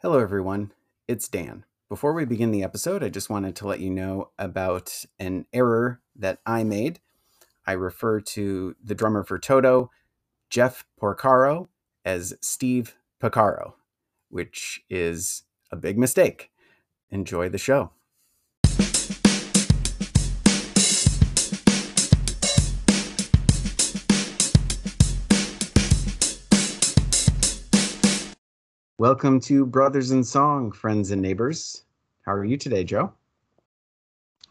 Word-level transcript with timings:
Hello, 0.00 0.20
everyone. 0.20 0.70
It's 1.08 1.26
Dan. 1.26 1.64
Before 1.88 2.12
we 2.12 2.24
begin 2.24 2.52
the 2.52 2.62
episode, 2.62 3.02
I 3.02 3.08
just 3.08 3.28
wanted 3.28 3.56
to 3.56 3.66
let 3.66 3.80
you 3.80 3.90
know 3.90 4.30
about 4.38 5.04
an 5.18 5.46
error 5.52 6.00
that 6.14 6.38
I 6.46 6.62
made. 6.62 7.00
I 7.66 7.72
refer 7.72 8.20
to 8.20 8.76
the 8.80 8.94
drummer 8.94 9.24
for 9.24 9.40
Toto, 9.40 9.90
Jeff 10.50 10.84
Porcaro, 11.02 11.66
as 12.04 12.32
Steve 12.40 12.94
Porcaro, 13.20 13.72
which 14.28 14.84
is 14.88 15.42
a 15.72 15.76
big 15.76 15.98
mistake. 15.98 16.52
Enjoy 17.10 17.48
the 17.48 17.58
show. 17.58 17.90
Welcome 28.98 29.38
to 29.42 29.64
Brothers 29.64 30.10
in 30.10 30.24
Song, 30.24 30.72
friends 30.72 31.12
and 31.12 31.22
neighbors. 31.22 31.84
How 32.26 32.32
are 32.32 32.44
you 32.44 32.56
today, 32.56 32.82
Joe? 32.82 33.12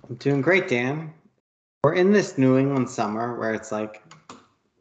I'm 0.07 0.15
doing 0.15 0.39
great, 0.39 0.69
Dan. 0.69 1.13
We're 1.83 1.95
in 1.95 2.13
this 2.13 2.37
New 2.37 2.57
England 2.57 2.89
summer 2.89 3.37
where 3.37 3.53
it's 3.53 3.73
like 3.73 4.01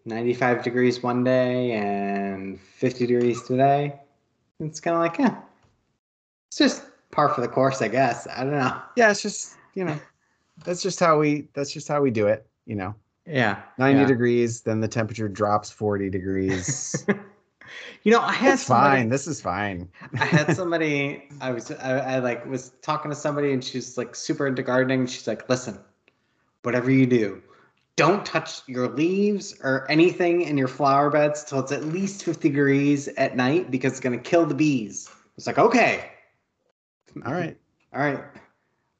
95 0.04 0.62
degrees 0.62 1.02
one 1.02 1.24
day 1.24 1.72
and 1.72 2.60
50 2.60 3.08
degrees 3.08 3.42
today. 3.42 3.98
It's 4.60 4.78
kind 4.78 4.94
of 4.94 5.02
like, 5.02 5.18
yeah, 5.18 5.36
it's 6.48 6.58
just 6.58 6.84
par 7.10 7.28
for 7.30 7.40
the 7.40 7.48
course, 7.48 7.82
I 7.82 7.88
guess. 7.88 8.28
I 8.28 8.44
don't 8.44 8.52
know. 8.52 8.80
Yeah, 8.96 9.10
it's 9.10 9.20
just 9.20 9.56
you 9.74 9.84
know, 9.84 9.98
that's 10.64 10.80
just 10.80 11.00
how 11.00 11.18
we 11.18 11.48
that's 11.54 11.72
just 11.72 11.88
how 11.88 12.00
we 12.00 12.12
do 12.12 12.28
it. 12.28 12.46
You 12.66 12.76
know, 12.76 12.94
Yeah. 13.26 13.62
90 13.78 14.00
yeah. 14.00 14.06
degrees, 14.06 14.60
then 14.60 14.78
the 14.78 14.86
temperature 14.86 15.28
drops 15.28 15.72
40 15.72 16.08
degrees. 16.08 17.04
You 18.02 18.12
know, 18.12 18.20
I 18.20 18.32
had 18.32 18.54
It's 18.54 18.62
somebody- 18.64 18.96
fine. 19.02 19.08
This 19.08 19.26
is 19.26 19.40
fine. 19.40 19.88
I 20.18 20.24
had 20.24 20.54
somebody. 20.60 21.28
I 21.40 21.50
was. 21.52 21.70
I, 21.70 21.98
I 22.14 22.18
like 22.20 22.46
was 22.46 22.70
talking 22.82 23.10
to 23.10 23.16
somebody, 23.16 23.52
and 23.52 23.62
she's 23.62 23.96
like 23.98 24.14
super 24.14 24.46
into 24.46 24.62
gardening. 24.62 25.06
She's 25.06 25.26
like, 25.26 25.48
"Listen, 25.48 25.78
whatever 26.62 26.90
you 26.90 27.06
do, 27.06 27.42
don't 27.96 28.24
touch 28.26 28.60
your 28.66 28.88
leaves 28.88 29.54
or 29.62 29.86
anything 29.90 30.42
in 30.42 30.56
your 30.58 30.68
flower 30.68 31.10
beds 31.10 31.44
till 31.44 31.60
it's 31.60 31.72
at 31.72 31.84
least 31.84 32.24
fifty 32.24 32.48
degrees 32.48 33.08
at 33.16 33.36
night 33.36 33.70
because 33.70 33.92
it's 33.92 34.00
gonna 34.00 34.18
kill 34.18 34.46
the 34.46 34.54
bees." 34.54 35.08
It's 35.36 35.46
like, 35.46 35.58
okay, 35.58 36.10
All 37.26 37.32
right. 37.34 37.58
all 37.92 38.00
right, 38.00 38.24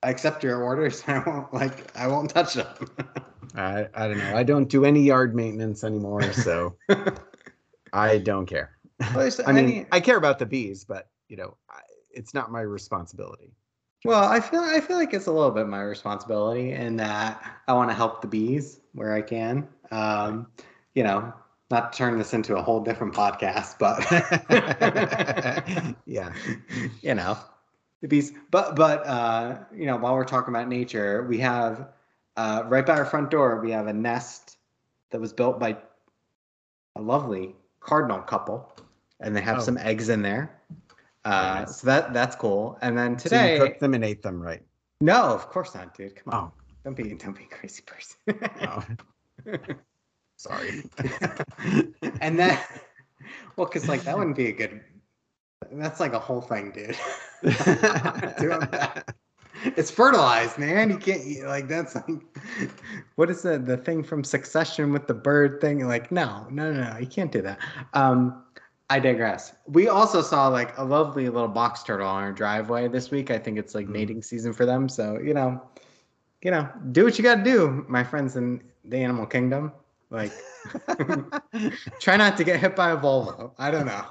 I 0.03 0.11
accept 0.11 0.45
your 0.45 0.63
orders. 0.63 1.03
I 1.07 1.19
won't 1.27 1.53
like. 1.55 1.97
I 1.97 2.07
won't 2.09 2.29
touch 2.31 2.55
them. 2.55 2.67
I 3.55 3.89
I 3.95 4.09
don't 4.09 4.19
know. 4.19 4.37
I 4.37 4.43
don't 4.43 4.69
do 4.69 4.85
any 4.85 5.01
yard 5.03 5.35
maintenance 5.35 5.83
anymore, 5.85 6.21
so 6.33 6.77
I 7.97 8.19
don't 8.19 8.47
care. 8.47 8.77
I 9.01 9.53
mean, 9.53 9.87
I 9.93 10.01
care 10.01 10.17
about 10.17 10.39
the 10.39 10.47
bees, 10.47 10.85
but 10.85 11.09
you 11.29 11.37
know, 11.37 11.57
it's 12.11 12.35
not 12.35 12.51
my 12.51 12.61
responsibility. 12.61 13.53
Well, 14.05 14.25
I 14.25 14.41
feel 14.41 14.61
I 14.61 14.81
feel 14.81 14.97
like 14.97 15.13
it's 15.15 15.27
a 15.27 15.33
little 15.33 15.51
bit 15.51 15.67
my 15.67 15.83
responsibility 15.83 16.73
in 16.73 16.97
that 16.97 17.43
I 17.67 17.73
want 17.73 17.91
to 17.91 17.95
help 17.95 18.23
the 18.23 18.29
bees 18.29 18.81
where 18.93 19.13
I 19.13 19.23
can. 19.23 19.67
Um, 19.91 20.47
you 20.95 21.03
know, 21.03 21.33
not 21.71 21.93
to 21.93 21.99
turn 21.99 22.19
this 22.19 22.33
into 22.33 22.57
a 22.57 22.63
whole 22.63 22.81
different 22.81 23.15
podcast, 23.15 23.79
but 23.79 24.01
yeah. 26.07 26.33
you 27.03 27.15
know, 27.15 27.37
the 28.01 28.09
bees. 28.09 28.33
But 28.51 28.77
but 28.77 29.07
uh, 29.07 29.59
you 29.75 29.87
know, 29.87 29.97
while 29.97 30.15
we're 30.15 30.25
talking 30.25 30.55
about 30.55 30.69
nature, 30.69 31.25
we 31.25 31.39
have 31.39 31.89
uh, 32.37 32.63
right 32.67 32.87
by 32.87 32.95
our 32.95 33.05
front 33.05 33.31
door 33.31 33.61
we 33.61 33.73
have 33.73 33.87
a 33.87 33.93
nest 33.93 34.59
that 35.11 35.21
was 35.21 35.33
built 35.33 35.59
by 35.59 35.77
a 36.95 37.01
lovely 37.01 37.55
cardinal 37.87 38.19
couple, 38.21 38.75
and 39.21 39.35
they 39.35 39.41
have 39.41 39.59
Oh. 39.59 39.63
some 39.63 39.79
eggs 39.79 40.09
in 40.09 40.21
there. 40.23 40.61
Uh, 41.25 41.65
nice. 41.65 41.77
So 41.77 41.87
that 41.87 42.13
that's 42.13 42.37
cool. 42.37 42.77
And 42.83 42.99
then 42.99 43.19
So 43.19 43.25
today, 43.29 43.55
you 43.55 43.61
cooked 43.61 43.81
them 43.81 43.95
and 43.95 44.05
ate 44.05 44.23
them, 44.23 44.41
right? 44.43 44.63
no, 45.01 45.23
of 45.25 45.49
course 45.51 45.75
not, 45.75 45.95
dude. 45.97 46.17
Come 46.17 46.33
on. 46.35 46.41
Oh, 46.45 46.53
Don't 46.85 46.97
be 46.97 47.15
don't 47.15 47.37
be 47.37 47.45
a 47.45 47.55
crazy 47.55 47.83
person. 47.83 48.19
no. 48.61 48.83
Sorry. 50.37 50.83
and 52.21 52.39
then 52.39 52.59
well, 53.57 53.67
cause 53.67 53.89
like 53.89 54.03
that 54.05 54.17
wouldn't 54.19 54.37
be 54.37 54.49
a 54.49 54.53
good 54.53 54.83
that's 55.73 56.01
like 56.01 56.13
a 56.13 56.19
whole 56.19 56.41
thing, 56.43 56.71
dude. 56.73 56.97
It's 59.65 59.91
fertilized, 59.91 60.59
man. 60.59 60.91
You 60.91 60.99
can't 60.99 61.25
eat 61.25 61.45
like 61.45 61.69
that's 61.69 61.95
like 61.95 62.07
what 63.17 63.31
is 63.31 63.43
the 63.43 63.59
the 63.59 63.77
thing 63.77 64.03
from 64.03 64.23
Succession 64.25 64.93
with 64.93 65.07
the 65.07 65.15
bird 65.15 65.61
thing? 65.61 65.87
Like, 65.87 66.13
no, 66.13 66.47
no, 66.51 66.73
no, 66.73 66.93
no, 66.93 66.99
you 66.99 67.07
can't 67.07 67.33
do 67.33 67.43
that. 67.43 67.59
Um 67.95 68.43
I 68.89 69.01
digress. 69.01 69.53
We 69.67 69.89
also 69.89 70.23
saw 70.23 70.47
like 70.49 70.77
a 70.79 70.85
lovely 70.85 71.29
little 71.29 71.49
box 71.49 71.83
turtle 71.83 72.07
on 72.07 72.23
our 72.23 72.33
driveway 72.33 72.87
this 72.87 73.11
week. 73.11 73.31
I 73.33 73.39
think 73.39 73.59
it's 73.59 73.75
like 73.75 73.87
Mhm. 73.87 73.93
mating 73.93 74.23
season 74.23 74.53
for 74.53 74.65
them. 74.65 74.89
So, 74.89 75.19
you 75.19 75.35
know, 75.35 75.61
you 76.43 76.53
know, 76.53 76.69
do 76.93 77.05
what 77.05 77.19
you 77.19 77.25
got 77.25 77.37
to 77.37 77.43
do, 77.43 77.85
my 77.89 78.05
friends 78.05 78.37
in 78.37 78.63
the 78.85 78.99
animal 78.99 79.27
kingdom. 79.27 79.73
Like, 80.11 80.31
try 82.01 82.17
not 82.17 82.37
to 82.37 82.45
get 82.45 82.61
hit 82.61 82.77
by 82.77 82.91
a 82.91 82.97
Volvo. 82.97 83.53
I 83.59 83.73
don't 83.73 83.87
know. 83.87 84.05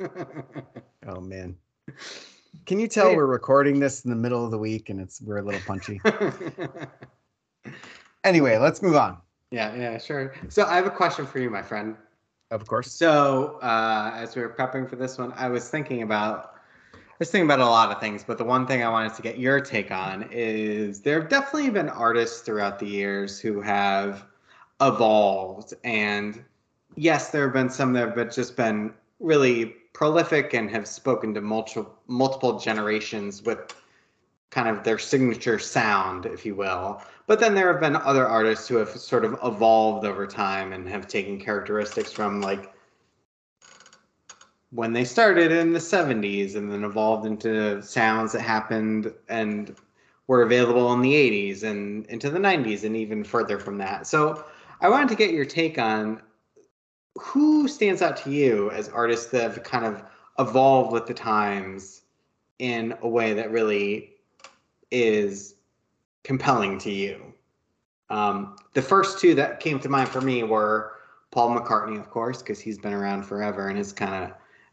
oh 1.06 1.20
man. 1.20 1.56
Can 2.64 2.80
you 2.80 2.88
tell 2.88 3.10
Yeah. 3.10 3.16
we're 3.16 3.26
recording 3.26 3.78
this 3.80 4.04
in 4.04 4.10
the 4.10 4.16
middle 4.16 4.44
of 4.44 4.50
the 4.50 4.58
week 4.58 4.88
and 4.88 5.00
it's 5.00 5.20
we're 5.20 5.38
a 5.38 5.42
little 5.42 5.60
punchy? 5.66 6.00
Anyway, 8.24 8.56
let's 8.58 8.82
move 8.82 8.96
on. 8.96 9.18
yeah, 9.52 9.72
yeah, 9.76 9.98
sure. 9.98 10.34
So, 10.48 10.64
I 10.64 10.74
have 10.74 10.86
a 10.86 10.90
question 10.90 11.26
for 11.26 11.38
you, 11.38 11.48
my 11.48 11.62
friend. 11.62 11.94
Of 12.50 12.66
course. 12.66 12.90
So, 12.90 13.58
uh, 13.62 14.10
as 14.14 14.34
we 14.34 14.42
were 14.42 14.48
prepping 14.48 14.88
for 14.90 14.96
this 14.96 15.16
one, 15.16 15.32
I 15.36 15.48
was 15.48 15.68
thinking 15.68 16.02
about 16.02 16.54
I 16.94 16.98
was 17.20 17.30
thinking 17.30 17.46
about 17.46 17.60
a 17.60 17.64
lot 17.70 17.90
of 17.92 18.00
things, 18.00 18.24
but 18.24 18.36
the 18.36 18.44
one 18.44 18.66
thing 18.66 18.82
I 18.82 18.88
wanted 18.88 19.14
to 19.14 19.22
get 19.22 19.38
your 19.38 19.60
take 19.60 19.90
on 19.92 20.28
is 20.32 21.00
there 21.02 21.20
have 21.20 21.30
definitely 21.30 21.70
been 21.70 21.88
artists 21.88 22.40
throughout 22.40 22.78
the 22.80 22.86
years 22.86 23.38
who 23.40 23.60
have 23.60 24.26
evolved, 24.80 25.72
and 25.84 26.44
yes, 26.96 27.30
there 27.30 27.44
have 27.44 27.52
been 27.52 27.70
some 27.70 27.92
that 27.94 28.16
have 28.16 28.34
just 28.34 28.56
been 28.56 28.92
really 29.20 29.76
prolific 29.96 30.52
and 30.52 30.70
have 30.70 30.86
spoken 30.86 31.32
to 31.32 31.40
multiple 31.40 31.98
multiple 32.06 32.58
generations 32.58 33.42
with 33.42 33.74
kind 34.50 34.68
of 34.68 34.84
their 34.84 34.98
signature 34.98 35.58
sound, 35.58 36.26
if 36.26 36.44
you 36.44 36.54
will. 36.54 37.00
But 37.26 37.40
then 37.40 37.54
there 37.54 37.72
have 37.72 37.80
been 37.80 37.96
other 37.96 38.26
artists 38.26 38.68
who 38.68 38.76
have 38.76 38.90
sort 38.90 39.24
of 39.24 39.38
evolved 39.42 40.06
over 40.06 40.26
time 40.26 40.74
and 40.74 40.86
have 40.86 41.08
taken 41.08 41.40
characteristics 41.40 42.12
from 42.12 42.42
like 42.42 42.74
when 44.70 44.92
they 44.92 45.04
started 45.04 45.50
in 45.50 45.72
the 45.72 45.78
70s 45.78 46.56
and 46.56 46.70
then 46.70 46.84
evolved 46.84 47.24
into 47.24 47.80
sounds 47.80 48.32
that 48.32 48.42
happened 48.42 49.14
and 49.30 49.74
were 50.26 50.42
available 50.42 50.92
in 50.92 51.00
the 51.00 51.14
80s 51.14 51.62
and 51.62 52.04
into 52.06 52.28
the 52.28 52.38
90s 52.38 52.84
and 52.84 52.94
even 52.96 53.24
further 53.24 53.58
from 53.58 53.78
that. 53.78 54.06
So 54.06 54.44
I 54.82 54.90
wanted 54.90 55.08
to 55.08 55.14
get 55.14 55.30
your 55.30 55.46
take 55.46 55.78
on 55.78 56.20
who 57.20 57.68
stands 57.68 58.02
out 58.02 58.16
to 58.18 58.30
you 58.30 58.70
as 58.70 58.88
artists 58.88 59.26
that 59.30 59.42
have 59.42 59.62
kind 59.62 59.84
of 59.84 60.02
evolved 60.38 60.92
with 60.92 61.06
the 61.06 61.14
times 61.14 62.02
in 62.58 62.94
a 63.02 63.08
way 63.08 63.34
that 63.34 63.50
really 63.50 64.12
is 64.90 65.54
compelling 66.24 66.78
to 66.78 66.90
you. 66.90 67.32
Um, 68.10 68.56
the 68.74 68.82
first 68.82 69.18
two 69.18 69.34
that 69.34 69.60
came 69.60 69.78
to 69.80 69.88
mind 69.88 70.08
for 70.08 70.20
me 70.20 70.42
were 70.42 70.92
Paul 71.30 71.58
McCartney, 71.58 71.98
of 71.98 72.10
course, 72.10 72.42
because 72.42 72.60
he's 72.60 72.78
been 72.78 72.92
around 72.92 73.24
forever 73.24 73.68
and 73.68 73.76
has 73.76 73.92
kind 73.92 74.24
of 74.24 74.32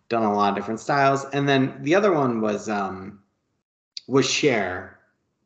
done 0.09 0.23
a 0.23 0.33
lot 0.33 0.49
of 0.49 0.55
different 0.55 0.79
styles. 0.79 1.25
And 1.33 1.47
then 1.47 1.77
the 1.81 1.95
other 1.95 2.13
one 2.13 2.41
was 2.41 2.69
um, 2.69 3.19
was 4.07 4.29
Cher, 4.29 4.99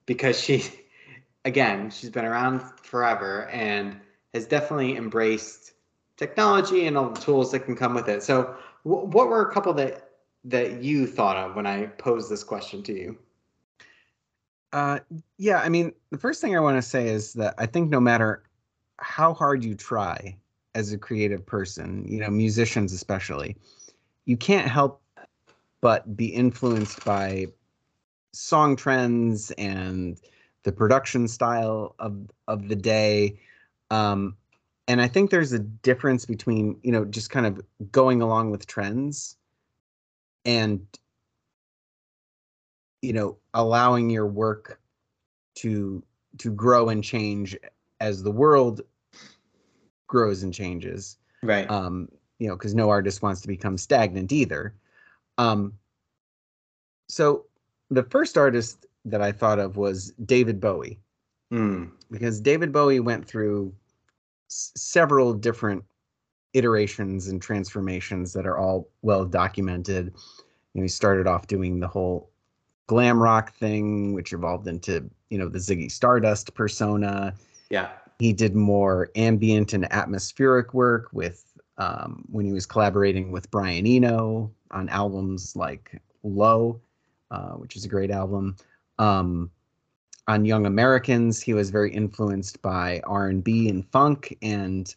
because 0.05 0.39
she, 0.39 0.63
again, 1.45 1.89
she's 1.89 2.09
been 2.09 2.25
around 2.25 2.61
forever 2.81 3.47
and 3.49 3.99
has 4.33 4.45
definitely 4.45 4.97
embraced 4.97 5.73
technology 6.17 6.88
and 6.88 6.97
all 6.97 7.09
the 7.09 7.22
tools 7.22 7.51
that 7.51 7.61
can 7.61 7.75
come 7.75 7.94
with 7.94 8.09
it. 8.09 8.23
So, 8.23 8.55
wh- 8.83 9.07
what 9.07 9.28
were 9.28 9.47
a 9.47 9.53
couple 9.53 9.73
that 9.73 10.09
that 10.45 10.83
you 10.83 11.07
thought 11.07 11.38
of 11.38 11.55
when 11.55 11.67
I 11.67 11.88
posed 11.88 12.30
this 12.30 12.44
question 12.44 12.83
to 12.83 12.94
you? 12.94 13.18
Uh, 14.74 15.00
yeah, 15.38 15.59
I 15.59 15.69
mean, 15.69 15.94
the 16.09 16.18
first 16.18 16.41
thing 16.41 16.56
I 16.56 16.59
want 16.59 16.77
to 16.77 16.81
say 16.81 17.07
is 17.07 17.33
that 17.33 17.56
I 17.57 17.65
think 17.65 17.89
no 17.89 18.00
matter 18.00 18.44
how 19.00 19.33
hard 19.33 19.63
you 19.63 19.75
try 19.75 20.38
as 20.75 20.91
a 20.91 20.97
creative 20.97 21.45
person, 21.45 22.06
you 22.07 22.19
know, 22.19 22.30
musicians 22.30 22.94
especially, 22.94 23.56
you 24.25 24.38
can't 24.38 24.68
help 24.68 25.01
but 25.81 26.15
be 26.15 26.27
influenced 26.27 27.03
by 27.03 27.47
song 28.33 28.75
trends 28.75 29.51
and 29.51 30.19
the 30.63 30.71
production 30.71 31.27
style 31.27 31.95
of 32.00 32.30
of 32.47 32.68
the 32.68 32.75
day. 32.75 33.39
Um, 33.89 34.36
and 34.88 35.01
I 35.01 35.07
think 35.07 35.30
there's 35.31 35.51
a 35.54 35.60
difference 35.60 36.25
between, 36.25 36.80
you 36.81 36.92
know, 36.92 37.04
just 37.06 37.30
kind 37.30 37.45
of 37.45 37.62
going 37.92 38.22
along 38.22 38.51
with 38.51 38.68
trends 38.68 39.36
and 40.45 40.86
you 43.01 43.13
know 43.13 43.38
allowing 43.54 44.10
your 44.10 44.25
work 44.25 44.80
to 45.56 46.01
to 46.38 46.50
grow 46.51 46.89
and 46.89 47.04
change 47.04 47.57
as 48.00 48.24
the 48.24 48.31
world 48.31 48.81
grows 50.07 50.44
and 50.44 50.54
changes 50.54 51.18
Right. 51.44 51.69
um 51.69 52.10
you 52.39 52.48
know 52.48 52.56
because 52.56 52.74
no 52.74 52.89
artist 52.89 53.22
wants 53.22 53.42
to 53.42 53.48
become 53.48 53.78
stagnant 53.78 54.31
either 54.31 54.74
um 55.38 55.74
so 57.10 57.45
the 57.89 58.04
first 58.04 58.38
artist 58.38 58.86
that 59.06 59.22
I 59.22 59.31
thought 59.31 59.60
of 59.60 59.78
was 59.78 60.12
David 60.25 60.60
Bowie 60.60 61.00
Mm. 61.51 61.92
because 62.12 62.42
David 62.42 62.72
Bowie 62.74 63.00
went 63.00 63.25
through 63.25 63.74
s- 64.49 64.71
several 64.75 65.33
different 65.33 65.83
iterations 66.53 67.27
and 67.27 67.41
transformations 67.41 68.33
that 68.33 68.45
are 68.45 68.57
all 68.57 68.89
well 69.01 69.25
documented. 69.25 70.07
You 70.73 70.81
know, 70.81 70.83
he 70.83 70.88
started 70.88 71.27
off 71.27 71.47
doing 71.47 71.79
the 71.79 71.88
whole 71.88 72.29
glam 72.88 73.21
rock 73.21 73.53
thing, 73.55 74.13
which 74.13 74.33
evolved 74.33 74.67
into 74.67 75.09
you 75.29 75.38
know 75.38 75.49
the 75.49 75.59
Ziggy 75.59 75.91
Stardust 75.91 76.53
persona. 76.53 77.33
Yeah. 77.69 77.89
He 78.19 78.33
did 78.33 78.55
more 78.55 79.09
ambient 79.15 79.73
and 79.73 79.91
atmospheric 79.94 80.73
work 80.73 81.09
with 81.11 81.43
um, 81.77 82.25
when 82.31 82.45
he 82.45 82.53
was 82.53 82.65
collaborating 82.65 83.31
with 83.31 83.51
Brian 83.51 83.85
Eno 83.85 84.51
on 84.71 84.89
albums 84.89 85.55
like 85.55 86.01
Low, 86.23 86.81
uh, 87.29 87.51
which 87.51 87.75
is 87.75 87.85
a 87.85 87.88
great 87.88 88.09
album. 88.09 88.55
Um, 88.97 89.51
on 90.27 90.45
Young 90.45 90.65
Americans, 90.65 91.41
he 91.41 91.53
was 91.53 91.69
very 91.69 91.91
influenced 91.94 92.62
by 92.62 93.01
R 93.06 93.27
and 93.27 93.44
B 93.44 93.69
and 93.69 93.88
funk. 93.91 94.38
And 94.41 94.94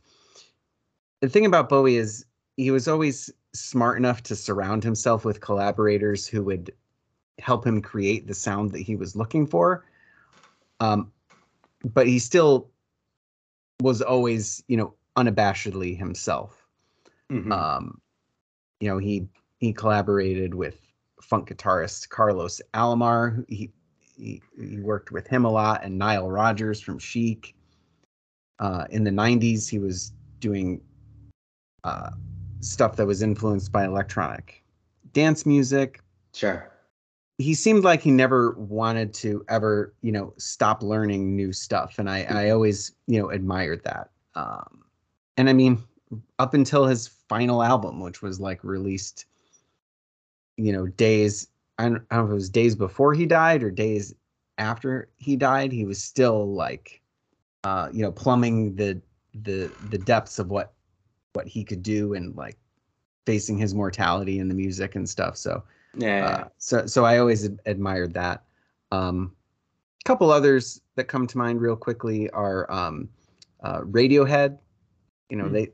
the 1.20 1.28
thing 1.28 1.46
about 1.46 1.68
Bowie 1.68 1.96
is 1.96 2.24
he 2.56 2.70
was 2.70 2.88
always 2.88 3.30
smart 3.52 3.96
enough 3.96 4.22
to 4.24 4.36
surround 4.36 4.82
himself 4.82 5.24
with 5.24 5.40
collaborators 5.40 6.26
who 6.26 6.42
would 6.44 6.72
help 7.38 7.66
him 7.66 7.80
create 7.80 8.26
the 8.26 8.34
sound 8.34 8.72
that 8.72 8.80
he 8.80 8.96
was 8.96 9.16
looking 9.16 9.46
for. 9.46 9.84
Um, 10.80 11.12
but 11.84 12.06
he 12.06 12.18
still 12.18 12.70
was 13.80 14.02
always, 14.02 14.62
you 14.68 14.76
know, 14.76 14.94
unabashedly 15.16 15.96
himself. 15.96 16.66
Mhm. 17.30 17.52
Um, 17.52 18.00
you 18.80 18.88
know, 18.88 18.98
he 18.98 19.28
he 19.58 19.72
collaborated 19.72 20.54
with 20.54 20.80
funk 21.22 21.48
guitarist 21.48 22.08
Carlos 22.08 22.60
Alomar. 22.74 23.44
He 23.48 23.70
he, 24.20 24.42
he 24.58 24.78
worked 24.78 25.10
with 25.10 25.26
him 25.26 25.44
a 25.44 25.50
lot, 25.50 25.82
and 25.82 25.98
Nile 25.98 26.30
Rodgers 26.30 26.80
from 26.80 26.98
Chic. 26.98 27.54
Uh, 28.58 28.84
in 28.90 29.04
the 29.04 29.10
'90s, 29.10 29.68
he 29.68 29.78
was 29.78 30.12
doing 30.38 30.80
uh, 31.84 32.10
stuff 32.60 32.96
that 32.96 33.06
was 33.06 33.22
influenced 33.22 33.72
by 33.72 33.84
electronic 33.84 34.62
dance 35.12 35.46
music. 35.46 36.02
Sure. 36.34 36.70
He 37.38 37.54
seemed 37.54 37.84
like 37.84 38.02
he 38.02 38.10
never 38.10 38.52
wanted 38.52 39.14
to 39.14 39.44
ever, 39.48 39.94
you 40.02 40.12
know, 40.12 40.34
stop 40.36 40.82
learning 40.82 41.34
new 41.34 41.52
stuff, 41.52 41.98
and 41.98 42.08
I 42.10 42.24
I 42.24 42.50
always 42.50 42.92
you 43.06 43.18
know 43.20 43.30
admired 43.30 43.82
that. 43.84 44.10
Um, 44.34 44.84
and 45.38 45.48
I 45.48 45.54
mean, 45.54 45.82
up 46.38 46.52
until 46.52 46.86
his 46.86 47.08
final 47.08 47.62
album, 47.62 48.00
which 48.00 48.20
was 48.20 48.40
like 48.40 48.62
released, 48.62 49.24
you 50.58 50.72
know, 50.72 50.86
days 50.86 51.48
I 51.80 51.88
don't, 51.88 52.02
I 52.10 52.16
don't 52.16 52.26
know 52.26 52.30
if 52.30 52.32
it 52.32 52.34
was 52.34 52.50
days 52.50 52.76
before 52.76 53.14
he 53.14 53.24
died 53.24 53.62
or 53.62 53.70
days 53.70 54.14
after 54.58 55.08
he 55.16 55.34
died, 55.34 55.72
he 55.72 55.86
was 55.86 56.02
still 56.02 56.52
like, 56.52 57.00
uh, 57.64 57.88
you 57.92 58.02
know, 58.02 58.12
plumbing 58.12 58.76
the 58.76 59.00
the 59.42 59.72
the 59.88 59.98
depths 59.98 60.38
of 60.38 60.50
what 60.50 60.74
what 61.32 61.46
he 61.46 61.64
could 61.64 61.82
do 61.82 62.14
and 62.14 62.36
like 62.36 62.58
facing 63.24 63.56
his 63.56 63.74
mortality 63.74 64.38
in 64.40 64.48
the 64.48 64.54
music 64.54 64.94
and 64.94 65.08
stuff. 65.08 65.36
So 65.36 65.62
Yeah. 65.96 66.26
uh, 66.26 66.48
so 66.58 66.86
so 66.86 67.04
I 67.04 67.18
always 67.18 67.46
ad- 67.46 67.60
admired 67.64 68.12
that. 68.14 68.44
Um, 68.92 69.34
a 70.04 70.04
couple 70.04 70.30
others 70.30 70.82
that 70.96 71.04
come 71.04 71.26
to 71.28 71.38
mind 71.38 71.60
real 71.62 71.76
quickly 71.76 72.28
are 72.30 72.70
um, 72.70 73.08
uh, 73.62 73.80
Radiohead. 73.80 74.58
You 75.30 75.38
know, 75.38 75.46
Hmm. 75.46 75.52
they 75.54 75.68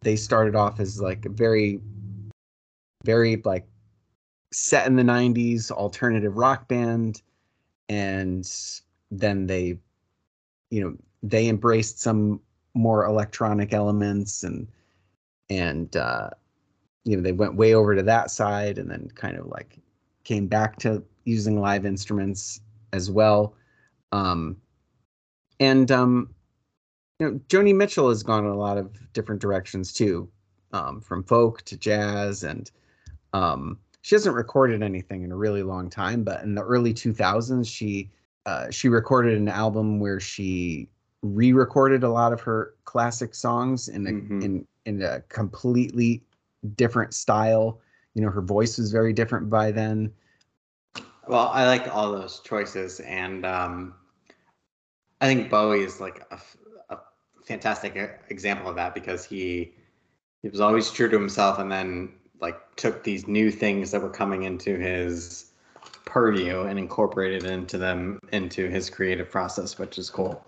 they 0.00 0.16
started 0.16 0.56
off 0.56 0.80
as 0.80 1.00
like 1.00 1.24
a 1.24 1.28
very 1.30 1.80
very 3.04 3.40
like 3.44 3.66
set 4.56 4.86
in 4.86 4.96
the 4.96 5.02
90s 5.02 5.70
alternative 5.70 6.38
rock 6.38 6.66
band 6.66 7.20
and 7.90 8.50
then 9.10 9.46
they 9.46 9.78
you 10.70 10.80
know 10.80 10.96
they 11.22 11.46
embraced 11.48 12.00
some 12.00 12.40
more 12.72 13.04
electronic 13.04 13.74
elements 13.74 14.44
and 14.44 14.66
and 15.50 15.94
uh 15.96 16.30
you 17.04 17.14
know 17.14 17.22
they 17.22 17.32
went 17.32 17.54
way 17.54 17.74
over 17.74 17.94
to 17.94 18.02
that 18.02 18.30
side 18.30 18.78
and 18.78 18.90
then 18.90 19.10
kind 19.14 19.36
of 19.36 19.44
like 19.48 19.78
came 20.24 20.46
back 20.46 20.78
to 20.78 21.04
using 21.24 21.60
live 21.60 21.84
instruments 21.84 22.62
as 22.94 23.10
well. 23.10 23.54
Um 24.12 24.56
and 25.60 25.92
um 25.92 26.30
you 27.20 27.30
know 27.30 27.40
joni 27.48 27.74
mitchell 27.74 28.08
has 28.08 28.22
gone 28.22 28.46
in 28.46 28.50
a 28.50 28.56
lot 28.56 28.78
of 28.78 29.12
different 29.12 29.42
directions 29.42 29.92
too 29.92 30.26
um 30.72 31.02
from 31.02 31.22
folk 31.22 31.60
to 31.62 31.76
jazz 31.76 32.42
and 32.42 32.70
um 33.34 33.78
she 34.06 34.14
hasn't 34.14 34.36
recorded 34.36 34.84
anything 34.84 35.24
in 35.24 35.32
a 35.32 35.36
really 35.36 35.64
long 35.64 35.90
time 35.90 36.22
but 36.22 36.44
in 36.44 36.54
the 36.54 36.62
early 36.62 36.94
2000s 36.94 37.66
she 37.68 38.08
uh 38.46 38.70
she 38.70 38.88
recorded 38.88 39.36
an 39.36 39.48
album 39.48 39.98
where 39.98 40.20
she 40.20 40.88
re-recorded 41.22 42.04
a 42.04 42.08
lot 42.08 42.32
of 42.32 42.40
her 42.40 42.74
classic 42.84 43.34
songs 43.34 43.88
in 43.88 44.06
a 44.06 44.10
Mhm. 44.12 44.42
in 44.44 44.66
in 44.84 45.02
a 45.02 45.20
completely 45.22 46.22
different 46.76 47.14
style. 47.14 47.80
You 48.14 48.22
know, 48.22 48.30
her 48.30 48.40
voice 48.40 48.78
was 48.78 48.92
very 48.92 49.12
different 49.12 49.50
by 49.50 49.72
then. 49.72 50.12
Well, 51.26 51.48
I 51.48 51.66
like 51.66 51.92
all 51.92 52.12
those 52.12 52.40
choices, 52.40 53.00
and 53.00 53.44
um, 53.44 53.94
I 55.20 55.26
think 55.26 55.50
Bowie 55.50 55.82
is 55.82 56.00
like 56.00 56.22
a 56.30 56.98
fantastic 57.44 57.96
e- 57.96 58.32
example 58.32 58.70
of 58.70 58.76
that 58.76 58.94
because 58.94 59.24
he 59.24 59.74
he 60.42 60.48
was 60.48 60.60
always 60.60 60.90
true 60.90 61.08
to 61.08 61.18
himself, 61.18 61.58
and 61.58 61.70
then 61.70 62.15
like 62.40 62.76
took 62.76 63.04
these 63.04 63.26
new 63.26 63.50
things 63.50 63.90
that 63.90 64.02
were 64.02 64.10
coming 64.10 64.42
into 64.42 64.76
his 64.76 65.52
purview 66.04 66.62
and 66.62 66.78
incorporated 66.78 67.44
into 67.44 67.78
them 67.78 68.18
into 68.32 68.68
his 68.68 68.90
creative 68.90 69.30
process, 69.30 69.78
which 69.78 69.98
is 69.98 70.10
cool. 70.10 70.44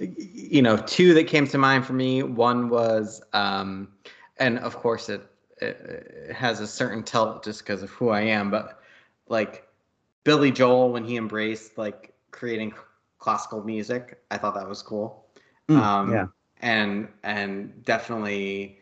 You 0.00 0.62
know, 0.62 0.76
two 0.76 1.14
that 1.14 1.24
came 1.26 1.46
to 1.48 1.58
mind 1.58 1.86
for 1.86 1.92
me. 1.92 2.22
One 2.22 2.68
was, 2.68 3.22
um, 3.32 3.88
and 4.38 4.58
of 4.58 4.76
course 4.76 5.08
it, 5.08 5.22
it 5.60 6.32
has 6.34 6.60
a 6.60 6.66
certain 6.66 7.02
tilt 7.02 7.44
just 7.44 7.60
because 7.60 7.82
of 7.82 7.90
who 7.90 8.10
I 8.10 8.22
am, 8.22 8.50
but 8.50 8.80
like 9.28 9.66
Billy 10.24 10.50
Joel 10.50 10.92
when 10.92 11.04
he 11.04 11.16
embraced 11.16 11.78
like 11.78 12.12
creating 12.30 12.74
classical 13.18 13.62
music, 13.62 14.20
I 14.30 14.38
thought 14.38 14.54
that 14.54 14.68
was 14.68 14.82
cool. 14.82 15.26
Mm, 15.68 15.80
um, 15.80 16.12
yeah. 16.12 16.26
and 16.60 17.08
and 17.22 17.84
definitely, 17.84 18.78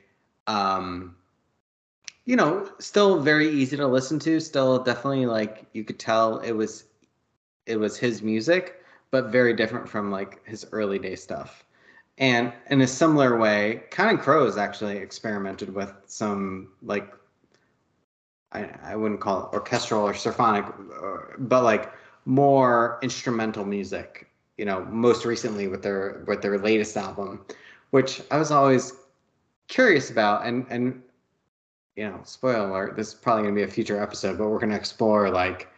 um, 0.47 1.16
you 2.27 2.35
know, 2.35 2.69
still 2.79 3.21
very 3.21 3.49
easy 3.49 3.77
to 3.77 3.87
listen 3.87 4.19
to. 4.19 4.41
Still, 4.41 4.83
definitely 4.83 5.27
like 5.27 5.65
you 5.73 5.85
could 5.85 5.99
tell 5.99 6.41
it 6.41 6.53
was 6.53 6.85
it 7.65 7.77
was 7.77 7.97
his 7.97 8.21
music, 8.21 8.83
but 9.11 9.27
very 9.27 9.55
different 9.55 9.89
from 9.89 10.11
like 10.11 10.45
his 10.47 10.67
early 10.73 10.99
day 10.99 11.17
stuff. 11.17 11.65
And 12.19 12.53
in 12.71 12.81
a 12.81 12.87
similar 12.87 13.39
way, 13.39 13.85
Counting 13.91 14.19
Crows 14.19 14.57
actually 14.57 14.97
experimented 14.97 15.73
with 15.73 15.93
some 16.07 16.73
like 16.83 17.13
I, 18.53 18.71
I 18.83 18.97
wouldn't 18.97 19.21
call 19.21 19.45
it 19.45 19.55
orchestral 19.55 20.03
or 20.03 20.15
symphonic, 20.15 20.65
uh, 20.67 21.19
but 21.39 21.63
like 21.63 21.93
more 22.25 22.99
instrumental 23.03 23.65
music. 23.65 24.29
You 24.59 24.65
know, 24.65 24.85
most 24.87 25.25
recently 25.25 25.69
with 25.69 25.83
their 25.83 26.25
with 26.27 26.43
their 26.43 26.59
latest 26.59 26.97
album, 26.97 27.45
which 27.91 28.21
I 28.33 28.39
was 28.39 28.51
always 28.51 28.95
curious 29.69 30.11
about, 30.11 30.45
and 30.45 30.67
and 30.71 31.03
you 31.97 32.05
know, 32.05 32.21
spoiler 32.25 32.69
alert, 32.69 32.97
this 32.97 33.09
is 33.09 33.15
probably 33.15 33.45
gonna 33.45 33.55
be 33.55 33.63
a 33.63 33.69
future 33.69 34.01
episode, 34.01 34.39
but 34.39 34.49
we're 34.49 34.59
gonna 34.59 34.77
explore 34.77 35.31
like 35.31 35.69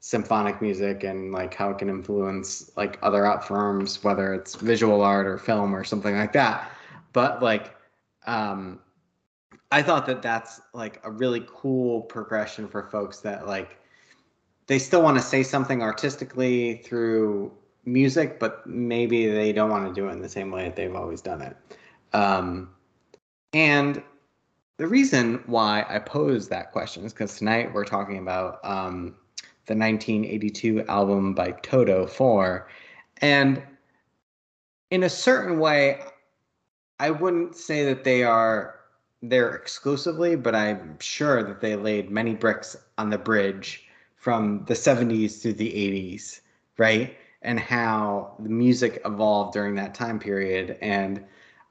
symphonic 0.00 0.62
music 0.62 1.04
and 1.04 1.32
like 1.32 1.54
how 1.54 1.70
it 1.70 1.78
can 1.78 1.88
influence 1.88 2.70
like 2.76 2.98
other 3.02 3.26
art 3.26 3.44
forms, 3.44 4.02
whether 4.02 4.32
it's 4.34 4.54
visual 4.54 5.02
art 5.02 5.26
or 5.26 5.36
film 5.36 5.74
or 5.74 5.84
something 5.84 6.16
like 6.16 6.32
that. 6.32 6.70
But 7.12 7.42
like, 7.42 7.76
um, 8.26 8.80
I 9.70 9.82
thought 9.82 10.06
that 10.06 10.22
that's 10.22 10.60
like 10.72 11.00
a 11.04 11.10
really 11.10 11.44
cool 11.48 12.02
progression 12.02 12.68
for 12.68 12.84
folks 12.84 13.20
that 13.20 13.46
like 13.46 13.78
they 14.66 14.78
still 14.78 15.02
want 15.02 15.16
to 15.18 15.22
say 15.22 15.42
something 15.42 15.82
artistically 15.82 16.76
through 16.78 17.52
music, 17.84 18.40
but 18.40 18.66
maybe 18.66 19.28
they 19.28 19.52
don't 19.52 19.70
want 19.70 19.86
to 19.86 19.92
do 19.92 20.08
it 20.08 20.12
in 20.12 20.22
the 20.22 20.28
same 20.28 20.50
way 20.50 20.64
that 20.64 20.76
they've 20.76 20.94
always 20.94 21.20
done 21.20 21.42
it. 21.42 21.56
Um, 22.12 22.70
and 23.52 24.02
the 24.78 24.86
reason 24.86 25.42
why 25.46 25.86
I 25.88 25.98
pose 25.98 26.48
that 26.48 26.72
question 26.72 27.04
is 27.04 27.12
because 27.12 27.38
tonight 27.38 27.72
we're 27.72 27.84
talking 27.84 28.18
about 28.18 28.60
um, 28.62 29.14
the 29.66 29.74
1982 29.74 30.84
album 30.86 31.34
by 31.34 31.52
Toto 31.62 32.06
4. 32.06 32.68
And 33.22 33.62
in 34.90 35.04
a 35.04 35.08
certain 35.08 35.58
way, 35.58 36.00
I 37.00 37.10
wouldn't 37.10 37.56
say 37.56 37.84
that 37.86 38.04
they 38.04 38.22
are 38.22 38.76
there 39.22 39.54
exclusively, 39.54 40.36
but 40.36 40.54
I'm 40.54 40.98
sure 41.00 41.42
that 41.42 41.60
they 41.60 41.74
laid 41.74 42.10
many 42.10 42.34
bricks 42.34 42.76
on 42.98 43.08
the 43.08 43.18
bridge 43.18 43.84
from 44.16 44.64
the 44.66 44.74
70s 44.74 45.40
to 45.42 45.54
the 45.54 45.70
80s, 45.70 46.40
right? 46.76 47.16
And 47.42 47.58
how 47.58 48.34
the 48.40 48.48
music 48.50 49.00
evolved 49.06 49.54
during 49.54 49.74
that 49.76 49.94
time 49.94 50.18
period. 50.18 50.76
And 50.82 51.24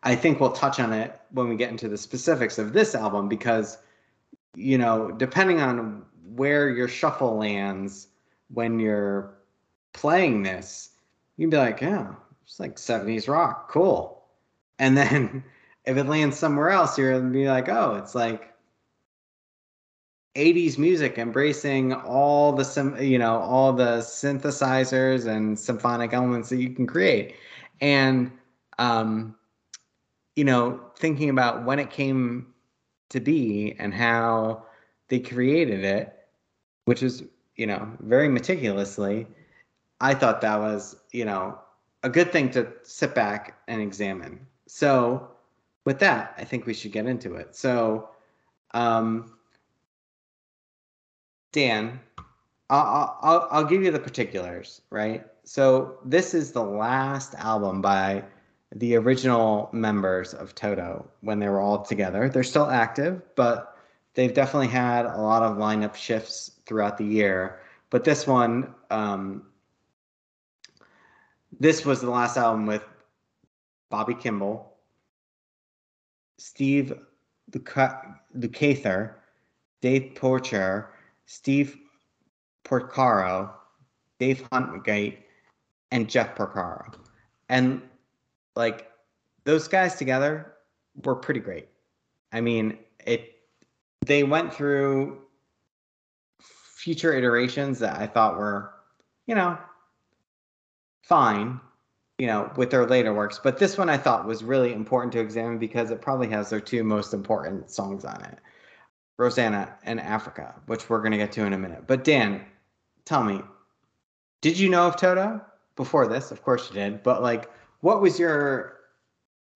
I 0.05 0.15
think 0.15 0.39
we'll 0.39 0.51
touch 0.51 0.79
on 0.79 0.93
it 0.93 1.19
when 1.31 1.49
we 1.49 1.55
get 1.55 1.71
into 1.71 1.89
the 1.89 1.97
specifics 1.97 2.59
of 2.59 2.73
this 2.73 2.93
album 2.93 3.27
because, 3.27 3.79
you 4.55 4.77
know, 4.77 5.11
depending 5.11 5.59
on 5.59 6.05
where 6.35 6.69
your 6.69 6.87
shuffle 6.87 7.37
lands 7.37 8.07
when 8.53 8.79
you're 8.79 9.33
playing 9.93 10.43
this, 10.43 10.91
you'd 11.37 11.49
be 11.49 11.57
like, 11.57 11.81
yeah, 11.81 12.13
it's 12.43 12.59
like 12.59 12.75
70s 12.75 13.27
rock, 13.27 13.71
cool. 13.71 14.23
And 14.77 14.95
then 14.95 15.43
if 15.85 15.97
it 15.97 16.05
lands 16.05 16.37
somewhere 16.37 16.69
else, 16.69 16.97
you're 16.97 17.19
gonna 17.19 17.31
be 17.31 17.47
like, 17.47 17.67
oh, 17.67 17.95
it's 17.95 18.13
like 18.13 18.53
80s 20.35 20.77
music 20.77 21.17
embracing 21.17 21.93
all 21.93 22.51
the 22.51 22.97
you 23.01 23.17
know 23.17 23.37
all 23.37 23.71
the 23.71 23.99
synthesizers 23.99 25.25
and 25.25 25.57
symphonic 25.57 26.11
elements 26.13 26.49
that 26.49 26.57
you 26.57 26.71
can 26.71 26.85
create 26.85 27.35
and 27.79 28.29
um 28.77 29.33
you 30.35 30.43
know 30.43 30.79
thinking 30.97 31.29
about 31.29 31.65
when 31.65 31.79
it 31.79 31.89
came 31.89 32.53
to 33.09 33.19
be 33.19 33.75
and 33.79 33.93
how 33.93 34.63
they 35.09 35.19
created 35.19 35.83
it 35.83 36.13
which 36.85 37.03
is 37.03 37.23
you 37.55 37.67
know 37.67 37.89
very 37.99 38.27
meticulously 38.29 39.27
i 40.01 40.13
thought 40.13 40.41
that 40.41 40.59
was 40.59 40.95
you 41.11 41.25
know 41.25 41.57
a 42.03 42.09
good 42.09 42.31
thing 42.31 42.49
to 42.49 42.67
sit 42.83 43.15
back 43.15 43.57
and 43.67 43.81
examine 43.81 44.39
so 44.67 45.29
with 45.85 45.99
that 45.99 46.33
i 46.37 46.43
think 46.43 46.65
we 46.65 46.73
should 46.73 46.91
get 46.91 47.05
into 47.05 47.35
it 47.35 47.55
so 47.55 48.09
um 48.73 49.35
Dan, 51.55 52.01
I'll, 52.69 53.17
I'll, 53.21 53.47
I'll 53.49 53.63
give 53.63 53.81
you 53.81 53.89
the 53.89 53.99
particulars, 53.99 54.81
right? 54.89 55.25
So 55.45 55.99
this 56.03 56.33
is 56.33 56.51
the 56.51 56.61
last 56.61 57.33
album 57.35 57.81
by 57.81 58.25
the 58.75 58.95
original 58.97 59.69
members 59.71 60.33
of 60.33 60.53
Toto 60.53 61.09
when 61.21 61.39
they 61.39 61.47
were 61.47 61.61
all 61.61 61.83
together. 61.83 62.29
They're 62.29 62.43
still 62.43 62.69
active, 62.69 63.21
but 63.35 63.77
they've 64.13 64.33
definitely 64.33 64.67
had 64.67 65.05
a 65.05 65.17
lot 65.17 65.43
of 65.43 65.57
lineup 65.57 65.95
shifts 65.95 66.51
throughout 66.65 66.97
the 66.97 67.05
year. 67.05 67.61
But 67.89 68.03
this 68.03 68.27
one, 68.27 68.75
um, 68.91 69.43
this 71.57 71.85
was 71.85 72.01
the 72.01 72.09
last 72.09 72.35
album 72.35 72.65
with 72.65 72.83
Bobby 73.89 74.13
Kimball, 74.13 74.75
Steve 76.37 76.91
Lukather, 77.51 79.13
Dave 79.81 80.13
Paich, 80.15 80.87
Steve 81.25 81.77
Porcaro, 82.65 83.51
Dave 84.19 84.43
Hungate, 84.51 85.19
and 85.91 86.09
Jeff 86.09 86.35
Porcaro. 86.35 86.93
And 87.47 87.81
like 88.55 88.91
those 89.43 89.67
guys 89.67 89.95
together 89.95 90.53
were 91.03 91.15
pretty 91.15 91.39
great. 91.39 91.67
I 92.31 92.41
mean, 92.41 92.77
it 93.05 93.35
they 94.05 94.23
went 94.23 94.53
through 94.53 95.21
future 96.39 97.13
iterations 97.13 97.79
that 97.79 97.99
I 97.99 98.07
thought 98.07 98.37
were, 98.37 98.73
you 99.25 99.35
know, 99.35 99.57
fine, 101.01 101.59
you 102.17 102.27
know, 102.27 102.51
with 102.55 102.69
their 102.69 102.85
later 102.85 103.13
works. 103.13 103.39
But 103.43 103.57
this 103.57 103.77
one 103.77 103.89
I 103.89 103.97
thought 103.97 104.27
was 104.27 104.43
really 104.43 104.73
important 104.73 105.11
to 105.13 105.19
examine 105.19 105.57
because 105.57 105.91
it 105.91 106.01
probably 106.01 106.27
has 106.29 106.49
their 106.49 106.59
two 106.59 106.83
most 106.83 107.13
important 107.13 107.69
songs 107.71 108.05
on 108.05 108.21
it. 108.23 108.37
Rosanna 109.17 109.73
and 109.83 109.99
Africa, 109.99 110.53
which 110.65 110.89
we're 110.89 110.99
going 110.99 111.11
to 111.11 111.17
get 111.17 111.31
to 111.33 111.45
in 111.45 111.53
a 111.53 111.57
minute. 111.57 111.85
But 111.87 112.03
Dan, 112.03 112.41
tell 113.05 113.23
me, 113.23 113.41
did 114.41 114.59
you 114.59 114.69
know 114.69 114.87
of 114.87 114.97
Toto 114.97 115.41
before 115.75 116.07
this? 116.07 116.31
Of 116.31 116.43
course 116.43 116.69
you 116.69 116.75
did. 116.75 117.01
But 117.01 117.23
like, 117.23 117.49
what 117.85 118.01
was 118.01 118.17
your 118.17 118.79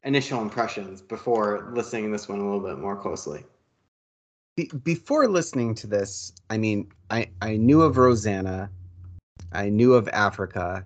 initial 0.03 0.43
impressions 0.43 1.01
before 1.01 1.71
listening 1.73 2.03
to 2.03 2.11
this 2.11 2.29
one 2.29 2.37
a 2.37 2.43
little 2.43 2.59
bit 2.59 2.77
more 2.77 2.95
closely? 2.95 3.43
Be- 4.55 4.69
before 4.83 5.27
listening 5.27 5.73
to 5.73 5.87
this, 5.87 6.31
I 6.51 6.59
mean, 6.59 6.91
I 7.09 7.31
I 7.41 7.57
knew 7.57 7.81
of 7.81 7.97
Rosanna, 7.97 8.69
I 9.51 9.69
knew 9.69 9.95
of 9.95 10.07
Africa, 10.09 10.85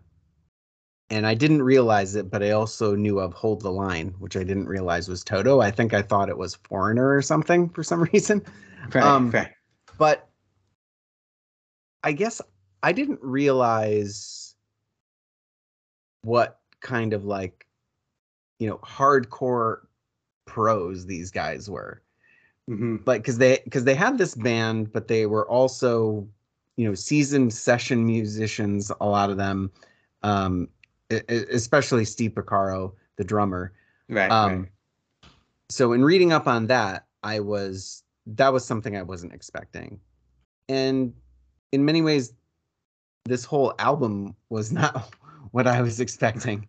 and 1.10 1.28
I 1.28 1.34
didn't 1.34 1.64
realize 1.64 2.16
it, 2.16 2.32
but 2.32 2.42
I 2.42 2.52
also 2.52 2.96
knew 2.96 3.20
of 3.20 3.34
Hold 3.34 3.60
the 3.60 3.72
Line, 3.72 4.16
which 4.20 4.38
I 4.38 4.44
didn't 4.46 4.68
realize 4.68 5.10
was 5.10 5.22
Toto. 5.22 5.60
I 5.60 5.70
think 5.70 5.94
I 5.94 6.02
thought 6.02 6.30
it 6.30 6.38
was 6.38 6.56
Foreigner 6.56 7.14
or 7.14 7.22
something 7.22 7.68
for 7.68 7.84
some 7.84 8.04
reason. 8.14 8.42
Right, 8.94 9.04
um, 9.04 9.32
right. 9.32 9.52
But 9.98 10.30
I 12.06 12.14
guess 12.14 12.42
I 12.82 12.94
didn't 12.94 13.20
realize 13.22 14.56
what 16.22 16.62
kind 16.84 17.14
of 17.14 17.26
like, 17.26 17.66
you 18.60 18.70
know, 18.70 18.78
hardcore 18.78 19.80
pros 20.46 21.08
these 21.08 21.32
guys 21.32 21.70
were. 21.70 22.04
Mm-hmm. 22.70 22.98
Like, 23.06 23.24
because 23.24 23.40
they 23.40 23.60
because 23.64 23.84
they 23.84 23.96
had 23.96 24.20
this 24.20 24.36
band, 24.36 24.94
but 24.94 25.08
they 25.08 25.26
were 25.26 25.50
also, 25.50 26.28
you 26.78 26.88
know, 26.88 26.94
seasoned 26.94 27.52
session 27.54 28.06
musicians. 28.06 28.92
A 29.02 29.08
lot 29.08 29.32
of 29.32 29.38
them. 29.38 29.72
Um, 30.22 30.70
especially 31.10 32.06
Steve 32.06 32.32
Porcaro 32.32 32.94
the 33.18 33.24
drummer. 33.24 33.74
Right, 34.10 34.32
um, 34.32 34.62
right. 34.62 35.32
So 35.70 35.94
in 35.94 36.04
reading 36.04 36.32
up 36.32 36.48
on 36.48 36.68
that, 36.68 37.06
I 37.24 37.40
was 37.40 38.04
that 38.26 38.54
was 38.54 38.64
something 38.66 38.96
I 38.96 39.02
wasn't 39.02 39.34
expecting, 39.34 40.00
and 40.70 41.14
in 41.72 41.86
many 41.86 42.02
ways, 42.02 42.34
this 43.26 43.44
whole 43.44 43.74
album 43.80 44.36
was 44.50 44.72
not 44.82 45.14
what 45.52 45.68
I 45.68 45.82
was 45.82 46.00
expecting. 46.00 46.68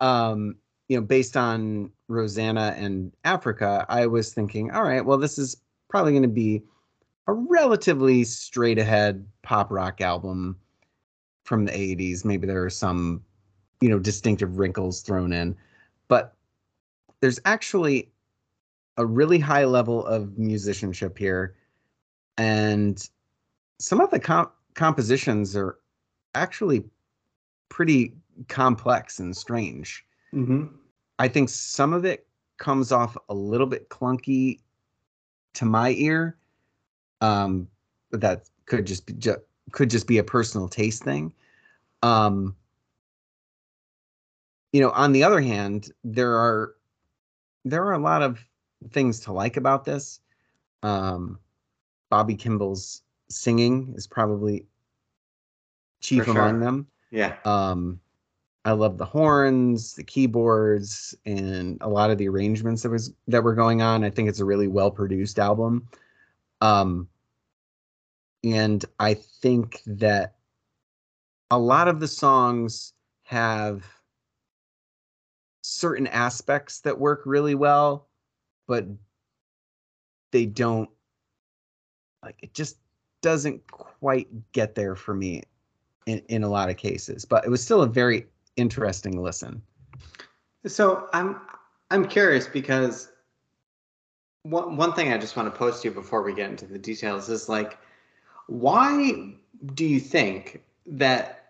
Um, 0.00 0.56
you 0.88 0.96
know, 0.96 1.02
based 1.02 1.36
on 1.36 1.90
Rosanna 2.08 2.74
and 2.76 3.12
Africa, 3.24 3.84
I 3.88 4.06
was 4.06 4.32
thinking, 4.32 4.70
all 4.70 4.84
right, 4.84 5.04
well, 5.04 5.18
this 5.18 5.38
is 5.38 5.56
probably 5.88 6.12
going 6.12 6.22
to 6.22 6.28
be 6.28 6.62
a 7.26 7.32
relatively 7.32 8.22
straight 8.22 8.78
ahead 8.78 9.26
pop 9.42 9.72
rock 9.72 10.00
album 10.00 10.56
from 11.44 11.64
the 11.64 11.72
80s. 11.72 12.24
Maybe 12.24 12.46
there 12.46 12.64
are 12.64 12.70
some 12.70 13.22
you 13.80 13.88
know 13.88 13.98
distinctive 13.98 14.58
wrinkles 14.58 15.00
thrown 15.00 15.32
in 15.32 15.56
but 16.08 16.34
there's 17.20 17.40
actually 17.44 18.10
a 18.96 19.04
really 19.04 19.38
high 19.38 19.64
level 19.64 20.04
of 20.06 20.38
musicianship 20.38 21.18
here 21.18 21.54
and 22.38 23.08
some 23.78 24.00
of 24.00 24.10
the 24.10 24.18
comp- 24.18 24.52
compositions 24.74 25.56
are 25.56 25.78
actually 26.34 26.84
pretty 27.68 28.12
complex 28.48 29.18
and 29.18 29.36
strange 29.36 30.04
mm-hmm. 30.34 30.66
i 31.18 31.28
think 31.28 31.48
some 31.48 31.92
of 31.92 32.04
it 32.04 32.26
comes 32.58 32.92
off 32.92 33.16
a 33.28 33.34
little 33.34 33.66
bit 33.66 33.88
clunky 33.88 34.60
to 35.54 35.64
my 35.64 35.90
ear 35.90 36.36
um 37.20 37.66
but 38.10 38.20
that 38.20 38.48
could 38.66 38.86
just 38.86 39.06
be 39.06 39.12
ju- 39.14 39.42
could 39.72 39.90
just 39.90 40.06
be 40.06 40.18
a 40.18 40.24
personal 40.24 40.68
taste 40.68 41.02
thing 41.02 41.32
um 42.02 42.54
you 44.76 44.82
know, 44.82 44.90
on 44.90 45.12
the 45.12 45.24
other 45.24 45.40
hand, 45.40 45.90
there 46.04 46.36
are 46.36 46.74
there 47.64 47.82
are 47.86 47.94
a 47.94 47.98
lot 47.98 48.20
of 48.20 48.38
things 48.90 49.20
to 49.20 49.32
like 49.32 49.56
about 49.56 49.86
this. 49.86 50.20
Um, 50.82 51.38
Bobby 52.10 52.34
Kimball's 52.34 53.00
singing 53.30 53.94
is 53.96 54.06
probably 54.06 54.66
chief 56.02 56.24
sure. 56.24 56.34
among 56.34 56.60
them. 56.60 56.86
Yeah. 57.16 57.36
Um, 57.46 57.98
I 58.66 58.72
love 58.72 58.98
the 58.98 59.06
horns, 59.06 59.94
the 59.94 60.04
keyboards, 60.04 61.14
and 61.24 61.78
a 61.80 61.88
lot 61.88 62.10
of 62.10 62.18
the 62.18 62.28
arrangements 62.28 62.82
that 62.82 62.90
was 62.90 63.14
that 63.26 63.42
were 63.42 63.54
going 63.54 63.80
on. 63.80 64.04
I 64.04 64.10
think 64.10 64.28
it's 64.28 64.40
a 64.40 64.44
really 64.44 64.68
well 64.68 64.90
produced 64.90 65.38
album. 65.38 65.88
Um, 66.60 67.08
and 68.44 68.84
I 68.98 69.14
think 69.14 69.80
that 69.86 70.34
a 71.50 71.58
lot 71.58 71.88
of 71.88 72.00
the 72.00 72.08
songs 72.08 72.92
have 73.22 73.82
certain 75.62 76.06
aspects 76.08 76.80
that 76.80 77.00
work 77.00 77.22
really 77.24 77.54
well, 77.54 78.08
but 78.66 78.84
they 80.32 80.44
don't 80.44 80.90
like 82.22 82.36
it 82.42 82.52
just 82.52 82.76
doesn't 83.22 83.66
quite 83.70 84.28
get 84.52 84.74
there 84.74 84.94
for 84.94 85.14
me 85.14 85.42
in, 86.06 86.22
in 86.28 86.42
a 86.42 86.48
lot 86.48 86.70
of 86.70 86.76
cases. 86.76 87.24
But 87.24 87.44
it 87.44 87.50
was 87.50 87.62
still 87.62 87.82
a 87.82 87.86
very 87.86 88.26
interesting 88.56 89.22
listen. 89.22 89.62
So 90.66 91.08
I'm 91.12 91.40
I'm 91.90 92.08
curious 92.08 92.46
because 92.48 93.12
one 94.42 94.76
one 94.76 94.92
thing 94.94 95.12
I 95.12 95.18
just 95.18 95.36
want 95.36 95.52
to 95.52 95.56
post 95.56 95.82
to 95.82 95.88
you 95.88 95.94
before 95.94 96.22
we 96.22 96.34
get 96.34 96.50
into 96.50 96.66
the 96.66 96.78
details 96.78 97.28
is 97.28 97.48
like 97.48 97.78
why 98.46 99.34
do 99.74 99.84
you 99.84 100.00
think 100.00 100.62
that 100.86 101.46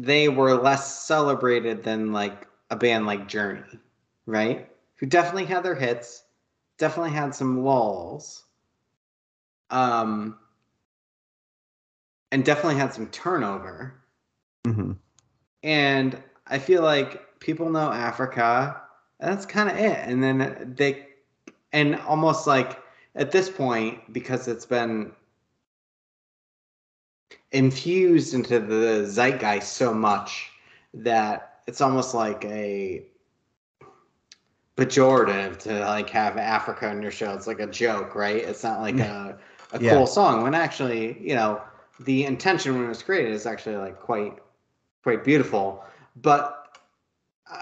they 0.00 0.28
were 0.28 0.54
less 0.54 1.04
celebrated 1.04 1.82
than 1.82 2.12
like 2.12 2.46
a 2.70 2.76
band 2.76 3.06
like 3.06 3.28
Journey, 3.28 3.78
right? 4.26 4.68
Who 4.96 5.06
definitely 5.06 5.46
had 5.46 5.62
their 5.62 5.74
hits, 5.74 6.22
definitely 6.78 7.10
had 7.10 7.34
some 7.34 7.64
lulls, 7.64 8.44
um, 9.70 10.38
and 12.32 12.44
definitely 12.44 12.76
had 12.76 12.92
some 12.92 13.06
turnover. 13.08 13.94
Mm-hmm. 14.66 14.92
And 15.62 16.22
I 16.46 16.58
feel 16.58 16.82
like 16.82 17.40
people 17.40 17.70
know 17.70 17.90
Africa, 17.90 18.80
that's 19.18 19.46
kind 19.46 19.68
of 19.68 19.76
it. 19.76 19.98
And 19.98 20.22
then 20.22 20.74
they, 20.76 21.06
and 21.72 21.96
almost 21.96 22.46
like 22.46 22.80
at 23.14 23.32
this 23.32 23.50
point, 23.50 24.12
because 24.12 24.48
it's 24.48 24.66
been 24.66 25.12
infused 27.52 28.34
into 28.34 28.60
the 28.60 29.06
zeitgeist 29.06 29.72
so 29.72 29.92
much 29.92 30.50
that 30.94 31.60
it's 31.66 31.80
almost 31.80 32.14
like 32.14 32.44
a 32.44 33.04
pejorative 34.76 35.58
to 35.58 35.80
like 35.80 36.08
have 36.10 36.36
Africa 36.36 36.88
on 36.88 37.02
your 37.02 37.10
show. 37.10 37.32
It's 37.34 37.46
like 37.46 37.60
a 37.60 37.66
joke, 37.66 38.14
right? 38.14 38.36
It's 38.36 38.62
not 38.62 38.80
like 38.80 38.98
a, 38.98 39.38
a 39.72 39.80
Yeah. 39.80 39.94
cool 39.94 40.06
song 40.06 40.42
when 40.42 40.54
actually, 40.54 41.20
you 41.20 41.34
know, 41.34 41.60
the 42.00 42.24
intention 42.24 42.74
when 42.74 42.84
it 42.84 42.88
was 42.88 43.02
created 43.02 43.32
is 43.32 43.46
actually 43.46 43.76
like 43.76 44.00
quite 44.00 44.38
quite 45.02 45.22
beautiful. 45.24 45.84
But 46.16 46.78
uh, 47.50 47.58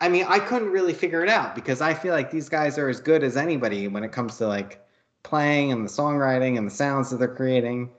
I 0.00 0.08
mean, 0.08 0.24
I 0.28 0.38
couldn't 0.38 0.70
really 0.70 0.94
figure 0.94 1.22
it 1.22 1.28
out 1.28 1.54
because 1.54 1.80
I 1.80 1.94
feel 1.94 2.14
like 2.14 2.30
these 2.30 2.48
guys 2.48 2.78
are 2.78 2.88
as 2.88 3.00
good 3.00 3.22
as 3.22 3.36
anybody 3.36 3.88
when 3.88 4.04
it 4.04 4.12
comes 4.12 4.38
to 4.38 4.46
like 4.46 4.84
playing 5.22 5.72
and 5.72 5.84
the 5.84 5.90
songwriting 5.90 6.56
and 6.56 6.66
the 6.66 6.74
sounds 6.74 7.10
that 7.10 7.18
they're 7.18 7.28
creating. 7.28 7.90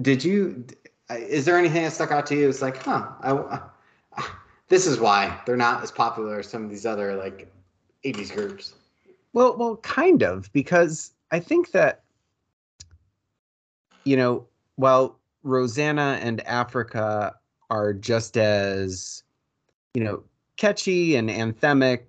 Did 0.00 0.24
you? 0.24 0.64
Is 1.10 1.44
there 1.44 1.58
anything 1.58 1.82
that 1.82 1.92
stuck 1.92 2.12
out 2.12 2.26
to 2.26 2.36
you? 2.36 2.48
It's 2.48 2.62
like, 2.62 2.76
huh, 2.76 3.08
I, 3.22 3.60
this 4.68 4.86
is 4.86 5.00
why 5.00 5.40
they're 5.46 5.56
not 5.56 5.82
as 5.82 5.90
popular 5.90 6.38
as 6.40 6.48
some 6.48 6.64
of 6.64 6.70
these 6.70 6.86
other 6.86 7.16
like 7.16 7.52
80s 8.04 8.32
groups. 8.34 8.74
Well, 9.32 9.56
well, 9.56 9.76
kind 9.78 10.22
of, 10.22 10.52
because 10.52 11.12
I 11.30 11.40
think 11.40 11.72
that, 11.72 12.02
you 14.04 14.16
know, 14.16 14.47
while 14.78 15.18
Rosanna 15.42 16.20
and 16.22 16.40
Africa 16.46 17.34
are 17.68 17.92
just 17.92 18.36
as, 18.36 19.24
you 19.92 20.04
know, 20.04 20.22
catchy 20.56 21.16
and 21.16 21.28
anthemic 21.28 22.04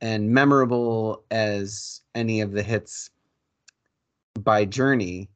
and 0.00 0.28
memorable 0.30 1.22
as 1.30 2.00
any 2.16 2.40
of 2.40 2.50
the 2.50 2.62
hits 2.62 3.10
by 4.40 4.64
Journey, 4.64 5.30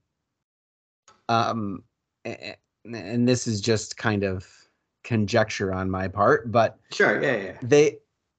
um, 1.29 1.85
and 2.25 3.29
this 3.29 3.47
is 3.47 3.61
just 3.61 3.97
kind 3.97 4.25
of 4.25 4.45
conjecture 5.05 5.73
on 5.73 5.89
my 5.89 6.09
part, 6.09 6.51
but 6.51 6.81
Sure, 6.91 7.23
yeah, 7.23 7.37
yeah. 7.37 7.59
they 7.63 7.99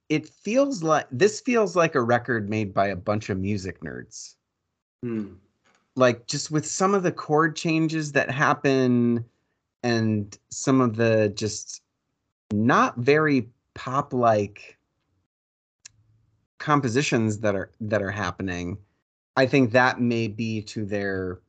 it 0.10 0.27
feels 0.27 0.84
like 0.84 1.07
this 1.12 1.39
feels 1.39 1.77
like 1.77 1.96
a 1.96 2.01
record 2.01 2.50
made 2.50 2.74
by 2.74 2.88
a 2.88 2.96
bunch 2.96 3.29
of 3.29 3.38
music 3.38 3.81
nerds 3.81 4.36
Hmm. 5.03 5.34
Like 5.98 6.27
just 6.27 6.51
with 6.51 6.66
some 6.66 6.94
of 6.94 7.04
the 7.04 7.12
chord 7.12 7.56
changes 7.56 8.12
that 8.13 8.30
happen 8.30 9.25
and 9.84 10.38
some 10.50 10.80
of 10.80 10.96
the 10.96 11.30
just 11.36 11.82
not 12.54 12.98
very 12.98 13.50
pop 13.74 14.13
like 14.13 14.77
compositions 16.60 17.39
that 17.39 17.56
are 17.56 17.72
that 17.82 18.01
are 18.01 18.12
happening 18.12 18.77
i 19.36 19.46
think 19.46 19.72
that 19.72 20.00
may 20.01 20.27
be 20.27 20.62
to 20.62 20.86
their 20.86 21.39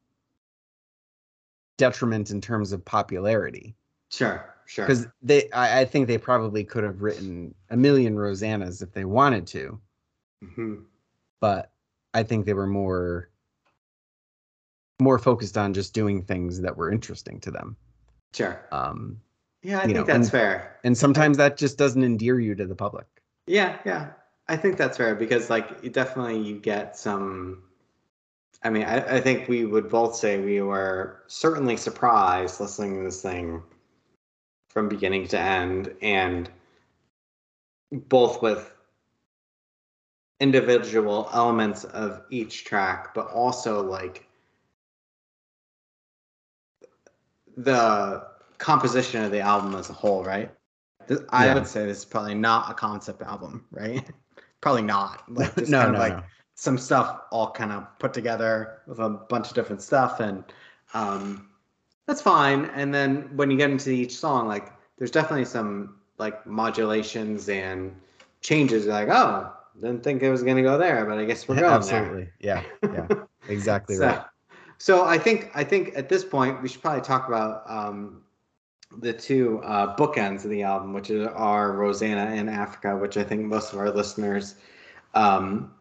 detriment 1.76 2.30
in 2.30 2.40
terms 2.40 2.72
of 2.72 2.84
popularity 2.84 3.74
Sure, 4.10 4.54
sure. 4.66 4.84
because 4.86 5.06
they 5.22 5.50
I, 5.52 5.80
I 5.80 5.84
think 5.84 6.06
they 6.08 6.18
probably 6.18 6.64
could 6.64 6.84
have 6.84 7.02
written 7.02 7.54
a 7.70 7.76
million 7.76 8.18
rosannas 8.18 8.82
if 8.82 8.92
they 8.92 9.04
wanted 9.04 9.46
to 9.48 9.80
Mhm. 10.44 10.84
but 11.40 11.70
i 12.14 12.22
think 12.22 12.44
they 12.46 12.54
were 12.54 12.66
more 12.66 13.30
more 15.00 15.18
focused 15.18 15.56
on 15.56 15.72
just 15.74 15.94
doing 15.94 16.22
things 16.22 16.60
that 16.60 16.76
were 16.76 16.90
interesting 16.90 17.40
to 17.40 17.50
them 17.50 17.76
Sure. 18.34 18.60
um 18.72 19.20
Yeah, 19.62 19.78
I 19.78 19.84
think 19.84 19.96
know, 19.96 20.04
that's 20.04 20.16
and- 20.18 20.30
fair. 20.30 20.76
and 20.84 20.96
sometimes 20.96 21.36
that 21.36 21.56
just 21.56 21.78
doesn't 21.78 22.02
endear 22.02 22.38
you 22.40 22.54
to 22.54 22.66
the 22.66 22.74
public 22.74 23.06
Yeah, 23.46 23.78
yeah. 23.84 24.10
I 24.48 24.56
think 24.56 24.76
that's 24.76 24.96
fair 24.96 25.14
because 25.14 25.50
like 25.50 25.92
definitely 25.92 26.40
you 26.40 26.58
get 26.58 26.96
some 26.96 27.62
I 28.64 28.70
mean, 28.70 28.82
I, 28.82 29.16
I 29.18 29.20
think 29.20 29.46
we 29.48 29.66
would 29.66 29.88
both 29.88 30.16
say 30.16 30.40
we 30.40 30.60
were 30.62 31.22
certainly 31.28 31.76
surprised 31.76 32.58
listening 32.58 32.96
to 32.98 33.04
this 33.04 33.22
thing 33.22 33.62
from 34.68 34.88
beginning 34.88 35.28
to 35.28 35.38
end 35.38 35.94
and 36.02 36.50
both 37.92 38.42
with 38.42 38.74
individual 40.40 41.28
elements 41.32 41.84
of 41.84 42.22
each 42.30 42.64
track, 42.64 43.14
but 43.14 43.28
also 43.28 43.82
like 43.82 44.27
the 47.58 48.26
composition 48.58 49.22
of 49.24 49.30
the 49.30 49.40
album 49.40 49.74
as 49.74 49.90
a 49.90 49.92
whole, 49.92 50.24
right? 50.24 50.50
Th- 51.06 51.20
I 51.30 51.46
Yeah. 51.46 51.54
would 51.54 51.66
say 51.66 51.86
this 51.86 51.98
is 51.98 52.04
probably 52.04 52.34
not 52.34 52.70
a 52.70 52.74
concept 52.74 53.22
album, 53.22 53.66
right? 53.70 54.08
probably 54.60 54.82
not. 54.82 55.24
Like 55.30 55.54
just 55.56 55.70
no 55.70 55.90
no 55.90 55.98
like 55.98 56.16
no 56.16 56.22
some 56.58 56.76
stuff 56.76 57.20
all 57.30 57.52
kind 57.52 57.70
of 57.70 57.86
put 58.00 58.12
together 58.12 58.82
with 58.88 58.98
a 58.98 59.08
bunch 59.08 59.48
of 59.48 59.54
different 59.54 59.80
stuff 59.80 60.18
and 60.18 60.42
um 60.92 61.48
that's 62.08 62.20
fine 62.20 62.64
and 62.74 62.92
then 62.92 63.30
when 63.36 63.48
you 63.48 63.56
get 63.56 63.70
into 63.70 63.90
each 63.90 64.16
song 64.16 64.48
like 64.48 64.72
there's 64.96 65.12
definitely 65.12 65.44
some 65.44 66.00
like 66.18 66.44
modulations 66.48 67.48
and 67.48 67.94
changes 68.40 68.86
You're 68.86 68.94
like 68.94 69.08
oh 69.08 69.52
didn't 69.80 70.02
think 70.02 70.20
it 70.24 70.32
was 70.32 70.42
going 70.42 70.56
to 70.56 70.62
go 70.64 70.76
there 70.76 71.06
but 71.06 71.16
i 71.18 71.24
guess 71.24 71.46
we're 71.46 71.54
going 71.60 71.66
absolutely 71.66 72.28
yeah 72.40 72.64
yeah 72.92 73.06
exactly 73.48 73.94
so, 73.94 74.06
right 74.06 74.24
so 74.78 75.04
i 75.04 75.18
think 75.18 75.50
i 75.54 75.62
think 75.62 75.92
at 75.96 76.08
this 76.08 76.24
point 76.24 76.62
we 76.62 76.68
should 76.68 76.80
probably 76.82 77.02
talk 77.02 77.28
about 77.28 77.62
um 77.70 78.22
the 79.00 79.12
two 79.12 79.60
uh, 79.64 79.94
bookends 79.96 80.44
of 80.44 80.50
the 80.50 80.62
album, 80.62 80.94
which 80.94 81.10
are 81.10 81.72
Rosanna 81.72 82.34
and 82.34 82.48
Africa, 82.48 82.96
which 82.96 83.18
I 83.18 83.22
think 83.22 83.44
most 83.44 83.74
of 83.74 83.78
our 83.78 83.90
listeners 83.90 84.54
um, 85.14 85.74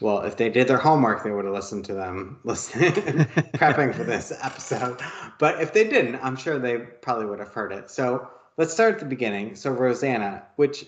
well, 0.00 0.20
if 0.20 0.36
they 0.36 0.48
did 0.48 0.68
their 0.68 0.78
homework, 0.78 1.24
they 1.24 1.32
would 1.32 1.44
have 1.44 1.54
listened 1.54 1.84
to 1.86 1.94
them 1.94 2.38
listening, 2.44 2.92
prepping 2.92 3.94
for 3.94 4.04
this 4.04 4.32
episode. 4.42 5.00
But 5.38 5.60
if 5.60 5.72
they 5.72 5.88
didn't, 5.88 6.16
I'm 6.16 6.36
sure 6.36 6.58
they 6.58 6.78
probably 6.78 7.26
would 7.26 7.40
have 7.40 7.52
heard 7.52 7.72
it. 7.72 7.90
So 7.90 8.28
let's 8.56 8.72
start 8.72 8.94
at 8.94 9.00
the 9.00 9.06
beginning. 9.06 9.56
So 9.56 9.72
Rosanna, 9.72 10.44
which 10.56 10.84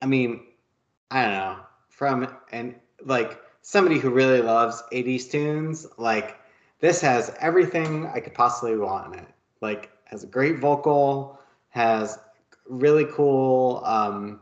I 0.00 0.06
mean, 0.06 0.46
I 1.10 1.22
don't 1.24 1.32
know, 1.32 1.58
from 1.90 2.36
and 2.50 2.74
like 3.04 3.38
somebody 3.60 3.98
who 3.98 4.10
really 4.10 4.40
loves 4.40 4.82
80s 4.92 5.30
tunes, 5.30 5.86
like 5.98 6.38
this 6.82 7.00
has 7.00 7.34
everything 7.40 8.06
I 8.08 8.20
could 8.20 8.34
possibly 8.34 8.76
want 8.76 9.14
in 9.14 9.20
it. 9.20 9.28
Like 9.62 9.90
has 10.06 10.24
a 10.24 10.26
great 10.26 10.58
vocal, 10.60 11.40
has 11.70 12.18
really 12.68 13.06
cool 13.06 13.82
um 13.86 14.40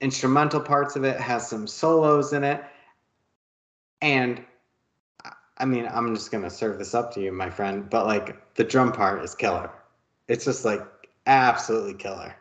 instrumental 0.00 0.60
parts 0.60 0.96
of 0.96 1.04
it, 1.04 1.20
has 1.20 1.48
some 1.48 1.66
solos 1.66 2.32
in 2.32 2.44
it. 2.44 2.62
And 4.00 4.44
I- 5.58 5.66
mean, 5.66 5.88
I'm 5.90 6.14
just 6.14 6.30
gonna 6.30 6.50
serve 6.50 6.78
this 6.78 6.94
up 6.94 7.12
to 7.14 7.20
you, 7.20 7.32
my 7.32 7.50
friend, 7.50 7.90
but 7.90 8.06
like 8.06 8.54
the 8.54 8.64
drum 8.64 8.92
part 8.92 9.24
is 9.24 9.34
killer. 9.34 9.70
It's 10.28 10.44
just 10.44 10.64
like 10.64 10.82
absolutely 11.26 11.94
killer. 11.94 12.36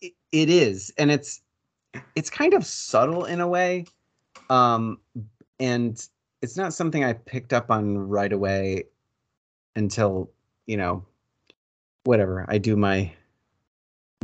it, 0.00 0.12
it 0.32 0.50
is 0.50 0.92
and 0.98 1.10
it's 1.10 1.42
it's 2.14 2.30
kind 2.30 2.54
of 2.54 2.64
subtle 2.64 3.24
in 3.24 3.40
a 3.40 3.48
way 3.48 3.86
um 4.50 4.98
and 5.60 6.08
it's 6.42 6.56
not 6.56 6.72
something 6.72 7.04
i 7.04 7.12
picked 7.12 7.52
up 7.52 7.70
on 7.70 7.96
right 7.98 8.32
away 8.32 8.84
until 9.76 10.30
you 10.66 10.76
know 10.76 11.04
whatever 12.04 12.44
i 12.48 12.58
do 12.58 12.76
my 12.76 13.10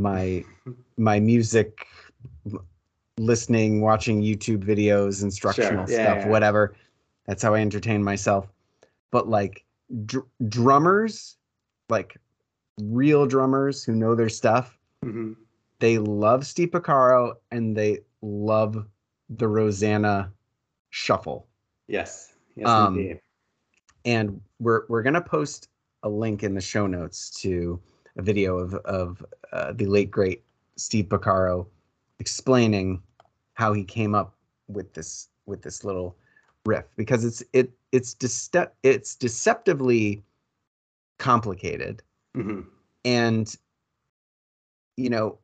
my 0.00 0.44
my 0.96 1.20
music 1.20 1.86
listening 3.18 3.80
watching 3.80 4.22
youtube 4.22 4.64
videos 4.64 5.22
instructional 5.22 5.88
yeah, 5.88 6.04
stuff 6.04 6.18
yeah. 6.24 6.28
whatever 6.28 6.74
that's 7.26 7.42
how 7.42 7.54
i 7.54 7.60
entertain 7.60 8.02
myself 8.02 8.46
but 9.10 9.28
like 9.28 9.64
dr- 10.06 10.26
drummers 10.48 11.36
like 11.88 12.16
real 12.80 13.26
drummers 13.26 13.84
who 13.84 13.94
know 13.94 14.14
their 14.14 14.28
stuff 14.28 14.76
Mhm. 15.04 15.36
they 15.80 15.98
love 15.98 16.46
Steve 16.46 16.70
Porcaro 16.70 17.34
and 17.50 17.76
they 17.76 17.98
love 18.22 18.86
the 19.28 19.46
Rosanna 19.46 20.32
shuffle. 20.88 21.46
Yes. 21.88 22.34
Yes, 22.56 22.68
Um, 22.68 22.98
indeed. 22.98 23.20
And 24.04 24.40
we're 24.60 24.82
we're 24.88 25.02
gonna 25.02 25.20
post 25.20 25.68
a 26.02 26.08
link 26.08 26.42
in 26.42 26.54
the 26.54 26.60
show 26.60 26.86
notes 26.86 27.30
to 27.42 27.80
a 28.16 28.22
video 28.22 28.58
of 28.58 28.74
of 28.74 29.24
uh, 29.52 29.72
the 29.72 29.86
late 29.86 30.10
great 30.10 30.44
Steve 30.76 31.06
Porcaro 31.06 31.66
explaining 32.20 33.02
how 33.54 33.72
he 33.72 33.84
came 33.84 34.14
up 34.14 34.34
with 34.68 34.92
this 34.94 35.28
with 35.46 35.62
this 35.62 35.84
little 35.84 36.16
riff 36.66 36.84
because 36.96 37.24
it's 37.24 37.42
it 37.52 37.72
it's 37.92 38.14
dece- 38.14 38.70
it's 38.82 39.14
deceptively 39.14 40.22
complicated 41.18 42.02
Mhm. 42.36 42.66
and 43.04 43.56
you 44.96 45.08
know 45.10 45.38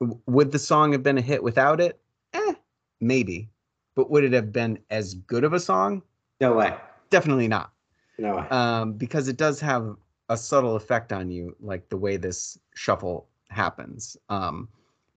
w- 0.00 0.20
would 0.26 0.52
the 0.52 0.58
song 0.58 0.92
have 0.92 1.02
been 1.02 1.18
a 1.18 1.22
hit 1.22 1.42
without 1.42 1.80
it 1.80 2.00
eh 2.32 2.54
maybe 3.00 3.48
but 3.96 4.10
would 4.10 4.22
it 4.22 4.32
have 4.32 4.52
been 4.52 4.78
as 4.90 5.14
good 5.14 5.42
of 5.42 5.52
a 5.52 5.58
song 5.60 6.02
No 6.40 6.52
way. 6.54 6.76
definitely 7.10 7.48
not 7.48 7.72
No 8.18 8.36
way. 8.36 8.42
um, 8.50 8.92
because 8.92 9.26
it 9.26 9.36
does 9.36 9.58
have 9.60 9.96
a 10.28 10.36
subtle 10.36 10.76
effect 10.76 11.12
on 11.12 11.30
you 11.30 11.56
like 11.60 11.88
the 11.88 11.96
way 11.96 12.16
this 12.16 12.58
shuffle 12.74 13.26
happens 13.48 14.16
um, 14.28 14.68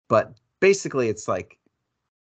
but 0.08 0.34
basically 0.62 1.10
it's 1.10 1.28
like 1.28 1.58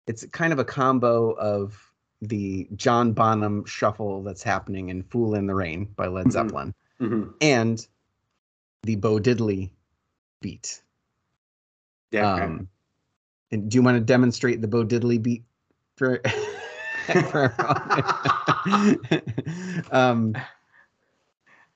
it's 0.07 0.25
kind 0.27 0.51
of 0.53 0.59
a 0.59 0.65
combo 0.65 1.31
of 1.37 1.91
the 2.21 2.67
John 2.75 3.11
Bonham 3.13 3.65
shuffle 3.65 4.21
that's 4.23 4.43
happening 4.43 4.89
in 4.89 5.03
"Fool 5.03 5.35
in 5.35 5.45
the 5.47 5.55
Rain" 5.55 5.85
by 5.97 6.07
Led 6.07 6.27
Mhm. 6.27 6.31
Zeppelin, 6.31 6.73
Mm-hmm. 7.01 7.29
and 7.41 7.87
the 8.83 8.95
Bo 8.95 9.17
Diddley 9.19 9.71
beat. 10.41 10.81
Yeah. 12.11 12.33
Um, 12.33 12.69
and 13.51 13.69
do 13.69 13.75
you 13.75 13.81
want 13.81 13.95
to 13.97 14.03
demonstrate 14.03 14.61
the 14.61 14.67
Bo 14.69 14.85
Diddley 14.85 15.21
beat 15.21 15.43
for? 15.97 16.21
for 17.31 17.53
um, 19.91 20.35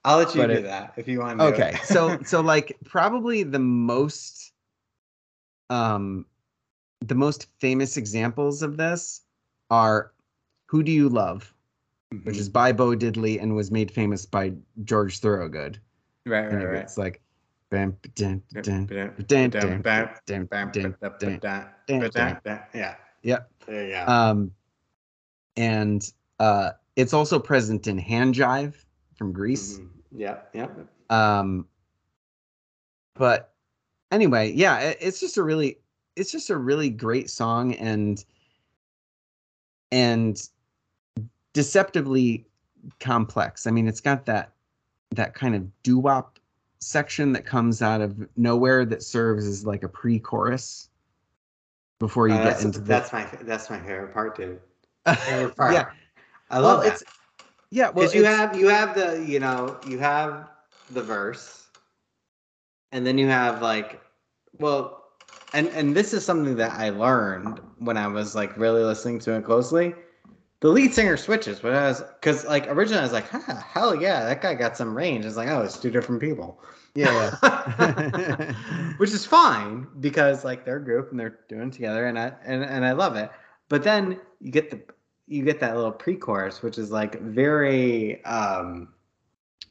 I'll 0.06 0.18
let 0.18 0.36
you 0.36 0.48
do 0.48 0.54
it- 0.54 0.64
that 0.64 0.94
if 0.98 1.08
you 1.08 1.20
want. 1.20 1.42
Okay 1.42 1.78
so 1.84 2.18
so 2.24 2.42
like 2.42 2.78
probably 2.86 3.44
the 3.44 3.60
most 3.60 4.54
um 5.70 6.26
the 7.02 7.16
most 7.16 7.48
famous 7.60 7.98
examples 7.98 8.62
of 8.62 8.78
this 8.78 9.22
are 9.70 10.14
who 10.68 10.82
do 10.82 10.92
you 10.92 11.10
love 11.10 11.54
which 12.24 12.38
Mhm. 12.38 12.40
is 12.40 12.50
by 12.50 12.72
bo 12.72 12.96
diddley 12.96 13.42
and 13.42 13.54
was 13.54 13.70
made 13.70 13.92
famous 13.92 14.26
by 14.26 14.54
george 14.86 15.20
thorogood 15.20 15.80
right, 16.26 16.48
right, 16.48 16.66
right. 16.66 16.84
it's 16.84 16.98
like 16.98 17.22
bam, 17.70 17.98
Yeah. 23.24 23.40
There 23.66 23.86
you 23.86 23.92
go. 23.94 24.06
um 24.08 24.52
and 25.56 26.12
uh 26.40 26.72
it's 26.96 27.14
also 27.14 27.40
present 27.40 27.88
in 27.88 27.98
hand 27.98 28.36
jive 28.36 28.76
from 29.16 29.32
grease 29.32 29.80
Mhm. 29.80 29.90
Yeah, 30.12 30.38
Yep. 30.54 30.88
um 31.10 31.68
but 33.16 33.54
anyway 34.12 34.52
yeah 34.54 34.80
it, 34.80 34.98
it's 35.02 35.20
just 35.20 35.38
a 35.38 35.44
really 35.44 35.80
it's 36.16 36.32
just 36.32 36.50
a 36.50 36.56
really 36.58 36.90
great 36.90 37.30
song 37.30 37.74
and 37.76 38.24
and 39.92 40.48
deceptively 41.54 42.46
complex 43.00 43.68
i 43.68 43.72
mean 43.72 43.88
it's 43.88 44.00
got 44.02 44.26
that 44.26 44.54
that 45.12 45.34
kind 45.34 45.56
of 45.56 45.84
doo-wop 45.84 46.40
section 46.80 47.32
that 47.34 47.46
comes 47.46 47.82
out 47.82 48.02
of 48.02 48.28
nowhere 48.38 48.86
that 48.86 49.02
serves 49.02 49.46
as 49.48 49.66
like 49.66 49.84
a 49.84 49.90
pre-chorus 49.90 50.90
before 52.00 52.28
you 52.28 52.36
Uh, 52.36 52.44
get 52.44 52.46
that's, 52.46 52.64
into 52.64 52.80
the 52.80 52.86
that's 52.88 53.14
my 53.14 53.26
that's 53.44 53.70
my 53.70 53.80
favorite 53.80 54.14
part 54.14 54.36
too. 54.36 54.60
Favorite 55.26 55.56
part. 55.56 55.74
yeah 55.74 55.86
I 56.50 56.60
love 56.60 56.84
that. 56.84 56.94
it's 56.94 57.04
yeah 57.70 57.90
well 57.90 57.96
because 57.96 58.16
you 58.16 58.24
have 58.24 58.56
you 58.58 58.68
have 58.68 58.96
the 58.96 59.24
you 59.28 59.40
know 59.40 59.78
you 59.88 59.98
have 60.00 60.50
the 60.92 61.02
verse 61.02 61.68
and 62.92 63.06
then 63.06 63.18
you 63.18 63.28
have 63.28 63.62
like 63.62 64.02
well 64.60 65.04
and 65.54 65.68
and 65.70 65.96
this 65.96 66.14
is 66.14 66.24
something 66.26 66.56
that 66.56 66.72
i 66.72 66.90
learned 66.90 67.60
when 67.80 67.98
i 67.98 68.08
was 68.08 68.36
like 68.36 68.56
really 68.58 68.84
listening 68.84 69.20
to 69.20 69.34
it 69.34 69.44
closely 69.44 69.94
the 70.60 70.68
lead 70.68 70.94
singer 70.94 71.18
switches 71.18 71.60
but 71.60 71.74
i 71.74 71.88
was 71.88 72.02
because 72.20 72.46
like 72.46 72.68
originally 72.68 73.00
i 73.00 73.04
was 73.04 73.14
like 73.14 73.30
huh, 73.30 73.56
hell 73.56 73.96
yeah 73.96 74.26
that 74.26 74.42
guy 74.42 74.54
got 74.54 74.76
some 74.76 74.96
range 74.96 75.26
it's 75.26 75.38
like 75.38 75.50
oh 75.50 75.62
it's 75.62 75.78
two 75.78 75.92
different 75.92 76.22
people 76.22 76.60
yeah, 76.98 77.36
which 78.98 79.12
is 79.12 79.24
fine 79.24 79.86
because 80.00 80.44
like 80.44 80.66
they're 80.66 80.78
a 80.78 80.84
group 80.84 81.12
and 81.12 81.20
they're 81.20 81.42
doing 81.48 81.70
together 81.70 82.08
and 82.08 82.18
I 82.18 82.34
and, 82.44 82.64
and 82.64 82.84
I 82.84 82.94
love 82.94 83.16
it. 83.16 83.30
But 83.70 83.84
then 83.84 84.20
you 84.42 84.52
get 84.52 84.72
the 84.72 84.82
you 85.28 85.44
get 85.44 85.60
that 85.60 85.76
little 85.76 85.92
pre-chorus 85.92 86.64
which 86.64 86.80
is 86.80 86.90
like 86.90 87.22
very 87.22 88.24
um 88.26 88.90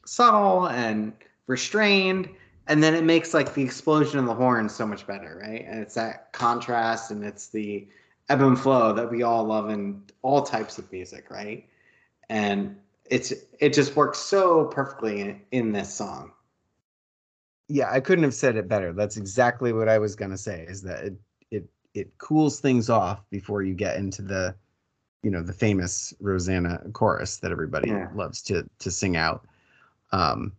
subtle 0.05 0.69
and 0.69 1.11
restrained 1.47 2.29
and 2.67 2.81
then 2.81 2.93
it 2.93 3.03
makes 3.03 3.33
like 3.33 3.53
the 3.53 3.63
explosion 3.63 4.19
of 4.19 4.25
the 4.25 4.33
horns 4.33 4.73
so 4.73 4.87
much 4.87 5.05
better, 5.05 5.41
right? 5.43 5.65
And 5.67 5.81
it's 5.81 5.95
that 5.95 6.31
contrast 6.31 7.11
and 7.11 7.25
it's 7.25 7.49
the 7.49 7.89
ebb 8.29 8.41
and 8.41 8.59
flow 8.59 8.93
that 8.93 9.09
we 9.09 9.23
all 9.23 9.43
love 9.43 9.69
in 9.69 10.01
all 10.21 10.41
types 10.41 10.77
of 10.77 10.91
music, 10.91 11.29
right? 11.31 11.67
And 12.29 12.77
it's 13.09 13.33
it 13.59 13.73
just 13.73 13.95
works 13.95 14.19
so 14.19 14.65
perfectly 14.65 15.21
in, 15.21 15.41
in 15.51 15.71
this 15.71 15.93
song. 15.93 16.31
yeah 17.69 17.89
i 17.91 17.99
couldn't 17.99 18.23
have 18.23 18.33
said 18.33 18.55
it 18.57 18.67
better 18.67 18.91
that's 18.93 19.17
exactly 19.17 19.71
what 19.73 19.87
i 19.89 19.97
was 19.97 20.15
going 20.15 20.31
to 20.31 20.37
say 20.37 20.65
is 20.67 20.81
that 20.81 21.03
it 21.05 21.13
it 21.51 21.65
it 21.93 22.17
cools 22.17 22.59
things 22.59 22.89
off 22.89 23.21
before 23.29 23.61
you 23.61 23.73
get 23.73 23.97
into 23.97 24.21
the 24.21 24.53
you 25.23 25.31
know 25.31 25.41
the 25.41 25.53
famous 25.53 26.13
rosanna 26.21 26.81
chorus 26.93 27.37
that 27.37 27.51
everybody 27.51 27.89
Yeah. 27.89 28.09
loves 28.13 28.41
to 28.43 28.63
to 28.79 28.91
sing 28.91 29.15
out 29.17 29.45
um 30.11 30.51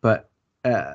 but 0.00 0.30
uh 0.64 0.94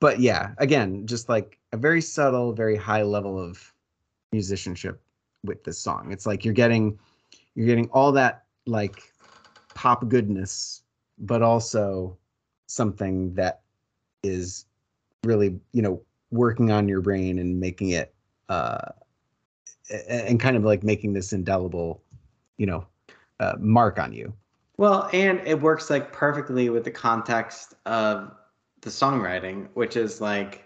but 0.00 0.20
yeah 0.20 0.52
again 0.58 1.06
just 1.06 1.28
like 1.28 1.58
a 1.72 1.76
very 1.76 2.00
subtle 2.00 2.52
very 2.52 2.76
high 2.76 3.02
level 3.02 3.38
of 3.38 3.72
musicianship 4.32 5.00
with 5.44 5.64
this 5.64 5.78
song. 5.78 6.12
It's 6.12 6.26
like 6.26 6.44
you're 6.44 6.54
getting 6.54 6.98
you're 7.54 7.66
getting 7.66 7.88
all 7.90 8.12
that 8.12 8.44
like 8.66 9.12
pop 9.74 10.08
goodness 10.08 10.82
but 11.18 11.42
also 11.42 12.16
something 12.66 13.32
that 13.34 13.60
is 14.22 14.66
really 15.24 15.58
you 15.72 15.82
know 15.82 16.02
working 16.30 16.70
on 16.70 16.88
your 16.88 17.00
brain 17.00 17.38
and 17.38 17.60
making 17.60 17.90
it 17.90 18.14
uh 18.48 18.90
and 20.08 20.40
kind 20.40 20.56
of 20.56 20.64
like 20.64 20.82
making 20.82 21.12
this 21.12 21.32
indelible 21.32 22.02
you 22.58 22.66
know 22.66 22.86
uh, 23.38 23.54
mark 23.58 23.98
on 23.98 24.12
you. 24.12 24.32
Well, 24.78 25.08
and 25.12 25.40
it 25.46 25.60
works 25.60 25.90
like 25.90 26.12
perfectly 26.12 26.68
with 26.70 26.84
the 26.84 26.90
context 26.90 27.74
of 27.86 28.34
the 28.86 28.92
songwriting, 28.92 29.68
which 29.74 29.96
is 29.96 30.20
like 30.20 30.64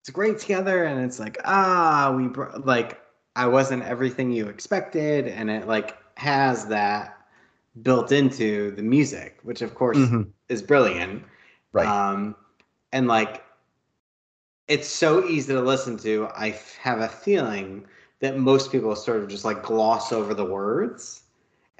it's 0.00 0.10
great 0.10 0.38
together, 0.38 0.84
and 0.84 1.04
it's 1.04 1.20
like 1.20 1.38
ah, 1.44 2.12
we 2.16 2.26
br- 2.26 2.56
like 2.64 3.00
I 3.36 3.46
wasn't 3.46 3.84
everything 3.84 4.32
you 4.32 4.48
expected, 4.48 5.28
and 5.28 5.50
it 5.50 5.68
like 5.68 5.96
has 6.18 6.66
that 6.68 7.18
built 7.82 8.10
into 8.10 8.72
the 8.72 8.82
music, 8.82 9.38
which 9.42 9.62
of 9.62 9.74
course 9.74 9.98
Mhm. 9.98 10.30
is 10.48 10.62
brilliant. 10.62 11.24
right 11.72 11.86
Um, 11.88 12.34
and 12.92 13.06
like, 13.06 13.44
it's 14.68 14.88
so 14.88 15.26
easy 15.26 15.52
to 15.52 15.60
listen 15.60 15.96
to. 15.98 16.28
I 16.34 16.48
f- 16.50 16.76
have 16.76 17.00
a 17.00 17.08
feeling 17.08 17.86
that 18.20 18.38
most 18.38 18.72
people 18.72 18.94
sort 18.96 19.22
of 19.22 19.28
just 19.28 19.44
like 19.44 19.62
gloss 19.62 20.12
over 20.12 20.34
the 20.34 20.44
words. 20.44 21.22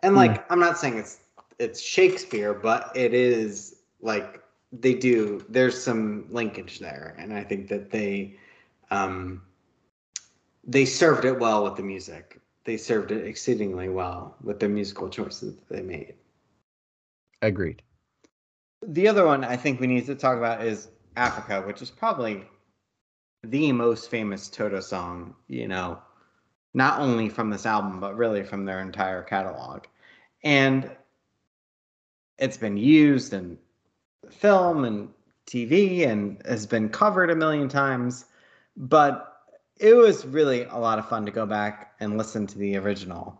And 0.00 0.14
like, 0.16 0.44
I'm 0.50 0.60
not 0.60 0.78
saying 0.78 0.98
it's 0.98 1.20
it's 1.58 1.80
Shakespeare, 1.80 2.52
but 2.54 2.90
it 2.94 3.14
is 3.14 3.76
like 4.00 4.41
they 4.72 4.94
do. 4.94 5.44
There's 5.48 5.80
some 5.80 6.26
linkage 6.30 6.78
there, 6.78 7.14
and 7.18 7.32
I 7.32 7.44
think 7.44 7.68
that 7.68 7.90
they 7.90 8.36
um, 8.90 9.42
they 10.64 10.84
served 10.84 11.24
it 11.24 11.38
well 11.38 11.64
with 11.64 11.76
the 11.76 11.82
music. 11.82 12.40
They 12.64 12.76
served 12.76 13.10
it 13.10 13.26
exceedingly 13.26 13.88
well 13.88 14.36
with 14.42 14.60
the 14.60 14.68
musical 14.68 15.08
choices 15.08 15.56
that 15.56 15.68
they 15.68 15.82
made. 15.82 16.14
agreed 17.42 17.82
The 18.82 19.08
other 19.08 19.26
one 19.26 19.44
I 19.44 19.56
think 19.56 19.80
we 19.80 19.86
need 19.86 20.06
to 20.06 20.14
talk 20.14 20.38
about 20.38 20.64
is 20.64 20.88
Africa, 21.16 21.62
which 21.62 21.82
is 21.82 21.90
probably 21.90 22.44
the 23.44 23.72
most 23.72 24.10
famous 24.10 24.48
Toto 24.48 24.80
song, 24.80 25.34
you 25.48 25.66
know, 25.66 26.00
not 26.74 27.00
only 27.00 27.28
from 27.28 27.50
this 27.50 27.66
album, 27.66 28.00
but 28.00 28.16
really 28.16 28.44
from 28.44 28.64
their 28.64 28.80
entire 28.80 29.22
catalog. 29.22 29.84
And 30.44 30.90
it's 32.38 32.56
been 32.56 32.76
used 32.76 33.32
in 33.32 33.58
film 34.30 34.84
and 34.84 35.08
TV 35.46 36.06
and 36.06 36.40
has 36.46 36.66
been 36.66 36.88
covered 36.88 37.30
a 37.30 37.36
million 37.36 37.68
times. 37.68 38.26
But 38.76 39.40
it 39.78 39.94
was 39.94 40.24
really 40.26 40.64
a 40.64 40.76
lot 40.76 40.98
of 40.98 41.08
fun 41.08 41.26
to 41.26 41.32
go 41.32 41.46
back 41.46 41.94
and 42.00 42.16
listen 42.16 42.46
to 42.46 42.58
the 42.58 42.76
original. 42.76 43.38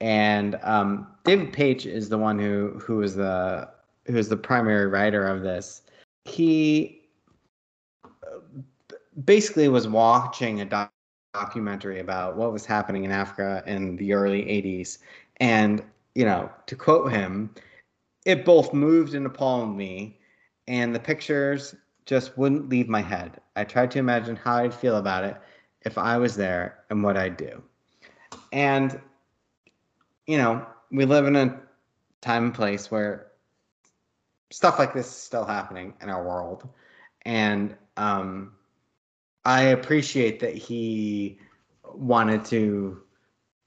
And 0.00 0.58
um, 0.62 1.08
David 1.24 1.52
Paich 1.52 1.86
is 1.86 2.08
the 2.08 2.18
one 2.18 2.38
who 2.38 2.78
who 2.80 3.02
is 3.02 3.16
the 3.16 3.68
who 4.06 4.16
is 4.16 4.28
the 4.28 4.36
primary 4.36 4.86
writer 4.86 5.26
of 5.26 5.42
this. 5.42 5.82
He 6.24 7.02
uh, 8.04 8.38
basically 9.24 9.68
was 9.68 9.88
watching 9.88 10.60
a 10.60 10.64
doc- 10.64 10.92
documentary 11.34 12.00
about 12.00 12.36
what 12.36 12.52
was 12.52 12.64
happening 12.64 13.04
in 13.04 13.10
Africa 13.10 13.62
in 13.66 13.96
the 13.96 14.12
early 14.12 14.42
80s. 14.42 14.98
And, 15.38 15.82
you 16.14 16.24
know, 16.24 16.50
to 16.66 16.76
quote 16.76 17.12
him, 17.12 17.54
it 18.28 18.44
both 18.44 18.74
moved 18.74 19.14
and 19.14 19.24
appalled 19.24 19.74
me, 19.74 20.20
and 20.66 20.94
the 20.94 21.00
pictures 21.00 21.74
just 22.04 22.36
wouldn't 22.36 22.68
leave 22.68 22.86
my 22.86 23.00
head. 23.00 23.40
I 23.56 23.64
tried 23.64 23.90
to 23.92 23.98
imagine 23.98 24.36
how 24.36 24.56
I'd 24.56 24.74
feel 24.74 24.98
about 24.98 25.24
it 25.24 25.38
if 25.80 25.96
I 25.96 26.18
was 26.18 26.36
there 26.36 26.84
and 26.90 27.02
what 27.02 27.16
I'd 27.16 27.38
do. 27.38 27.62
And, 28.52 29.00
you 30.26 30.36
know, 30.36 30.66
we 30.90 31.06
live 31.06 31.26
in 31.26 31.36
a 31.36 31.58
time 32.20 32.44
and 32.44 32.54
place 32.54 32.90
where 32.90 33.28
stuff 34.50 34.78
like 34.78 34.92
this 34.92 35.06
is 35.06 35.16
still 35.16 35.46
happening 35.46 35.94
in 36.02 36.10
our 36.10 36.22
world. 36.22 36.68
And 37.22 37.74
um, 37.96 38.52
I 39.46 39.62
appreciate 39.62 40.40
that 40.40 40.54
he 40.54 41.38
wanted 41.94 42.44
to 42.46 43.00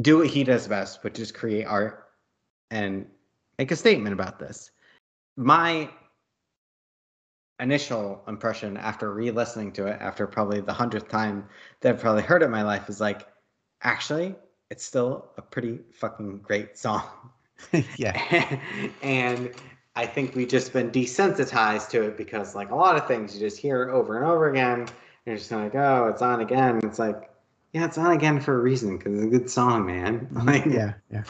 do 0.04 0.20
what 0.20 0.28
he 0.28 0.44
does 0.44 0.68
best, 0.68 1.04
which 1.04 1.18
is 1.18 1.32
create 1.32 1.66
art 1.66 2.10
and 2.70 3.08
make 3.62 3.70
a 3.70 3.76
statement 3.76 4.12
about 4.12 4.40
this. 4.40 4.72
My 5.38 5.88
initial 7.60 8.24
impression 8.28 8.76
after 8.76 9.14
re-listening 9.14 9.72
to 9.74 9.86
it 9.86 10.02
after 10.02 10.26
probably 10.26 10.62
the 10.62 10.74
hundredth 10.74 11.10
time 11.10 11.48
that 11.82 11.94
I've 11.94 12.02
probably 12.02 12.24
heard 12.24 12.42
it 12.42 12.46
in 12.46 12.52
my 12.52 12.64
life 12.64 12.90
is 12.90 13.00
like, 13.00 13.28
actually, 13.84 14.34
it's 14.72 14.84
still 14.84 15.30
a 15.38 15.44
pretty 15.44 15.78
fucking 15.92 16.40
great 16.40 16.76
song. 16.76 17.04
yeah. 17.98 18.60
and 19.04 19.52
I 19.96 20.08
think 20.08 20.34
we've 20.34 20.48
just 20.48 20.74
been 20.74 20.90
desensitized 20.90 21.90
to 21.90 22.02
it 22.02 22.18
because, 22.18 22.56
like 22.56 22.72
a 22.72 22.76
lot 22.76 22.96
of 22.96 23.08
things, 23.08 23.36
you 23.36 23.40
just 23.40 23.60
hear 23.60 23.92
over 23.92 24.18
and 24.18 24.26
over 24.26 24.50
again. 24.50 24.80
And 24.80 24.90
you're 25.28 25.38
just 25.38 25.52
like, 25.52 25.76
oh, 25.76 26.08
it's 26.12 26.24
on 26.24 26.42
again. 26.42 26.80
It's 26.82 26.98
like, 26.98 27.30
yeah, 27.74 27.86
it's 27.86 27.98
on 27.98 28.12
again 28.12 28.40
for 28.42 28.56
a 28.58 28.62
reason 28.62 28.98
because 28.98 29.14
it's 29.14 29.24
a 29.24 29.28
good 29.28 29.50
song, 29.50 29.86
man. 29.86 30.28
Like, 30.46 30.66
yeah, 30.66 30.94
yeah. 31.12 31.24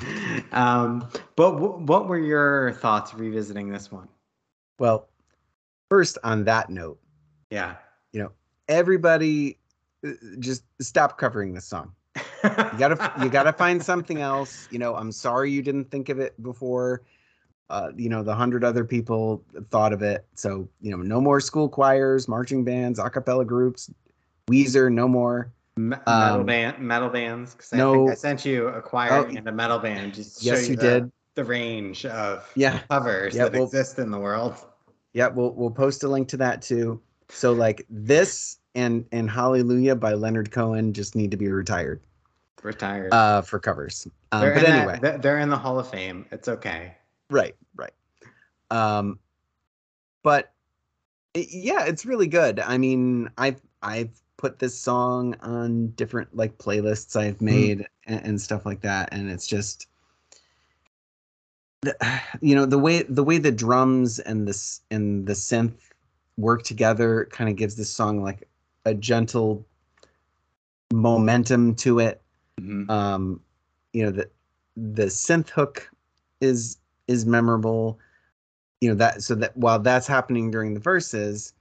Um, 0.52 1.08
but 1.36 1.52
w- 1.54 1.86
what 1.86 2.08
were 2.08 2.18
your 2.20 2.74
thoughts 2.74 3.14
revisiting 3.14 3.70
this 3.70 3.92
one? 3.92 4.08
Well, 4.80 5.08
first 5.90 6.18
on 6.24 6.44
that 6.46 6.70
note, 6.70 7.00
Yeah. 7.50 7.76
you 8.14 8.22
know, 8.24 8.32
everybody 8.68 9.58
uh, 10.06 10.12
just 10.40 10.64
stop 10.82 11.18
covering 11.18 11.54
this 11.54 11.66
song. 11.66 11.94
You 12.44 12.50
gotta 12.80 13.14
you 13.22 13.30
gotta 13.30 13.54
find 13.54 13.82
something 13.84 14.20
else. 14.20 14.68
You 14.72 14.80
know, 14.80 14.96
I'm 14.96 15.12
sorry 15.12 15.52
you 15.52 15.62
didn't 15.62 15.92
think 15.92 16.10
of 16.10 16.20
it 16.20 16.42
before. 16.42 17.04
Uh, 17.70 17.92
you 17.96 18.10
know, 18.10 18.24
the 18.24 18.34
hundred 18.36 18.64
other 18.64 18.84
people 18.84 19.44
thought 19.70 19.94
of 19.94 20.02
it. 20.02 20.26
So, 20.34 20.68
you 20.82 20.92
know, 20.92 20.98
no 20.98 21.22
more 21.22 21.40
school 21.40 21.70
choirs, 21.70 22.28
marching 22.28 22.64
bands, 22.66 23.00
a 23.00 23.10
cappella 23.10 23.46
groups, 23.46 23.90
Weezer, 24.48 24.92
no 24.92 25.08
more. 25.08 25.54
Me- 25.78 25.96
metal 26.06 26.14
Um, 26.42 26.46
band, 26.46 26.80
metal 26.80 27.10
bands. 27.10 27.54
Because 27.56 27.74
I 27.74 27.78
no- 27.78 27.94
think 27.94 28.12
I 28.12 28.14
sent 28.16 28.46
you 28.46 28.68
a 28.68 28.82
choir 28.82 29.12
Oh, 29.14 29.24
and 29.26 29.48
a 29.48 29.52
metal 29.52 29.80
band. 29.80 30.14
Just 30.14 30.40
to 30.40 30.46
yes, 30.46 30.64
show 30.66 30.70
you 30.72 30.76
the, 30.76 30.82
did. 30.82 31.12
The 31.36 31.46
range 31.46 32.06
of 32.06 32.50
Yeah. 32.56 32.80
covers 32.90 33.36
Yeah, 33.36 33.44
that 33.46 33.54
well- 33.54 33.64
exist 33.64 33.98
in 34.00 34.12
the 34.12 34.20
world. 34.20 34.56
Yeah, 35.14 35.28
we'll 35.28 35.54
we'll 35.54 35.72
post 35.72 36.04
a 36.04 36.08
link 36.08 36.28
to 36.30 36.38
that 36.38 36.62
too. 36.62 37.02
So 37.30 37.54
like 37.54 37.86
this 37.90 38.60
and 38.76 39.06
and 39.12 39.30
Hallelujah 39.30 39.96
by 39.96 40.14
Leonard 40.14 40.52
Cohen 40.52 40.92
just 40.94 41.16
need 41.16 41.32
to 41.32 41.38
be 41.38 41.50
retired 41.50 42.02
Retired. 42.64 43.14
uh 43.14 43.42
for 43.42 43.60
covers. 43.60 44.08
Um, 44.34 44.42
but 44.54 44.64
anyway, 44.66 45.00
they're- 45.02 45.18
they're 45.18 45.40
in 45.40 45.50
the 45.50 45.58
Hall 45.58 45.80
of 45.80 45.90
Fame. 45.90 46.26
It's 46.32 46.48
okay. 46.50 46.96
right, 47.30 47.56
right. 47.76 47.94
Um 48.70 49.20
but 50.24 50.52
it- 51.34 51.48
yeah, 51.52 51.86
it's 51.86 52.06
really 52.06 52.28
good. 52.28 52.60
I 52.60 52.78
mean, 52.78 53.30
I've 53.38 53.62
I've 53.82 54.12
put 54.42 54.58
this 54.58 54.78
song 54.78 55.36
on 55.42 55.90
different 55.90 56.36
like 56.36 56.58
playlists 56.58 57.16
I've 57.16 57.42
made 57.42 57.86
and, 58.08 58.26
and 58.26 58.42
stuff 58.42 58.66
like 58.66 58.82
that 58.82 59.10
and 59.12 59.30
it's 59.30 59.46
just 59.46 59.86
the, 61.82 61.96
you 62.42 62.56
know 62.56 62.66
the 62.66 62.80
way 62.80 63.04
the 63.04 63.24
way 63.24 63.38
the 63.38 63.52
drums 63.52 64.18
and 64.18 64.48
this 64.48 64.82
and 64.90 65.28
the 65.28 65.34
synth 65.34 65.78
work 66.38 66.64
together 66.64 67.28
kind 67.32 67.52
of 67.52 67.56
gives 67.56 67.76
this 67.76 67.90
song 67.90 68.24
like 68.24 68.48
a 68.86 68.96
gentle 68.96 69.64
momentum 70.92 71.76
to 71.76 72.00
it. 72.00 72.22
Um 72.90 73.42
you 73.94 74.04
know 74.04 74.12
the 74.12 74.30
the 74.76 75.06
synth 75.06 75.50
hook 75.50 75.88
is 76.40 76.78
is 77.08 77.28
memorable. 77.28 78.00
You 78.80 78.90
know 78.90 78.96
that 78.96 79.22
so 79.22 79.36
that 79.36 79.56
while 79.56 79.78
that's 79.78 80.08
happening 80.08 80.50
during 80.50 80.74
the 80.74 80.80
verses 80.80 81.54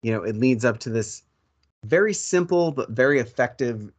you 0.00 0.12
know 0.12 0.22
it 0.22 0.36
leads 0.36 0.64
up 0.64 0.78
to 0.78 0.90
this 0.90 1.22
very 1.84 2.14
simple 2.14 2.70
but 2.72 2.90
very 2.90 3.18
effective 3.18 3.90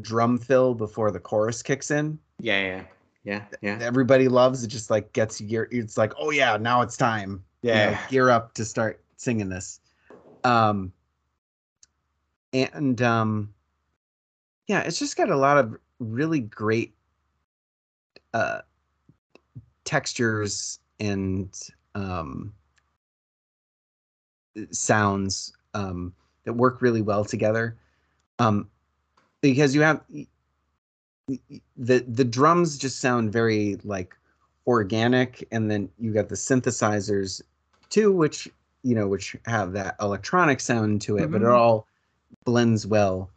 drum 0.00 0.38
fill 0.38 0.74
before 0.74 1.10
the 1.10 1.20
chorus 1.20 1.62
kicks 1.62 1.90
in. 1.90 2.18
Yeah, 2.38 2.60
yeah, 2.60 2.84
yeah, 3.24 3.44
yeah, 3.60 3.78
everybody 3.80 4.28
loves 4.28 4.62
it 4.64 4.68
just 4.68 4.90
like 4.90 5.12
gets 5.12 5.40
gear 5.40 5.68
it's 5.70 5.98
like 5.98 6.12
oh 6.18 6.30
yeah 6.30 6.56
now 6.56 6.82
it's 6.82 6.96
time. 6.96 7.44
You 7.62 7.70
know, 7.70 7.74
yeah. 7.74 8.06
gear 8.08 8.30
up 8.30 8.54
to 8.54 8.64
start 8.64 9.02
singing 9.16 9.48
this. 9.48 9.80
Um 10.44 10.92
and 12.52 13.00
um 13.02 13.54
yeah 14.66 14.80
it's 14.80 14.98
just 14.98 15.16
got 15.16 15.30
a 15.30 15.36
lot 15.36 15.58
of 15.58 15.76
really 15.98 16.40
great 16.40 16.94
uh 18.34 18.60
textures 19.84 20.78
and 20.98 21.58
um 21.94 22.52
sounds. 24.70 25.52
Um 25.74 26.14
that 26.44 26.52
work 26.54 26.80
really 26.82 27.02
well 27.02 27.24
together 27.24 27.76
um 28.38 28.68
because 29.40 29.74
you 29.74 29.82
have 29.82 30.00
the 31.76 31.98
the 32.08 32.24
drums 32.24 32.76
just 32.76 33.00
sound 33.00 33.32
very 33.32 33.76
like 33.84 34.16
organic 34.66 35.46
and 35.52 35.70
then 35.70 35.88
you 35.98 36.12
got 36.12 36.28
the 36.28 36.34
synthesizers 36.34 37.40
too 37.88 38.12
which 38.12 38.48
you 38.82 38.94
know 38.94 39.06
which 39.08 39.36
have 39.46 39.72
that 39.72 39.96
electronic 40.00 40.60
sound 40.60 41.00
to 41.02 41.16
it 41.16 41.30
but 41.30 41.40
it 41.42 41.44
Mhm. 41.44 41.56
all 41.56 41.86
blends 42.44 42.86
well 42.86 43.30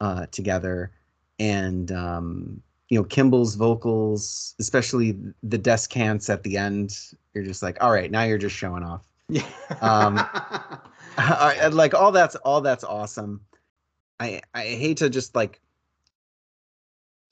uh 0.00 0.26
together 0.26 0.90
and 1.38 1.92
um 1.92 2.62
you 2.88 2.98
know 2.98 3.04
kimball's 3.04 3.54
vocals 3.54 4.54
especially 4.58 5.16
the 5.42 5.58
descants 5.58 6.28
at 6.28 6.42
the 6.42 6.56
end 6.56 6.96
you're 7.34 7.44
just 7.44 7.62
like 7.62 7.82
all 7.82 7.92
right 7.92 8.10
now 8.10 8.22
you're 8.22 8.38
just 8.38 8.56
showing 8.56 8.82
off 8.82 9.06
yeah. 9.28 9.44
Um, 9.80 10.18
I, 11.18 11.68
like 11.68 11.94
all 11.94 12.12
that's 12.12 12.36
all 12.36 12.60
that's 12.60 12.84
awesome. 12.84 13.40
I 14.18 14.40
i 14.54 14.62
hate 14.62 14.98
to 14.98 15.10
just 15.10 15.34
like 15.34 15.60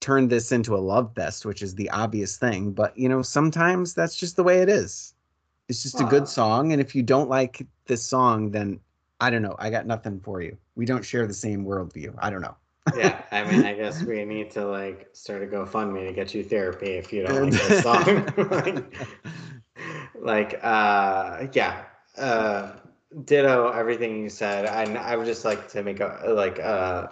turn 0.00 0.28
this 0.28 0.52
into 0.52 0.76
a 0.76 0.78
love 0.78 1.12
fest 1.14 1.44
which 1.44 1.60
is 1.60 1.74
the 1.74 1.90
obvious 1.90 2.36
thing 2.36 2.70
but 2.70 2.96
you 2.96 3.08
know 3.08 3.20
sometimes 3.20 3.94
that's 3.94 4.16
just 4.16 4.36
the 4.36 4.44
way 4.44 4.58
it 4.58 4.68
is. 4.68 5.14
It's 5.68 5.82
just 5.82 6.00
a 6.00 6.04
good 6.04 6.26
song 6.26 6.72
and 6.72 6.80
if 6.80 6.94
you 6.94 7.02
don't 7.02 7.28
like 7.28 7.66
this 7.86 8.02
song 8.02 8.50
then 8.50 8.80
i 9.20 9.28
don't 9.28 9.42
know 9.42 9.54
i 9.58 9.70
got 9.70 9.86
nothing 9.86 10.20
for 10.20 10.40
you. 10.40 10.56
We 10.76 10.86
don't 10.86 11.04
share 11.04 11.26
the 11.26 11.34
same 11.34 11.64
worldview. 11.64 12.14
I 12.18 12.30
don't 12.30 12.40
know. 12.40 12.56
Yeah, 12.96 13.22
I 13.30 13.44
mean, 13.50 13.64
I 13.64 13.74
guess 13.74 14.02
we 14.04 14.24
need 14.24 14.50
to 14.52 14.66
like 14.66 15.08
start 15.12 15.42
a 15.42 15.46
GoFundMe 15.46 16.06
to 16.06 16.12
get 16.12 16.34
you 16.34 16.44
therapy 16.44 16.92
if 16.92 17.12
you 17.12 17.26
don't 17.26 17.50
like 17.50 17.62
this 17.62 17.82
song. 17.82 18.24
like, 18.50 18.94
like, 20.20 20.64
uh, 20.64 21.46
yeah, 21.52 21.84
uh, 22.16 22.72
ditto 23.24 23.70
everything 23.70 24.22
you 24.22 24.28
said. 24.28 24.66
And 24.66 24.98
I 24.98 25.16
would 25.16 25.26
just 25.26 25.44
like 25.44 25.68
to 25.70 25.82
make 25.82 26.00
a 26.00 26.20
like 26.28 26.58
uh, 26.60 27.08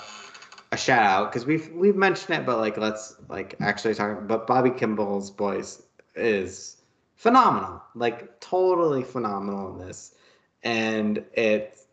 a 0.73 0.77
shout 0.77 1.05
out 1.05 1.33
because 1.33 1.47
we've 1.47 1.71
we've 1.73 1.97
mentioned 1.97 2.39
it, 2.39 2.47
but 2.47 2.59
like 2.59 2.77
let's 2.77 3.17
like 3.29 3.55
actually 3.61 3.95
talk. 3.95 4.27
But 4.27 4.47
Bobby 4.47 4.71
Kimball's 4.71 5.31
voice 5.31 5.83
is 6.15 6.77
phenomenal, 7.15 7.83
like 7.95 8.41
totally 8.41 9.03
phenomenal 9.03 9.73
in 9.73 9.87
this, 9.87 10.15
and 10.63 11.25
it's 11.33 11.87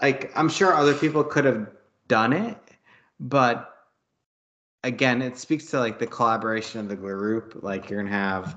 like 0.00 0.32
I'm 0.36 0.48
sure 0.48 0.74
other 0.74 0.94
people 0.94 1.22
could 1.24 1.44
have 1.44 1.68
done 2.08 2.32
it, 2.32 2.58
but 3.20 3.68
again, 4.84 5.22
it 5.22 5.38
speaks 5.38 5.66
to 5.66 5.78
like 5.78 5.98
the 5.98 6.06
collaboration 6.06 6.80
of 6.80 6.88
the 6.88 6.96
group. 6.96 7.58
Like 7.62 7.88
you're 7.88 8.02
gonna 8.02 8.14
have 8.14 8.56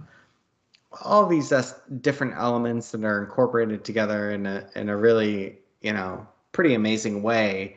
all 1.02 1.26
these 1.26 1.52
uh, 1.52 1.64
different 2.02 2.34
elements 2.36 2.92
that 2.92 3.04
are 3.04 3.24
incorporated 3.24 3.84
together 3.84 4.32
in 4.32 4.46
a 4.46 4.68
in 4.76 4.90
a 4.90 4.98
really 4.98 5.60
you 5.82 5.94
know 5.94 6.28
pretty 6.52 6.74
amazing 6.74 7.24
way. 7.24 7.76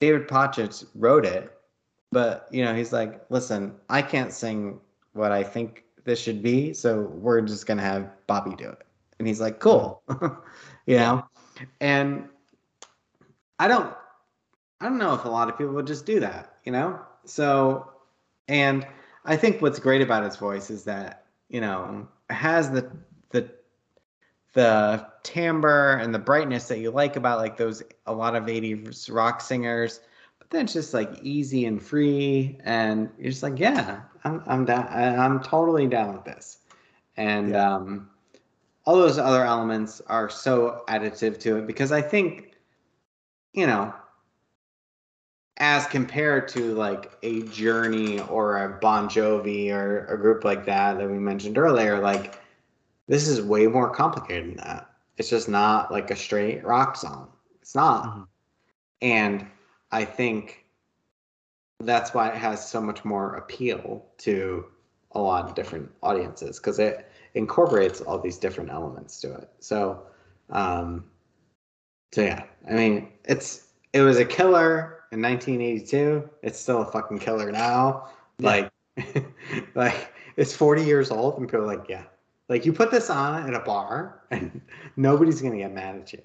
David 0.00 0.28
Potchitz 0.28 0.84
wrote 0.94 1.24
it, 1.24 1.52
but 2.12 2.48
you 2.50 2.64
know 2.64 2.74
he's 2.74 2.92
like, 2.92 3.24
listen, 3.30 3.74
I 3.88 4.02
can't 4.02 4.32
sing 4.32 4.80
what 5.12 5.32
I 5.32 5.42
think 5.42 5.84
this 6.04 6.20
should 6.20 6.42
be, 6.42 6.72
so 6.72 7.02
we're 7.02 7.40
just 7.40 7.66
gonna 7.66 7.82
have 7.82 8.10
Bobby 8.26 8.54
do 8.56 8.68
it. 8.68 8.82
And 9.18 9.26
he's 9.26 9.40
like, 9.40 9.60
cool, 9.60 10.02
you 10.86 10.96
know, 10.96 11.24
and 11.80 12.28
I 13.58 13.68
don't 13.68 13.94
I 14.80 14.88
don't 14.88 14.98
know 14.98 15.14
if 15.14 15.24
a 15.24 15.28
lot 15.28 15.48
of 15.48 15.56
people 15.56 15.72
would 15.74 15.86
just 15.86 16.04
do 16.04 16.20
that, 16.20 16.56
you 16.64 16.72
know? 16.72 17.00
So 17.24 17.90
and 18.48 18.86
I 19.24 19.36
think 19.36 19.60
what's 19.60 19.78
great 19.78 20.02
about 20.02 20.24
his 20.24 20.36
voice 20.36 20.70
is 20.70 20.84
that, 20.84 21.25
you 21.48 21.60
know, 21.60 22.08
it 22.30 22.34
has 22.34 22.70
the 22.70 22.90
the 23.30 23.50
the 24.54 25.06
timbre 25.22 25.96
and 25.96 26.14
the 26.14 26.18
brightness 26.18 26.68
that 26.68 26.78
you 26.78 26.90
like 26.90 27.16
about 27.16 27.38
like 27.38 27.56
those 27.56 27.82
a 28.06 28.12
lot 28.12 28.34
of 28.34 28.44
80s 28.48 29.10
rock 29.10 29.40
singers, 29.40 30.00
but 30.38 30.50
then 30.50 30.64
it's 30.64 30.72
just 30.72 30.94
like 30.94 31.10
easy 31.22 31.66
and 31.66 31.82
free 31.82 32.58
and 32.64 33.10
you're 33.18 33.30
just 33.30 33.42
like, 33.42 33.58
yeah, 33.58 34.02
I'm 34.24 34.42
I'm 34.46 34.64
down 34.64 34.86
I'm 34.88 35.42
totally 35.42 35.86
down 35.86 36.14
with 36.14 36.24
this. 36.24 36.58
And 37.16 37.50
Yeah. 37.50 37.74
um 37.74 38.10
all 38.84 38.96
those 38.96 39.18
other 39.18 39.44
elements 39.44 40.00
are 40.06 40.28
so 40.30 40.84
additive 40.88 41.38
to 41.40 41.56
it 41.58 41.66
because 41.66 41.92
I 41.92 42.00
think 42.02 42.52
you 43.52 43.66
know, 43.66 43.92
as 45.58 45.86
compared 45.86 46.48
to 46.48 46.74
like 46.74 47.12
a 47.22 47.42
Journey 47.42 48.20
or 48.20 48.62
a 48.64 48.78
Bon 48.78 49.08
Jovi 49.08 49.70
or 49.70 50.04
a 50.06 50.18
group 50.18 50.44
like 50.44 50.66
that 50.66 50.98
that 50.98 51.10
we 51.10 51.18
mentioned 51.18 51.56
earlier, 51.56 51.98
like 51.98 52.38
this 53.08 53.26
is 53.26 53.40
way 53.40 53.66
more 53.66 53.90
complicated 53.90 54.50
than 54.50 54.56
that. 54.56 54.90
It's 55.16 55.30
just 55.30 55.48
not 55.48 55.90
like 55.90 56.10
a 56.10 56.16
straight 56.16 56.64
rock 56.64 56.96
song. 56.96 57.32
It's 57.62 57.74
not. 57.74 58.04
Mhm. 58.04 58.26
And 59.02 59.46
I 59.90 60.04
think 60.04 60.64
that's 61.80 62.12
why 62.12 62.28
it 62.28 62.36
has 62.36 62.68
so 62.68 62.80
much 62.80 63.04
more 63.04 63.34
appeal 63.34 64.04
to 64.18 64.66
a 65.12 65.20
lot 65.20 65.46
of 65.46 65.54
different 65.54 65.90
audiences 66.02 66.58
because 66.58 66.78
it 66.78 67.10
incorporates 67.34 68.00
all 68.00 68.18
these 68.18 68.38
different 68.38 68.70
elements 68.70 69.20
to 69.20 69.32
it. 69.34 69.50
So, 69.60 70.02
um, 70.50 71.04
so 72.12 72.22
yeah, 72.22 72.44
I 72.68 72.72
mean, 72.74 73.12
it's 73.24 73.68
it 73.92 74.02
was 74.02 74.18
a 74.18 74.24
killer 74.24 74.95
in 75.12 75.22
1982. 75.22 76.28
It's 76.42 76.58
still 76.58 76.82
a 76.82 76.90
fucking 76.90 77.18
killer 77.18 77.50
now. 77.52 78.08
Yeah. 78.38 78.46
Like, 78.96 79.26
like 79.74 80.12
it's 80.36 80.54
40 80.54 80.84
years 80.84 81.10
old, 81.10 81.38
and 81.38 81.48
people 81.48 81.62
are 81.62 81.66
like, 81.76 81.88
yeah. 81.88 82.04
Like 82.48 82.64
you 82.64 82.72
put 82.72 82.90
this 82.90 83.10
on 83.10 83.48
at 83.48 83.54
a 83.54 83.64
bar, 83.64 84.22
and 84.30 84.60
nobody's 84.96 85.40
gonna 85.42 85.56
get 85.58 85.72
mad 85.74 85.96
at 85.96 86.12
you. 86.12 86.22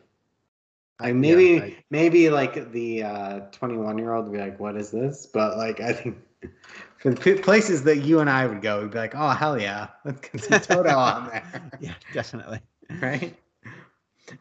Like 0.99 1.15
maybe, 1.15 1.43
Yeah, 1.45 1.63
I- 1.63 1.83
maybe 1.89 2.29
like 2.29 2.71
the 2.71 3.47
21 3.51 3.97
year 3.97 4.13
old 4.13 4.25
would 4.25 4.33
be 4.33 4.37
like, 4.37 4.59
"What 4.59 4.75
is 4.77 4.91
this?" 4.91 5.25
But 5.25 5.57
like, 5.57 5.79
I 5.79 5.93
think 5.93 6.17
for 6.97 7.11
the 7.11 7.39
places 7.41 7.83
that 7.85 7.99
you 8.03 8.19
and 8.19 8.29
I 8.29 8.45
would 8.45 8.61
go, 8.61 8.81
we'd 8.81 8.91
be 8.91 8.99
like, 8.99 9.15
"Oh 9.15 9.29
hell 9.29 9.59
yeah, 9.59 9.87
let's 10.05 10.21
get 10.21 10.43
some 10.43 10.59
Toto 10.59 10.95
on 10.95 11.29
there." 11.29 11.71
yeah, 11.79 11.93
definitely. 12.13 12.59
right? 13.01 13.35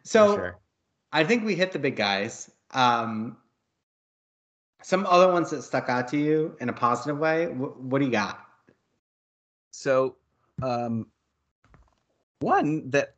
So 0.02 0.34
sure. 0.34 0.58
I 1.12 1.24
think 1.24 1.44
we 1.44 1.54
hit 1.54 1.72
the 1.72 1.78
big 1.78 1.96
guys. 1.96 2.50
Um, 2.72 3.38
some 4.82 5.06
other 5.06 5.32
ones 5.32 5.50
that 5.50 5.62
stuck 5.62 5.88
out 5.88 6.08
to 6.08 6.16
you 6.18 6.56
in 6.60 6.68
a 6.68 6.72
positive 6.72 7.18
way. 7.18 7.46
Wh- 7.46 7.78
what 7.84 7.98
do 7.98 8.04
you 8.06 8.10
got? 8.10 8.46
So, 9.72 10.16
um, 10.62 11.06
one 12.40 12.90
that, 12.90 13.14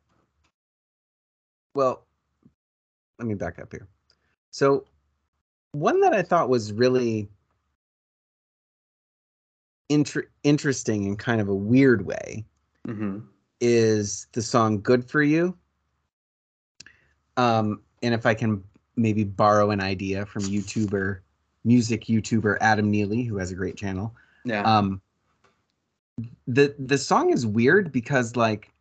well, 1.75 2.05
let 3.19 3.27
me 3.27 3.33
back 3.33 3.59
up 3.59 3.71
here. 3.71 3.87
So, 4.51 4.85
one 5.71 5.99
that 6.01 6.13
I 6.13 6.21
thought 6.21 6.49
was 6.49 6.71
really 6.71 7.27
inter- 9.89 10.27
interesting 10.43 11.05
in 11.05 11.15
kind 11.15 11.41
of 11.41 11.49
a 11.49 11.55
weird 11.55 12.05
way 12.05 12.45
Mm-hmm. 12.87 13.19
is 13.61 14.27
the 14.33 14.41
song 14.41 14.81
"Good 14.81 15.09
for 15.09 15.23
You." 15.23 15.57
Um, 17.37 17.81
and 18.03 18.13
if 18.13 18.25
I 18.25 18.33
can 18.33 18.61
maybe 18.95 19.23
borrow 19.23 19.71
an 19.71 19.79
idea 19.79 20.25
from 20.25 20.43
YouTuber, 20.43 21.19
music 21.63 22.05
YouTuber 22.05 22.57
Adam 22.61 22.89
Neely, 22.91 23.23
who 23.23 23.37
has 23.37 23.51
a 23.51 23.55
great 23.55 23.75
channel. 23.75 24.13
Yeah. 24.45 24.63
um 24.63 25.01
the 26.47 26.75
the 26.77 26.97
song 26.97 27.31
is 27.31 27.45
weird 27.45 27.91
because 27.91 28.35
like 28.35 28.71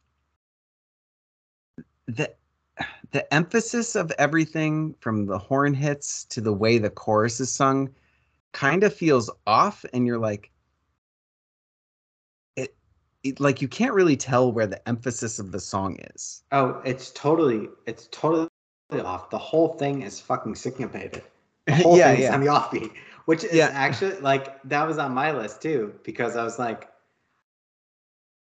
the 2.06 2.32
the 3.12 3.32
emphasis 3.32 3.94
of 3.94 4.10
everything 4.18 4.94
from 5.00 5.26
the 5.26 5.38
horn 5.38 5.74
hits 5.74 6.24
to 6.24 6.40
the 6.40 6.52
way 6.52 6.78
the 6.78 6.90
chorus 6.90 7.40
is 7.40 7.50
sung 7.50 7.90
kind 8.52 8.84
of 8.84 8.92
feels 8.94 9.30
off 9.46 9.84
and 9.94 10.06
you're 10.06 10.18
like 10.18 10.50
it, 12.56 12.74
it 13.22 13.40
like 13.40 13.62
you 13.62 13.68
can't 13.68 13.94
really 13.94 14.16
tell 14.16 14.52
where 14.52 14.66
the 14.66 14.86
emphasis 14.88 15.38
of 15.38 15.52
the 15.52 15.60
song 15.60 15.98
is 16.14 16.42
oh, 16.52 16.82
it's 16.84 17.10
totally, 17.12 17.68
it's 17.86 18.08
totally 18.10 18.48
off. 19.00 19.30
The 19.30 19.38
whole 19.38 19.74
thing 19.78 20.02
is 20.02 20.20
fucking 20.20 20.54
syncopated. 20.54 21.22
The 21.66 21.74
whole 21.82 21.96
yeah 21.96 22.12
thing 22.12 22.22
yeah 22.22 22.34
on 22.34 22.40
the 22.40 22.46
offbeat, 22.46 22.92
which 23.26 23.44
is 23.44 23.52
Yeah. 23.52 23.70
actually 23.72 24.18
like 24.20 24.62
that 24.64 24.86
was 24.86 24.98
on 24.98 25.12
my 25.12 25.32
list 25.32 25.62
too 25.62 25.94
because 26.02 26.36
I 26.36 26.44
was 26.44 26.58
like, 26.58 26.88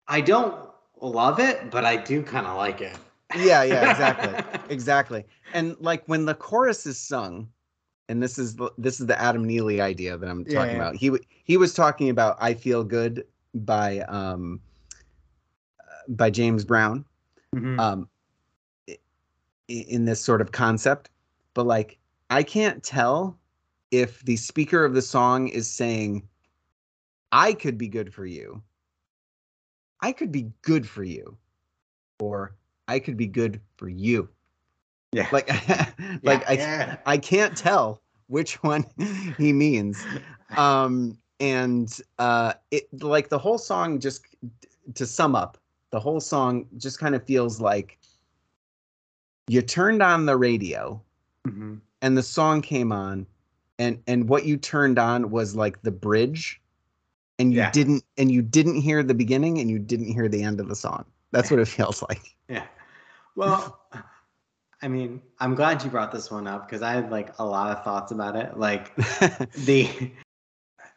I 0.08 0.20
don't 0.20 0.54
love 1.00 1.38
it, 1.40 1.70
but 1.70 1.84
I 1.84 1.96
do 1.96 2.22
kind 2.22 2.46
of 2.46 2.56
like 2.56 2.80
it. 2.80 2.96
yeah 3.36 3.62
yeah 3.62 3.90
exactly 3.90 4.34
exactly 4.70 5.24
and 5.54 5.76
like 5.80 6.02
when 6.06 6.24
the 6.24 6.34
chorus 6.34 6.84
is 6.86 6.98
sung 6.98 7.48
and 8.08 8.20
this 8.20 8.38
is 8.38 8.56
the- 8.56 8.72
this 8.76 8.98
is 9.00 9.06
the 9.06 9.20
adam 9.22 9.44
neely 9.44 9.80
idea 9.80 10.18
that 10.18 10.28
i'm 10.28 10.44
talking 10.44 10.72
yeah. 10.72 10.76
about 10.82 10.96
he 10.96 11.06
w- 11.06 11.24
he 11.44 11.56
was 11.56 11.72
talking 11.72 12.08
about 12.10 12.36
i 12.40 12.52
feel 12.52 12.82
good 12.82 13.24
by 13.54 14.00
um 14.08 14.60
by 16.08 16.28
james 16.28 16.64
brown 16.64 17.04
Mhm. 17.54 17.78
um 17.78 18.08
in 19.68 20.04
this 20.04 20.20
sort 20.20 20.40
of 20.40 20.50
concept 20.50 21.08
but 21.54 21.66
like 21.66 21.99
i 22.30 22.42
can't 22.42 22.82
tell 22.82 23.38
if 23.90 24.20
the 24.24 24.36
speaker 24.36 24.84
of 24.84 24.94
the 24.94 25.02
song 25.02 25.48
is 25.48 25.68
saying 25.70 26.26
i 27.32 27.52
could 27.52 27.76
be 27.76 27.88
good 27.88 28.12
for 28.12 28.24
you 28.24 28.62
i 30.00 30.12
could 30.12 30.32
be 30.32 30.50
good 30.62 30.88
for 30.88 31.04
you 31.04 31.36
or 32.20 32.54
i 32.88 32.98
could 32.98 33.16
be 33.16 33.26
good 33.26 33.60
for 33.76 33.88
you 33.88 34.28
yeah. 35.12 35.28
like 35.32 35.48
like 36.22 36.48
I, 36.48 36.52
yeah. 36.52 36.96
I 37.04 37.18
can't 37.18 37.56
tell 37.56 38.00
which 38.28 38.62
one 38.62 38.84
he 39.38 39.52
means 39.52 40.02
um 40.56 41.18
and 41.40 42.00
uh 42.18 42.54
it 42.70 42.88
like 43.02 43.28
the 43.28 43.38
whole 43.38 43.58
song 43.58 43.98
just 43.98 44.24
to 44.94 45.06
sum 45.06 45.34
up 45.34 45.58
the 45.90 45.98
whole 45.98 46.20
song 46.20 46.66
just 46.76 47.00
kind 47.00 47.14
of 47.14 47.24
feels 47.24 47.60
like 47.60 47.98
you 49.48 49.62
turned 49.62 50.02
on 50.02 50.26
the 50.26 50.36
radio 50.36 51.02
Mhm. 51.46 51.80
And 52.02 52.16
the 52.16 52.22
song 52.22 52.62
came 52.62 52.92
on 52.92 53.26
and 53.78 54.02
and 54.06 54.28
what 54.28 54.44
you 54.44 54.56
turned 54.56 54.98
on 54.98 55.30
was 55.30 55.54
like 55.54 55.82
the 55.82 55.90
bridge 55.90 56.60
and 57.38 57.52
you 57.52 57.58
Yeah. 57.60 57.70
didn't 57.70 58.04
and 58.16 58.30
you 58.30 58.42
didn't 58.42 58.80
hear 58.80 59.02
the 59.02 59.14
beginning 59.14 59.58
and 59.58 59.70
you 59.70 59.78
didn't 59.78 60.12
hear 60.12 60.28
the 60.28 60.42
end 60.42 60.60
of 60.60 60.68
the 60.68 60.76
song 60.76 61.04
that's 61.32 61.50
what 61.50 61.60
it 61.60 61.68
feels 61.76 62.02
like 62.02 62.36
Yeah. 62.48 62.66
Well, 63.36 63.80
I 64.82 64.88
mean, 64.88 65.22
I'm 65.38 65.54
glad 65.54 65.84
you 65.84 65.90
brought 65.90 66.10
this 66.10 66.30
one 66.30 66.46
up 66.46 66.66
because 66.66 66.82
I 66.82 66.92
had 66.92 67.10
like 67.10 67.38
a 67.38 67.44
lot 67.44 67.70
of 67.76 67.84
thoughts 67.84 68.12
about 68.12 68.34
it. 68.34 68.58
Like 68.58 68.94
the 69.66 70.10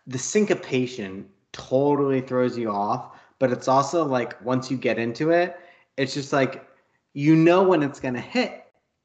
the 0.07 0.17
syncopation 0.17 1.29
totally 1.51 2.21
throws 2.21 2.57
you 2.57 2.71
off, 2.71 3.19
but 3.39 3.51
it's 3.51 3.67
also 3.67 4.03
like 4.03 4.43
once 4.43 4.71
you 4.71 4.77
get 4.77 4.97
into 4.97 5.29
it, 5.31 5.59
it's 5.97 6.13
just 6.13 6.33
like 6.33 6.65
you 7.13 7.35
know 7.35 7.63
when 7.63 7.83
it's 7.83 7.99
gonna 7.99 8.19
hit. 8.21 8.62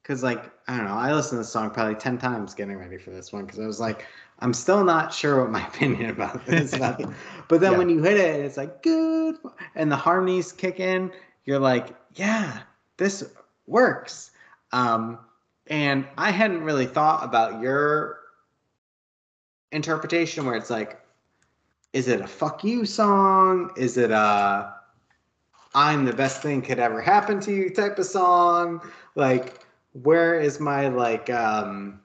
Cause 0.09 0.23
like 0.23 0.49
I 0.67 0.75
don't 0.75 0.87
know, 0.87 0.95
I 0.95 1.13
listened 1.13 1.33
to 1.33 1.37
this 1.37 1.51
song 1.51 1.69
probably 1.69 1.93
ten 1.93 2.17
times 2.17 2.55
getting 2.55 2.75
ready 2.77 2.97
for 2.97 3.11
this 3.11 3.31
one 3.31 3.45
because 3.45 3.59
I 3.59 3.67
was 3.67 3.79
like, 3.79 4.07
I'm 4.39 4.53
still 4.55 4.83
not 4.83 5.13
sure 5.13 5.39
what 5.39 5.51
my 5.51 5.63
opinion 5.67 6.09
about 6.09 6.43
this. 6.47 6.73
is. 6.73 6.79
but 7.47 7.61
then 7.61 7.73
Yeah. 7.73 7.77
when 7.77 7.89
you 7.89 8.01
hit 8.01 8.17
it, 8.17 8.39
it's 8.43 8.57
like 8.57 8.81
good, 8.81 9.35
and 9.75 9.91
the 9.91 9.95
harmonies 9.95 10.51
kick 10.51 10.79
in. 10.79 11.11
You're 11.45 11.59
like, 11.59 11.89
yeah, 12.15 12.61
this 12.97 13.23
works. 13.67 14.31
Um, 14.71 15.19
and 15.67 16.07
I 16.17 16.31
hadn't 16.31 16.63
really 16.63 16.87
thought 16.87 17.23
about 17.23 17.61
your 17.61 18.17
interpretation 19.71 20.43
where 20.47 20.55
it's 20.55 20.71
like, 20.71 20.99
is 21.93 22.07
it 22.07 22.19
a 22.19 22.25
fuck 22.27 22.63
you 22.63 22.83
song? 22.85 23.69
Is 23.77 23.95
it 23.97 24.09
a 24.09 24.73
I'm 25.75 26.05
the 26.05 26.13
best 26.13 26.41
thing 26.41 26.63
could 26.63 26.79
ever 26.79 26.99
happen 26.99 27.39
to 27.41 27.53
you 27.53 27.69
type 27.69 27.99
of 27.99 28.07
song? 28.07 28.81
Like, 29.13 29.67
where 29.93 30.39
is 30.39 30.59
my 30.59 30.87
like 30.89 31.29
um 31.29 32.01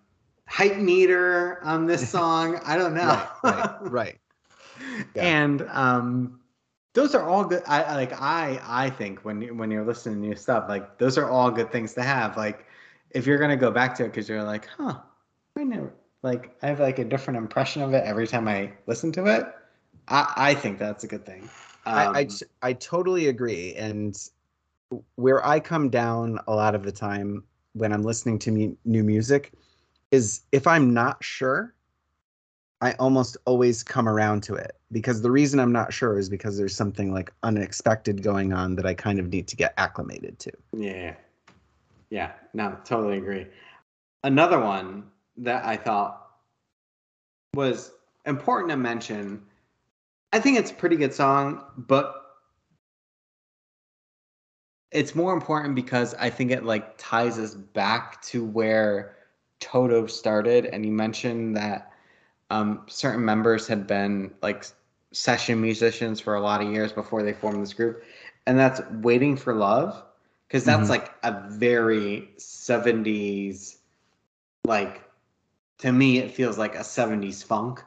hype 0.48 0.76
meter 0.78 1.62
on 1.64 1.86
this 1.86 2.08
song? 2.10 2.60
I 2.64 2.76
don't 2.76 2.94
know. 2.94 3.20
right 3.42 3.42
right 3.42 3.70
right 3.82 4.20
Yeah. 5.14 5.34
And 5.38 5.62
um 5.70 6.40
those 6.94 7.14
are 7.14 7.28
all 7.28 7.44
good 7.44 7.62
I 7.66 7.94
like 7.94 8.12
I 8.20 8.60
I 8.64 8.90
think 8.90 9.24
when 9.24 9.40
you 9.42 9.54
when 9.54 9.70
you're 9.70 9.84
listening 9.84 10.20
to 10.22 10.28
new 10.28 10.36
stuff, 10.36 10.66
like 10.68 10.98
those 10.98 11.18
are 11.18 11.28
all 11.28 11.50
good 11.50 11.72
things 11.72 11.94
to 11.94 12.02
have. 12.02 12.36
Like 12.36 12.66
if 13.10 13.26
you're 13.26 13.38
gonna 13.38 13.56
go 13.56 13.70
back 13.70 13.94
to 13.96 14.04
it 14.04 14.08
because 14.08 14.28
you're 14.28 14.42
like, 14.42 14.66
huh, 14.66 14.98
I 15.56 15.64
never 15.64 15.92
like 16.22 16.56
I 16.62 16.68
have 16.68 16.80
like 16.80 16.98
a 16.98 17.04
different 17.04 17.38
impression 17.38 17.82
of 17.82 17.92
it 17.94 18.04
every 18.04 18.26
time 18.26 18.48
I 18.48 18.72
listen 18.86 19.12
to 19.12 19.26
it. 19.26 19.46
I, 20.08 20.32
I 20.36 20.54
think 20.54 20.78
that's 20.78 21.04
a 21.04 21.06
good 21.06 21.24
thing. 21.24 21.48
I, 21.86 22.20
I 22.20 22.24
Um, 22.24 22.28
I 22.62 22.72
totally 22.74 23.28
agree. 23.28 23.74
And 23.74 24.16
where 25.16 25.44
I 25.46 25.60
come 25.60 25.90
down 25.90 26.38
a 26.46 26.54
lot 26.54 26.74
of 26.74 26.82
the 26.84 26.92
time 26.92 27.44
when 27.74 27.92
I'm 27.92 28.02
listening 28.02 28.38
to 28.40 28.76
new 28.84 29.04
music 29.04 29.52
is 30.10 30.42
if 30.52 30.66
I'm 30.66 30.94
not 30.94 31.22
sure, 31.22 31.74
I 32.80 32.92
almost 32.92 33.36
always 33.46 33.82
come 33.82 34.08
around 34.08 34.42
to 34.44 34.54
it 34.54 34.72
because 34.92 35.22
the 35.22 35.30
reason 35.30 35.58
I'm 35.58 35.72
not 35.72 35.92
sure 35.92 36.18
is 36.18 36.28
because 36.28 36.56
there's 36.56 36.74
something 36.74 37.12
like 37.12 37.32
unexpected 37.42 38.22
going 38.22 38.52
on 38.52 38.76
that 38.76 38.86
I 38.86 38.94
kind 38.94 39.18
of 39.18 39.28
need 39.28 39.48
to 39.48 39.56
get 39.56 39.74
acclimated 39.76 40.38
to. 40.40 40.52
Yeah. 40.76 41.14
Yeah. 42.10 42.32
No, 42.52 42.76
totally 42.84 43.18
agree. 43.18 43.46
Another 44.22 44.60
one 44.60 45.04
that 45.38 45.64
I 45.64 45.76
thought 45.76 46.26
was 47.54 47.90
important 48.26 48.70
to 48.70 48.76
mention. 48.76 49.42
I 50.32 50.40
think 50.40 50.58
it's 50.58 50.70
a 50.70 50.74
pretty 50.74 50.96
good 50.96 51.14
song, 51.14 51.64
but 51.76 52.23
it's 54.94 55.14
more 55.14 55.34
important 55.34 55.74
because 55.76 56.14
I 56.14 56.30
think 56.30 56.52
it 56.52 56.64
like 56.64 56.94
ties 56.98 57.38
us 57.38 57.54
back 57.54 58.22
to 58.24 58.44
where 58.44 59.16
Toto 59.60 60.06
started. 60.06 60.66
And 60.66 60.86
you 60.86 60.92
mentioned 60.92 61.56
that 61.56 61.92
um, 62.50 62.82
certain 62.88 63.24
members 63.24 63.66
had 63.68 63.86
been 63.86 64.32
like 64.42 64.64
session 65.12 65.60
musicians 65.60 66.20
for 66.20 66.34
a 66.36 66.40
lot 66.40 66.62
of 66.62 66.72
years 66.72 66.92
before 66.92 67.22
they 67.22 67.32
formed 67.34 67.62
this 67.62 67.74
group, 67.74 68.02
and 68.46 68.58
that's 68.58 68.80
"Waiting 69.02 69.36
for 69.36 69.54
Love." 69.54 70.02
because 70.48 70.64
that's 70.64 70.88
Mhm. 70.88 70.90
like 70.90 71.10
a 71.24 71.48
very 71.50 72.28
70s 72.38 73.78
like 74.64 75.02
to 75.78 75.92
me 75.92 76.18
it 76.18 76.30
feels 76.30 76.58
like 76.58 76.74
a 76.76 76.84
70s 76.84 77.42
funk 77.42 77.82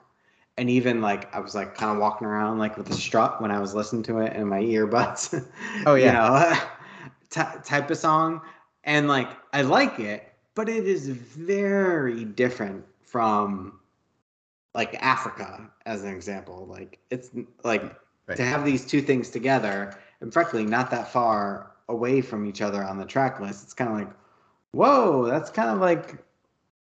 and 0.58 0.70
even 0.70 1.02
like 1.02 1.34
i 1.36 1.40
was 1.40 1.56
like 1.56 1.76
kind 1.76 1.92
of 1.92 1.98
walking 2.00 2.28
around 2.28 2.60
like 2.60 2.78
with 2.78 2.90
a 2.90 2.94
strut 2.94 3.42
when 3.42 3.52
i 3.52 3.60
was 3.60 3.74
listening 3.76 4.04
to 4.04 4.20
it 4.20 4.34
in 4.36 4.48
my 4.48 4.62
earbuds 4.62 5.34
Oh, 5.86 5.96
you 5.98 6.06
yeah. 6.06 6.12
know 6.12 6.54
ty- 7.30 7.58
type 7.64 7.90
of 7.92 7.98
song 7.98 8.42
and 8.84 9.08
like 9.08 9.30
i 9.54 9.62
like 9.62 10.00
it 10.00 10.34
but 10.56 10.68
it 10.70 10.88
is 10.88 11.08
very 11.10 12.26
different 12.26 12.84
from 13.04 13.80
like 14.74 14.96
Africa 15.02 15.70
as 15.86 16.04
an 16.04 16.10
example. 16.14 16.66
Like 16.70 17.00
it's 17.10 17.30
like 17.64 17.84
Right. 18.28 18.36
to 18.36 18.44
have 18.44 18.66
these 18.66 18.86
two 18.86 19.02
things 19.02 19.30
together 19.30 19.98
and 20.20 20.34
frankly 20.34 20.66
not 20.66 20.92
that 20.92 21.10
far 21.14 21.72
away 21.88 22.20
from 22.20 22.46
each 22.46 22.62
other 22.62 22.84
on 22.84 22.98
the 22.98 23.06
track 23.06 23.40
list. 23.40 23.64
It's 23.64 23.74
kind 23.74 23.90
of 23.90 23.96
like, 23.98 24.14
whoa, 24.72 25.26
that's 25.28 25.50
kind 25.50 25.70
of 25.70 25.80
like 25.80 26.18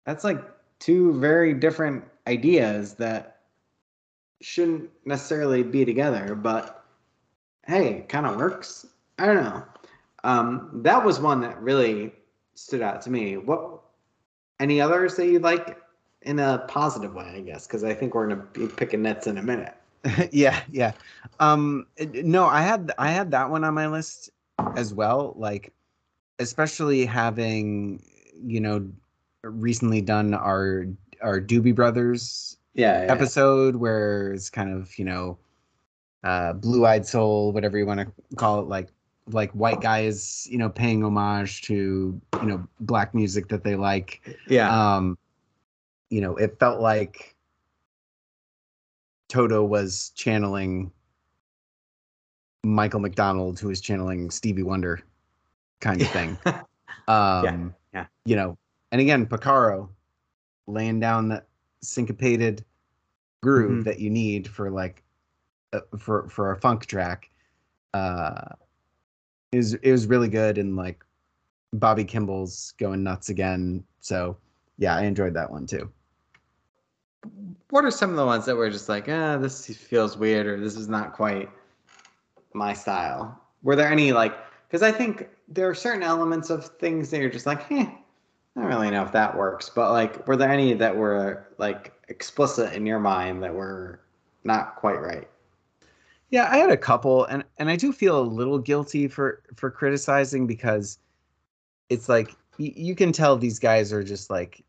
that's 0.06 0.26
like 0.26 0.44
two 0.80 1.18
very 1.20 1.54
different 1.54 2.04
ideas 2.28 2.96
that 2.96 3.38
shouldn't 4.42 4.90
necessarily 5.06 5.64
be 5.64 5.86
together, 5.86 6.36
but 6.36 6.84
hey, 7.66 8.00
it 8.00 8.10
kind 8.10 8.26
of 8.26 8.36
works. 8.36 8.86
I 9.18 9.28
don't 9.28 9.36
know. 9.36 9.64
Um, 10.24 10.70
that 10.84 11.04
was 11.04 11.20
one 11.20 11.42
that 11.42 11.60
really 11.62 12.14
stood 12.54 12.82
out 12.82 13.02
to 13.04 13.10
me. 13.10 13.38
What 13.38 13.82
any 14.60 14.80
others 14.82 15.16
that 15.16 15.28
you 15.28 15.40
like 15.40 15.78
in 16.22 16.40
a 16.40 16.60
positive 16.68 17.14
way, 17.14 17.34
I 17.36 17.42
guess, 17.42 17.66
because 17.68 17.84
I 17.84 17.94
think 17.94 18.14
we're 18.14 18.28
gonna 18.28 18.44
be 18.54 18.68
picking 18.68 19.02
nets 19.02 19.28
in 19.28 19.38
a 19.38 19.44
minute. 19.44 19.74
yeah, 20.32 20.62
yeah. 20.72 20.94
Um, 21.40 21.88
no, 22.14 22.46
I 22.46 22.62
had 22.62 22.92
I 22.98 23.12
had 23.12 23.32
that 23.32 23.50
one 23.50 23.64
on 23.64 23.74
my 23.74 23.88
list 23.88 24.30
as 24.76 24.94
well. 24.94 25.34
Like, 25.38 25.74
especially 26.40 27.06
having 27.06 28.04
you 28.44 28.60
know 28.60 28.88
recently 29.44 30.02
done 30.02 30.34
our 30.34 30.86
our 31.22 31.40
Doobie 31.40 31.76
Brothers 31.76 32.58
Yeah, 32.74 33.06
yeah. 33.06 33.12
episode 33.12 33.76
where 33.76 34.34
it's 34.34 34.50
kind 34.50 34.72
of 34.74 34.98
you 34.98 35.06
know 35.06 35.38
uh 36.24 36.54
blue 36.54 36.86
eyed 36.86 37.06
soul 37.06 37.52
whatever 37.52 37.78
you 37.78 37.86
want 37.86 38.00
to 38.00 38.36
call 38.36 38.60
it 38.60 38.68
like 38.68 38.90
like 39.28 39.52
white 39.52 39.82
guys 39.82 40.48
you 40.50 40.58
know 40.58 40.70
paying 40.70 41.04
homage 41.04 41.62
to 41.62 42.20
you 42.42 42.48
know 42.48 42.68
black 42.80 43.14
music 43.14 43.48
that 43.50 43.64
they 43.64 43.76
like 43.76 44.38
yeah. 44.48 44.96
um 44.96 45.18
you 46.10 46.22
know 46.22 46.36
it 46.38 46.58
felt 46.60 46.82
like 46.82 47.36
toto 49.30 49.64
was 49.64 50.10
channeling 50.16 50.92
michael 52.64 53.00
mcdonald 53.00 53.60
who 53.60 53.68
was 53.68 53.80
channeling 53.80 54.30
stevie 54.30 54.64
wonder 54.64 55.02
kind 55.80 56.02
of 56.02 56.10
thing 56.10 56.38
um 57.08 57.74
yeah. 57.94 58.06
you 58.26 58.36
know 58.36 58.58
and 58.92 59.00
again 59.02 59.26
Porcaro 59.26 59.88
laying 60.68 61.00
down 61.00 61.30
the 61.30 61.44
syncopated 61.82 62.64
groove 63.42 63.82
Mhm. 63.82 63.86
that 63.86 64.00
you 64.00 64.10
need 64.10 64.48
for 64.48 64.70
like 64.70 65.04
uh, 65.74 65.80
for 65.98 66.28
for 66.30 66.52
a 66.52 66.58
funk 66.60 66.86
track 66.86 67.30
uh 67.94 68.56
it 69.52 69.58
was 69.58 69.74
it 69.74 69.92
was 69.92 70.08
really 70.08 70.30
good 70.30 70.58
and 70.58 70.76
like 70.76 71.04
bobby 71.74 72.04
kimball's 72.04 72.74
going 72.78 73.04
nuts 73.04 73.30
again 73.30 73.84
so 74.00 74.38
yeah 74.78 74.96
i 74.96 75.04
enjoyed 75.04 75.34
that 75.34 75.50
one 75.50 75.66
too 75.66 75.92
what 77.70 77.86
are 77.86 77.92
some 77.92 78.10
of 78.10 78.16
the 78.16 78.26
ones 78.26 78.46
that 78.46 78.56
were 78.56 78.70
just 78.70 78.90
like, 78.90 79.08
ah, 79.10 79.38
this 79.38 79.66
feels 79.68 80.18
weird 80.18 80.46
or 80.46 80.60
this 80.60 80.76
is 80.76 80.88
not 80.88 81.14
quite 81.14 81.50
my 82.54 82.74
style? 82.74 83.40
Were 83.64 83.76
there 83.76 83.92
any 83.92 84.12
like, 84.12 84.34
because 84.68 84.84
I 84.84 84.92
think 84.92 85.30
there 85.48 85.70
are 85.70 85.76
certain 85.76 86.04
elements 86.04 86.50
of 86.50 86.66
things 86.66 87.10
that 87.10 87.20
you're 87.20 87.30
just 87.30 87.46
like, 87.46 87.72
eh, 87.72 87.86
I 87.86 88.60
don't 88.60 88.66
really 88.66 88.92
know 88.92 89.04
if 89.04 89.12
that 89.14 89.36
works. 89.36 89.70
But 89.70 89.92
like, 89.92 90.28
were 90.28 90.36
there 90.36 90.52
any 90.52 90.74
that 90.74 90.96
were 90.96 91.48
like 91.58 91.94
explicit 92.10 92.74
in 92.74 92.86
your 92.86 93.00
mind 93.00 93.42
that 93.44 93.54
were 93.54 94.02
not 94.44 94.76
quite 94.76 95.02
right? 95.02 95.30
Yeah, 96.32 96.48
I 96.50 96.58
had 96.58 96.70
a 96.72 96.78
couple, 96.78 97.26
and 97.26 97.44
and 97.58 97.70
I 97.70 97.76
do 97.76 97.92
feel 97.92 98.20
a 98.20 98.24
little 98.24 98.58
guilty 98.58 99.08
for 99.08 99.44
for 99.56 99.70
criticizing 99.70 100.48
because 100.48 100.98
it's 101.90 102.10
like 102.10 102.32
y- 102.60 102.74
you 102.76 102.96
can 102.96 103.12
tell 103.14 103.38
these 103.38 103.60
guys 103.60 103.94
are 103.94 104.04
just 104.04 104.30
like, 104.30 104.64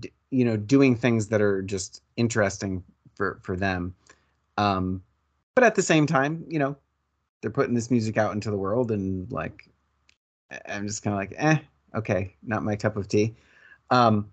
d- 0.00 0.12
you 0.30 0.44
know, 0.44 0.56
doing 0.56 0.96
things 0.96 1.28
that 1.28 1.42
are 1.42 1.62
just 1.62 2.02
interesting 2.16 2.84
for 3.14 3.40
for 3.42 3.56
them. 3.56 3.94
Um, 4.58 5.02
but 5.56 5.64
at 5.64 5.76
the 5.76 5.82
same 5.82 6.06
time, 6.06 6.44
you 6.48 6.58
know, 6.60 6.76
they're 7.42 7.50
putting 7.52 7.74
this 7.74 7.90
music 7.90 8.18
out 8.18 8.34
into 8.34 8.50
the 8.50 8.58
world, 8.58 8.92
and 8.92 9.30
like, 9.32 9.68
I'm 10.68 10.86
just 10.86 11.02
kind 11.02 11.14
of 11.14 11.18
like, 11.20 11.34
eh, 11.38 11.58
okay, 11.96 12.34
not 12.42 12.62
my 12.64 12.76
cup 12.76 12.96
of 12.96 13.08
tea. 13.08 13.34
Um, 13.90 14.30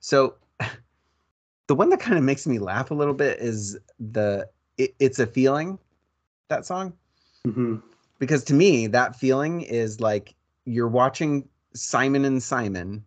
so 0.00 0.36
the 1.66 1.74
one 1.74 1.90
that 1.90 2.00
kind 2.00 2.18
of 2.18 2.24
makes 2.24 2.46
me 2.46 2.58
laugh 2.58 2.90
a 2.90 2.94
little 2.94 3.14
bit 3.14 3.38
is 3.38 3.78
the 3.98 4.48
it, 4.78 4.94
it's 4.98 5.18
a 5.18 5.26
feeling 5.26 5.78
that 6.50 6.66
song 6.66 6.92
Mm-hmm. 7.46 7.76
because 8.18 8.44
to 8.44 8.52
me 8.52 8.86
that 8.88 9.16
feeling 9.16 9.62
is 9.62 9.98
like 9.98 10.34
you're 10.66 10.88
watching 10.88 11.48
Simon 11.72 12.26
and 12.26 12.42
Simon 12.42 13.02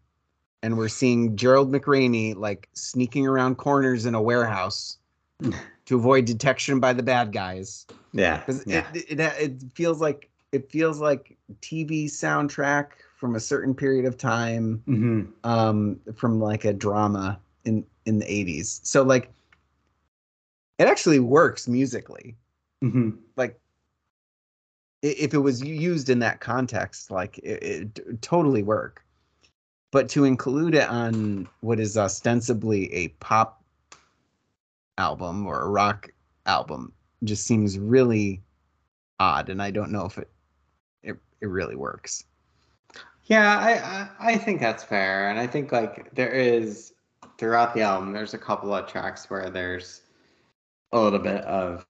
and 0.63 0.75
we're 0.75 0.87
seeing 0.87 1.35
Gerald 1.35 1.71
McRaney 1.71 2.35
like 2.35 2.67
sneaking 2.73 3.27
around 3.27 3.57
corners 3.57 4.07
in 4.07 4.15
a 4.15 4.21
warehouse 4.21 4.97
to 5.85 5.95
avoid 5.95 6.25
detection 6.25 6.79
by 6.79 6.93
the 6.93 7.03
bad 7.03 7.31
guys 7.31 7.85
Yeah. 8.11 8.41
Yeah. 8.65 8.87
it, 8.95 9.19
it 9.19 9.19
it 9.19 9.63
feels 9.75 10.01
like 10.01 10.31
it 10.51 10.71
feels 10.71 10.99
like 10.99 11.37
TV 11.61 12.05
soundtrack 12.05 12.87
from 13.15 13.35
a 13.35 13.39
certain 13.39 13.75
period 13.75 14.05
of 14.05 14.17
time 14.17 14.81
mm-hmm. 14.87 15.21
um 15.47 15.99
from 16.15 16.39
like 16.39 16.65
a 16.65 16.73
drama 16.73 17.39
in 17.65 17.85
in 18.07 18.17
the 18.17 18.25
80s 18.25 18.79
so 18.83 19.03
like 19.03 19.31
it 20.79 20.87
actually 20.87 21.19
works 21.19 21.67
musically 21.67 22.35
Mm-hmm. 22.83 23.11
like 23.37 23.57
if 25.01 25.33
it 25.33 25.37
was 25.37 25.63
used 25.63 26.09
in 26.09 26.19
that 26.19 26.41
context 26.41 27.09
like 27.11 27.37
it, 27.39 27.63
it 27.97 28.21
totally 28.21 28.61
work 28.61 29.05
but 29.91 30.09
to 30.09 30.25
include 30.25 30.75
it 30.75 30.89
on 30.89 31.47
what 31.61 31.79
is 31.79 31.97
ostensibly 31.97 32.93
a 32.93 33.07
pop 33.19 33.63
album 34.97 35.47
or 35.47 35.61
a 35.61 35.69
rock 35.69 36.09
album 36.45 36.91
just 37.23 37.45
seems 37.47 37.79
really 37.79 38.41
odd 39.19 39.47
and 39.49 39.61
i 39.61 39.71
don't 39.71 39.91
know 39.91 40.05
if 40.05 40.17
it 40.17 40.29
it, 41.03 41.15
it 41.39 41.47
really 41.47 41.75
works 41.77 42.25
Yeah, 43.25 43.57
I, 43.57 43.71
I 44.27 44.33
I 44.33 44.37
think 44.37 44.59
that's 44.59 44.83
fair, 44.83 45.29
and 45.29 45.39
I 45.39 45.47
think 45.47 45.71
like 45.71 46.13
there 46.13 46.31
is 46.31 46.93
throughout 47.37 47.73
the 47.73 47.81
album, 47.81 48.11
there's 48.11 48.33
a 48.33 48.37
couple 48.37 48.73
of 48.75 48.85
tracks 48.87 49.29
where 49.29 49.49
there's 49.49 50.01
a 50.91 50.99
little 50.99 51.19
bit 51.19 51.41
of 51.45 51.85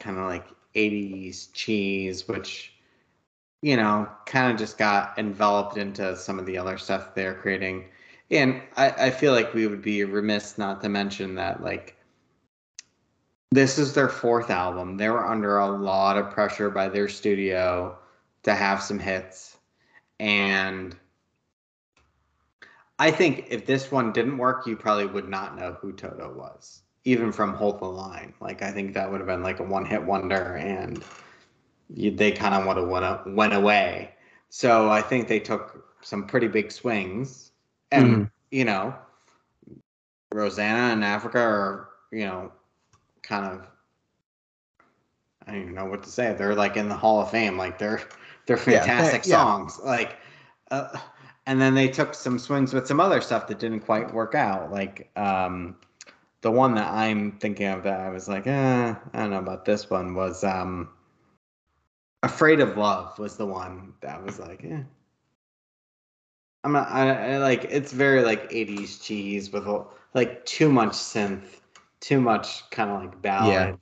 kind 0.00 0.18
of 0.18 0.26
like 0.26 0.46
'80s 0.74 1.52
cheese, 1.52 2.26
which 2.26 2.72
you 3.62 3.76
know 3.76 4.08
kind 4.26 4.50
of 4.52 4.58
just 4.58 4.78
got 4.78 5.18
enveloped 5.18 5.76
into 5.76 6.16
some 6.16 6.38
of 6.38 6.46
the 6.46 6.58
other 6.58 6.78
stuff 6.78 7.14
they're 7.14 7.34
creating, 7.34 7.86
and 8.30 8.60
I, 8.76 8.90
I 8.90 9.10
feel 9.10 9.32
like 9.32 9.54
we 9.54 9.66
would 9.66 9.82
be 9.82 10.04
remiss 10.04 10.58
not 10.58 10.80
to 10.82 10.88
mention 10.88 11.36
that 11.36 11.62
like 11.62 11.96
this 13.52 13.78
is 13.78 13.94
their 13.94 14.08
fourth 14.08 14.50
album. 14.50 14.96
They 14.96 15.08
were 15.08 15.26
under 15.26 15.58
a 15.58 15.70
lot 15.70 16.16
of 16.16 16.30
pressure 16.30 16.70
by 16.70 16.88
their 16.88 17.08
studio 17.08 17.98
to 18.44 18.54
have 18.54 18.82
some 18.82 18.98
hits. 18.98 19.56
And 20.20 20.96
I 22.98 23.10
think 23.10 23.46
if 23.50 23.66
this 23.66 23.90
one 23.90 24.12
didn't 24.12 24.38
work, 24.38 24.66
you 24.66 24.76
probably 24.76 25.06
would 25.06 25.28
not 25.28 25.56
know 25.56 25.72
who 25.80 25.92
Toto 25.92 26.32
was, 26.32 26.82
even 27.04 27.32
from 27.32 27.54
Hold 27.54 27.80
the 27.80 27.86
Line. 27.86 28.34
Like 28.40 28.62
I 28.62 28.70
think 28.70 28.94
that 28.94 29.10
would 29.10 29.20
have 29.20 29.26
been 29.26 29.42
like 29.42 29.60
a 29.60 29.64
one-hit 29.64 30.02
wonder, 30.02 30.56
and 30.56 31.02
you, 31.94 32.10
they 32.10 32.32
kind 32.32 32.54
of 32.54 32.66
would 32.66 32.76
have 32.76 32.88
went, 32.88 33.34
went 33.34 33.54
away. 33.54 34.12
So 34.48 34.90
I 34.90 35.00
think 35.00 35.28
they 35.28 35.40
took 35.40 35.84
some 36.02 36.26
pretty 36.26 36.48
big 36.48 36.72
swings, 36.72 37.52
and 37.90 38.16
Mhm. 38.26 38.30
you 38.50 38.64
know, 38.64 38.94
Rosanna 40.32 40.92
and 40.92 41.04
Africa 41.04 41.38
are 41.38 41.88
you 42.12 42.26
know, 42.26 42.52
kind 43.22 43.46
of. 43.46 43.66
I 45.46 45.52
don't 45.52 45.62
even 45.62 45.74
know 45.74 45.86
what 45.86 46.02
to 46.02 46.10
say. 46.10 46.34
They're 46.34 46.54
like 46.54 46.76
in 46.76 46.88
the 46.88 46.96
Hall 46.96 47.20
of 47.20 47.30
Fame. 47.30 47.56
Like 47.56 47.78
they're 47.78 48.02
they're 48.46 48.56
Yeah, 48.66 48.80
fantastic 48.84 49.22
they- 49.22 49.30
yeah. 49.30 49.36
songs. 49.36 49.78
Like, 49.82 50.16
uh, 50.70 50.98
and 51.46 51.60
then 51.60 51.74
they 51.74 51.88
took 51.88 52.14
some 52.14 52.38
swings 52.38 52.74
with 52.74 52.86
some 52.86 53.00
other 53.00 53.20
stuff 53.20 53.46
that 53.46 53.58
didn't 53.58 53.80
quite 53.80 54.12
work 54.12 54.34
out. 54.34 54.70
Like, 54.70 55.10
um, 55.16 55.76
the 56.42 56.50
one 56.50 56.74
that 56.74 56.90
I'm 56.92 57.32
thinking 57.38 57.66
of 57.66 57.82
that 57.84 58.00
I 58.00 58.08
was 58.10 58.28
like, 58.28 58.46
eh, 58.46 58.94
I 59.12 59.18
don't 59.18 59.30
know 59.30 59.38
about 59.38 59.64
this 59.64 59.90
one 59.90 60.14
was 60.14 60.42
um, 60.44 60.88
"Afraid 62.22 62.60
of 62.60 62.76
Love" 62.76 63.18
was 63.18 63.36
the 63.36 63.46
one 63.46 63.94
that 64.00 64.24
was 64.24 64.38
like, 64.38 64.64
eh. 64.64 64.82
I'm 66.64 66.72
not. 66.72 66.88
I, 66.90 67.34
I 67.34 67.38
like. 67.38 67.64
It's 67.64 67.92
very 67.92 68.22
like 68.22 68.50
'80s 68.50 69.02
cheese 69.02 69.52
with 69.52 69.66
like 70.14 70.44
too 70.44 70.70
much 70.70 70.90
synth, 70.92 71.60
too 72.00 72.20
much 72.20 72.68
kind 72.70 72.90
of 72.90 73.00
like 73.00 73.22
ballad, 73.22 73.70
Yeah. 73.70 73.76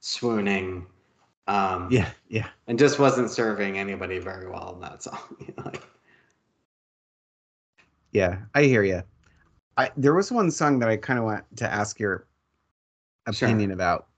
swooning. 0.00 0.86
Um, 1.48 1.88
yeah 1.90 2.10
yeah 2.28 2.46
and 2.68 2.78
just 2.78 3.00
wasn't 3.00 3.30
serving 3.30 3.76
anybody 3.76 4.18
very 4.20 4.48
well 4.48 4.74
in 4.74 4.80
that 4.80 5.02
song. 5.02 5.18
like, 5.64 5.82
Yeah, 8.12 8.38
I 8.54 8.62
hear 8.64 8.82
you. 8.82 9.02
I 9.76 9.90
there 9.96 10.14
was 10.14 10.30
one 10.32 10.50
song 10.50 10.78
that 10.80 10.88
I 10.88 10.96
kind 10.96 11.18
of 11.18 11.24
want 11.24 11.44
to 11.56 11.70
ask 11.72 11.98
your 11.98 12.26
Sure. 13.32 13.48
opinion 13.48 13.70
about, 13.70 14.08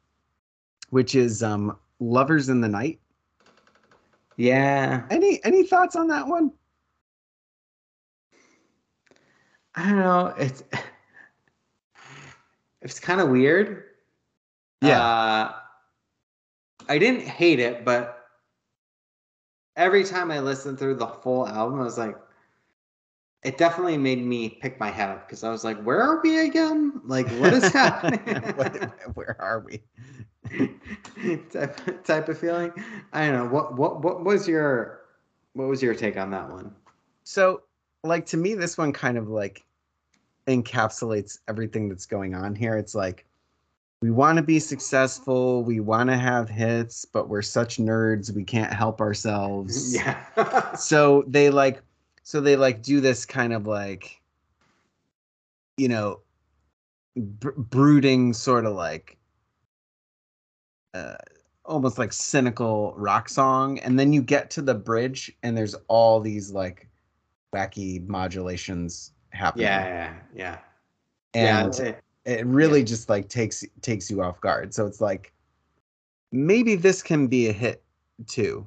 which 0.90 1.14
is 1.14 1.42
um 1.42 1.76
"Lovers 2.00 2.48
in 2.48 2.60
the 2.60 2.68
Night." 2.68 2.98
yeah, 4.36 5.06
Any 5.10 5.44
any 5.44 5.64
thoughts 5.64 5.94
on 5.96 6.08
that 6.08 6.26
one? 6.26 6.52
I 9.74 9.88
don't 9.88 9.98
know. 9.98 10.34
It's 10.38 10.62
it's 12.80 12.98
kind 13.00 13.20
of 13.20 13.28
weird. 13.28 13.84
Yeah. 14.82 15.00
Uh, 15.00 15.54
I 16.88 16.98
didn't 16.98 17.22
hate 17.26 17.60
it, 17.60 17.84
but 17.84 18.26
every 19.76 20.04
time 20.04 20.30
I 20.30 20.40
listened 20.40 20.78
through 20.78 20.96
the 20.96 21.06
full 21.06 21.46
album, 21.46 21.80
I 21.80 21.84
was 21.84 21.98
like, 21.98 22.16
it 23.42 23.58
definitely 23.58 23.98
made 23.98 24.24
me 24.24 24.48
pick 24.48 24.78
my 24.78 24.90
head 24.90 25.10
up 25.10 25.26
because 25.26 25.42
I 25.42 25.50
was 25.50 25.64
like, 25.64 25.80
where 25.82 26.00
are 26.00 26.20
we 26.22 26.46
again? 26.46 27.00
Like, 27.04 27.28
what 27.40 27.52
is 27.52 27.72
happening? 27.72 28.20
What- 28.56 29.16
where 29.16 29.36
are 29.40 29.60
we? 29.60 29.82
type, 31.52 32.04
type 32.04 32.28
of 32.28 32.38
feeling. 32.38 32.72
I 33.12 33.26
don't 33.26 33.34
know. 33.36 33.46
What 33.46 33.76
what 33.76 34.02
what 34.02 34.24
was 34.24 34.46
your 34.48 35.00
what 35.54 35.68
was 35.68 35.82
your 35.82 35.94
take 35.94 36.16
on 36.16 36.30
that 36.30 36.48
one? 36.50 36.74
So, 37.24 37.62
like 38.04 38.26
to 38.26 38.36
me, 38.36 38.54
this 38.54 38.76
one 38.76 38.92
kind 38.92 39.16
of 39.16 39.28
like 39.28 39.64
encapsulates 40.46 41.38
everything 41.48 41.88
that's 41.88 42.06
going 42.06 42.34
on 42.34 42.54
here. 42.54 42.76
It's 42.76 42.94
like 42.94 43.24
we 44.02 44.10
want 44.10 44.36
to 44.36 44.42
be 44.42 44.58
successful, 44.58 45.62
we 45.62 45.78
want 45.78 46.10
to 46.10 46.16
have 46.16 46.48
hits, 46.48 47.04
but 47.04 47.28
we're 47.28 47.42
such 47.42 47.78
nerds 47.78 48.34
we 48.34 48.42
can't 48.44 48.72
help 48.72 49.00
ourselves. 49.00 49.94
Yeah. 50.04 50.74
So 50.74 51.22
they 51.28 51.50
like, 51.50 51.80
so 52.22 52.40
they 52.40 52.56
like 52.56 52.82
do 52.82 53.00
this 53.00 53.24
kind 53.26 53.52
of 53.52 53.66
like, 53.66 54.20
you 55.76 55.88
know, 55.88 56.20
br- 57.16 57.50
brooding 57.56 58.32
sort 58.32 58.66
of 58.66 58.74
like, 58.74 59.18
uh, 60.94 61.16
almost 61.64 61.98
like 61.98 62.12
cynical 62.12 62.94
rock 62.96 63.28
song, 63.28 63.78
and 63.80 63.98
then 63.98 64.12
you 64.12 64.22
get 64.22 64.50
to 64.50 64.62
the 64.62 64.74
bridge, 64.74 65.30
and 65.42 65.56
there's 65.56 65.74
all 65.88 66.20
these 66.20 66.50
like 66.50 66.88
wacky 67.54 68.06
modulations 68.08 69.12
happening. 69.30 69.66
yeah, 69.66 70.14
yeah, 70.34 70.58
and 71.34 71.74
yeah. 71.78 71.84
it- 71.84 72.04
it 72.24 72.46
really 72.46 72.84
just 72.84 73.08
like 73.08 73.28
takes 73.28 73.64
takes 73.80 74.08
you 74.08 74.22
off 74.22 74.40
guard. 74.40 74.72
So 74.72 74.86
it's 74.86 75.00
like 75.00 75.32
maybe 76.30 76.76
this 76.76 77.02
can 77.02 77.26
be 77.26 77.48
a 77.48 77.52
hit 77.52 77.82
too. 78.28 78.64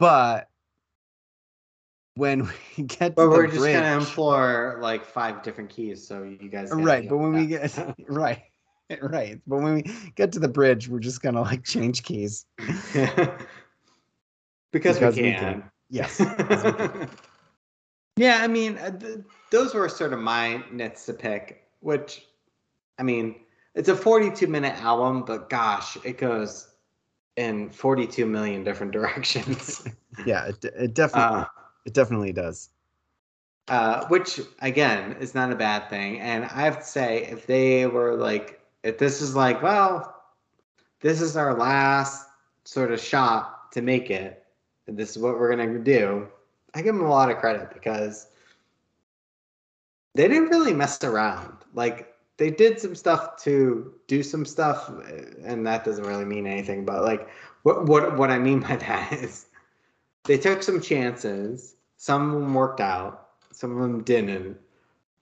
But 0.00 0.49
when 2.16 2.48
we 2.76 2.84
get 2.84 3.14
but 3.14 3.24
the 3.24 3.28
we're 3.30 3.46
just 3.46 3.58
bridge, 3.58 3.74
gonna 3.74 3.96
implore 3.96 4.78
like 4.80 5.04
five 5.04 5.42
different 5.42 5.70
keys, 5.70 6.06
so 6.06 6.22
you 6.22 6.48
guys. 6.48 6.70
right, 6.72 7.08
but 7.08 7.18
when 7.18 7.32
we 7.32 7.46
get 7.46 7.76
right, 8.08 8.42
right, 9.02 9.40
but 9.46 9.56
when 9.58 9.74
we 9.74 9.82
get 10.14 10.32
to 10.32 10.38
the 10.38 10.48
bridge, 10.48 10.88
we're 10.88 10.98
just 11.00 11.22
gonna 11.22 11.42
like 11.42 11.64
change 11.64 12.02
keys. 12.02 12.46
because, 14.72 14.98
Because 14.98 14.98
we 15.16 15.22
we 15.22 15.32
can. 15.32 15.62
can. 15.62 15.70
Yes. 15.88 16.16
can. 16.18 17.08
yeah, 18.16 18.38
I 18.42 18.46
mean, 18.48 18.78
uh, 18.78 18.90
th- 18.98 19.18
those 19.50 19.74
were 19.74 19.88
sort 19.88 20.12
of 20.12 20.20
my 20.20 20.62
nits 20.70 21.06
to 21.06 21.12
pick. 21.14 21.66
Which, 21.80 22.26
I 22.98 23.02
mean, 23.02 23.36
it's 23.74 23.88
a 23.88 23.96
42 23.96 24.46
minute 24.46 24.74
album, 24.82 25.24
but 25.24 25.48
gosh, 25.48 25.96
it 26.04 26.18
goes 26.18 26.68
in 27.36 27.70
42 27.70 28.26
million 28.26 28.62
different 28.64 28.92
directions. 28.92 29.82
yeah, 30.26 30.46
it, 30.48 30.64
it 30.64 30.94
definitely 30.94 31.40
uh, 31.40 31.44
it 31.84 31.94
definitely 31.94 32.32
does. 32.32 32.70
uh, 33.68 34.06
which 34.08 34.40
again 34.60 35.16
is 35.20 35.34
not 35.34 35.52
a 35.52 35.56
bad 35.56 35.88
thing. 35.90 36.20
And 36.20 36.44
I 36.44 36.62
have 36.62 36.78
to 36.78 36.84
say, 36.84 37.24
if 37.30 37.46
they 37.46 37.86
were 37.86 38.14
like, 38.16 38.60
if 38.82 38.98
this 38.98 39.20
is 39.20 39.34
like, 39.36 39.62
well, 39.62 40.14
this 41.00 41.20
is 41.20 41.36
our 41.36 41.54
last 41.56 42.26
sort 42.64 42.92
of 42.92 43.00
shot 43.00 43.70
to 43.72 43.82
make 43.82 44.10
it, 44.10 44.44
and 44.86 44.96
this 44.98 45.10
is 45.10 45.18
what 45.18 45.38
we're 45.38 45.50
gonna 45.54 45.78
do, 45.78 46.28
I 46.74 46.82
give 46.82 46.94
them 46.94 47.04
a 47.04 47.10
lot 47.10 47.30
of 47.30 47.38
credit 47.38 47.70
because 47.72 48.28
they 50.14 50.28
didn't 50.28 50.48
really 50.50 50.74
mess 50.74 51.02
around. 51.04 51.56
Like 51.74 52.14
they 52.36 52.50
did 52.50 52.80
some 52.80 52.94
stuff 52.94 53.36
to 53.44 53.94
do 54.06 54.22
some 54.22 54.44
stuff, 54.44 54.88
and 55.44 55.66
that 55.66 55.84
doesn't 55.84 56.04
really 56.04 56.24
mean 56.24 56.46
anything. 56.46 56.84
But 56.84 57.02
like, 57.04 57.28
what 57.62 57.86
what 57.86 58.16
what 58.16 58.30
I 58.30 58.38
mean 58.38 58.60
by 58.60 58.76
that 58.76 59.12
is 59.22 59.46
they 60.24 60.38
took 60.38 60.62
some 60.62 60.80
chances. 60.80 61.76
Some 61.96 62.34
of 62.34 62.40
them 62.40 62.54
worked 62.54 62.80
out, 62.80 63.28
some 63.52 63.72
of 63.72 63.82
them 63.82 64.02
didn't. 64.02 64.58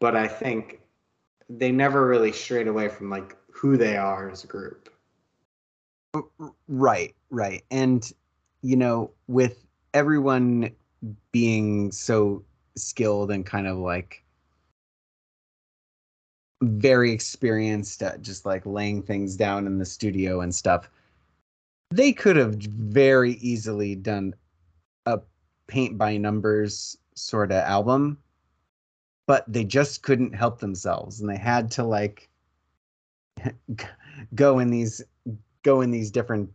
But 0.00 0.16
I 0.16 0.28
think 0.28 0.80
they 1.50 1.72
never 1.72 2.06
really 2.06 2.32
strayed 2.32 2.68
away 2.68 2.88
from 2.88 3.10
like 3.10 3.36
who 3.50 3.76
they 3.76 3.96
are 3.96 4.30
as 4.30 4.44
a 4.44 4.46
group. 4.46 4.88
Right, 6.68 7.14
right. 7.30 7.64
And 7.70 8.10
you 8.62 8.76
know, 8.76 9.10
with 9.26 9.64
everyone 9.94 10.70
being 11.32 11.92
so 11.92 12.44
skilled 12.76 13.30
and 13.30 13.44
kind 13.44 13.66
of 13.66 13.78
like 13.78 14.22
very 16.62 17.12
experienced 17.12 18.02
at 18.02 18.20
just 18.22 18.44
like 18.44 18.66
laying 18.66 19.02
things 19.02 19.36
down 19.36 19.66
in 19.66 19.78
the 19.78 19.84
studio 19.84 20.40
and 20.40 20.54
stuff, 20.54 20.90
they 21.90 22.12
could 22.12 22.36
have 22.36 22.54
very 22.56 23.32
easily 23.34 23.94
done 23.94 24.34
a 25.14 25.22
paint 25.66 25.98
by 25.98 26.16
numbers 26.16 26.96
sort 27.14 27.50
of 27.50 27.58
album, 27.58 28.18
but 29.26 29.44
they 29.46 29.64
just 29.64 30.02
couldn't 30.02 30.34
help 30.34 30.58
themselves 30.60 31.20
and 31.20 31.28
they 31.28 31.36
had 31.36 31.70
to 31.72 31.84
like 31.84 32.28
go 34.34 34.58
in 34.58 34.70
these 34.70 35.02
go 35.62 35.80
in 35.80 35.90
these 35.90 36.10
different 36.10 36.50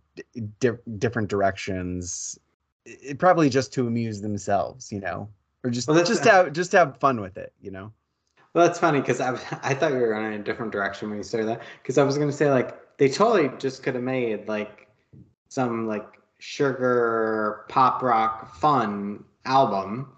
di- 0.59 0.71
different 0.97 1.29
directions 1.29 2.37
it, 2.85 3.17
probably 3.19 3.49
just 3.49 3.73
to 3.73 3.87
amuse 3.87 4.21
themselves 4.21 4.91
you 4.91 4.99
know 4.99 5.29
or 5.63 5.69
just 5.69 5.87
Well, 5.87 6.03
just 6.03 6.23
have 6.25 6.51
just 6.51 6.71
have 6.73 6.97
fun 6.97 7.21
with 7.21 7.37
it 7.37 7.53
you 7.61 7.71
know 7.71 7.91
Well, 8.53 8.65
that's 8.65 8.79
funny 8.79 8.99
because 8.99 9.21
I, 9.21 9.31
I 9.63 9.73
thought 9.73 9.91
you 9.93 9.99
were 9.99 10.13
going 10.13 10.33
in 10.33 10.41
a 10.41 10.43
different 10.43 10.71
direction 10.71 11.09
when 11.09 11.17
you 11.17 11.23
started 11.23 11.47
that. 11.47 11.61
Because 11.81 11.97
I 11.97 12.03
was 12.03 12.17
going 12.17 12.29
to 12.29 12.35
say 12.35 12.51
like 12.51 12.97
they 12.97 13.09
totally 13.09 13.49
just 13.57 13.83
could 13.83 13.95
have 13.95 14.03
made 14.03 14.47
like 14.47 14.87
some 15.49 15.87
like 15.87 16.05
sugar 16.45 17.63
pop 17.69 18.03
rock 18.03 18.53
fun 18.55 19.23
album, 19.45 20.11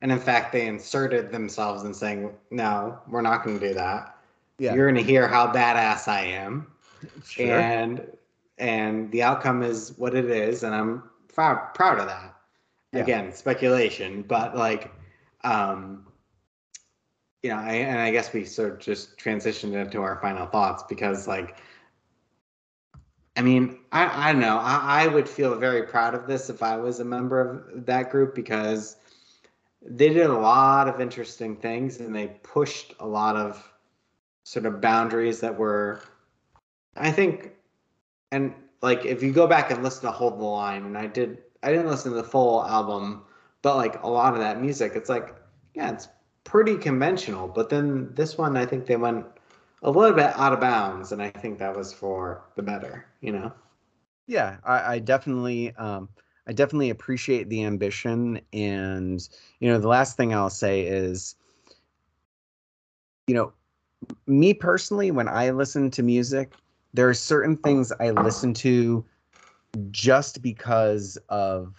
and 0.00 0.10
in 0.10 0.18
fact 0.18 0.50
they 0.50 0.66
inserted 0.66 1.30
themselves 1.30 1.84
in 1.84 1.92
saying 1.92 2.32
no, 2.50 2.98
we're 3.06 3.20
not 3.20 3.44
going 3.44 3.60
to 3.60 3.68
do 3.68 3.74
that. 3.74 4.16
yeah 4.58 4.74
You're 4.74 4.90
going 4.90 5.04
to 5.04 5.12
hear 5.12 5.28
how 5.28 5.46
badass 5.52 6.08
I 6.08 6.22
am, 6.22 6.66
sure. 7.22 7.60
and 7.60 8.00
and 8.56 9.12
the 9.12 9.22
outcome 9.22 9.62
is 9.62 9.92
what 9.98 10.14
it 10.14 10.30
is, 10.30 10.62
and 10.62 10.74
I'm 10.74 11.02
proud 11.34 11.74
proud 11.74 11.98
of 11.98 12.06
that. 12.06 12.34
Yeah. 12.94 13.00
Again, 13.02 13.30
speculation, 13.34 14.22
but 14.22 14.56
like, 14.56 14.90
um, 15.44 16.06
you 17.42 17.50
know, 17.50 17.58
I, 17.58 17.72
and 17.74 17.98
I 18.00 18.10
guess 18.10 18.32
we 18.32 18.46
sort 18.46 18.72
of 18.72 18.78
just 18.78 19.18
transitioned 19.18 19.74
into 19.74 20.00
our 20.00 20.18
final 20.22 20.46
thoughts 20.46 20.82
because, 20.88 21.28
like, 21.28 21.58
I 23.38 23.40
mean, 23.40 23.78
I, 23.92 24.30
I 24.30 24.32
don't 24.32 24.40
know. 24.40 24.58
I, 24.58 25.04
I 25.04 25.06
would 25.06 25.28
feel 25.28 25.54
very 25.54 25.84
proud 25.84 26.12
of 26.12 26.26
this 26.26 26.50
if 26.50 26.60
I 26.60 26.76
was 26.76 26.98
a 26.98 27.04
member 27.04 27.40
of 27.40 27.86
that 27.86 28.10
group 28.10 28.34
because 28.34 28.96
they 29.80 30.08
did 30.08 30.26
a 30.26 30.36
lot 30.36 30.88
of 30.88 31.00
interesting 31.00 31.54
things 31.54 32.00
and 32.00 32.12
they 32.12 32.26
pushed 32.42 32.94
a 32.98 33.06
lot 33.06 33.36
of 33.36 33.72
sort 34.42 34.66
of 34.66 34.80
boundaries 34.80 35.38
that 35.38 35.56
were, 35.56 36.02
I 36.96 37.12
think, 37.12 37.52
and 38.32 38.52
like 38.82 39.04
if 39.04 39.22
you 39.22 39.32
go 39.32 39.46
back 39.46 39.70
and 39.70 39.84
listen 39.84 40.02
to 40.02 40.10
Hold 40.10 40.40
the 40.40 40.44
Line, 40.44 40.84
and 40.84 40.98
I 40.98 41.06
did, 41.06 41.38
I 41.62 41.70
didn't 41.70 41.86
listen 41.86 42.10
to 42.10 42.16
the 42.16 42.24
full 42.24 42.66
album, 42.66 43.22
but 43.62 43.76
like 43.76 44.02
a 44.02 44.08
lot 44.08 44.34
of 44.34 44.40
that 44.40 44.60
music, 44.60 44.94
it's 44.96 45.08
like, 45.08 45.36
yeah, 45.74 45.92
it's 45.92 46.08
pretty 46.42 46.76
conventional. 46.76 47.46
But 47.46 47.68
then 47.68 48.12
this 48.14 48.36
one, 48.36 48.56
I 48.56 48.66
think 48.66 48.86
they 48.86 48.96
went 48.96 49.26
a 49.82 49.90
little 49.90 50.14
bit 50.16 50.36
out 50.36 50.52
of 50.52 50.60
bounds, 50.60 51.12
and 51.12 51.22
I 51.22 51.30
think 51.30 51.58
that 51.58 51.76
was 51.76 51.92
for 51.92 52.44
the 52.56 52.62
better, 52.62 53.06
you 53.20 53.32
know. 53.32 53.52
yeah 54.26 54.58
I, 54.64 54.94
I 54.94 54.98
definitely 54.98 55.74
um 55.76 56.08
i 56.46 56.52
definitely 56.52 56.90
appreciate 56.90 57.48
the 57.48 57.64
ambition 57.64 58.40
and 58.52 59.26
you 59.60 59.68
know 59.68 59.78
the 59.78 59.88
last 59.88 60.16
thing 60.16 60.34
i'll 60.34 60.50
say 60.50 60.82
is 60.82 61.36
you 63.26 63.34
know 63.34 63.52
me 64.26 64.54
personally 64.54 65.10
when 65.10 65.28
i 65.28 65.50
listen 65.50 65.90
to 65.90 66.02
music 66.02 66.52
there 66.94 67.08
are 67.08 67.14
certain 67.14 67.56
things 67.56 67.92
i 68.00 68.10
listen 68.10 68.52
to 68.54 69.04
just 69.90 70.42
because 70.42 71.18
of 71.28 71.74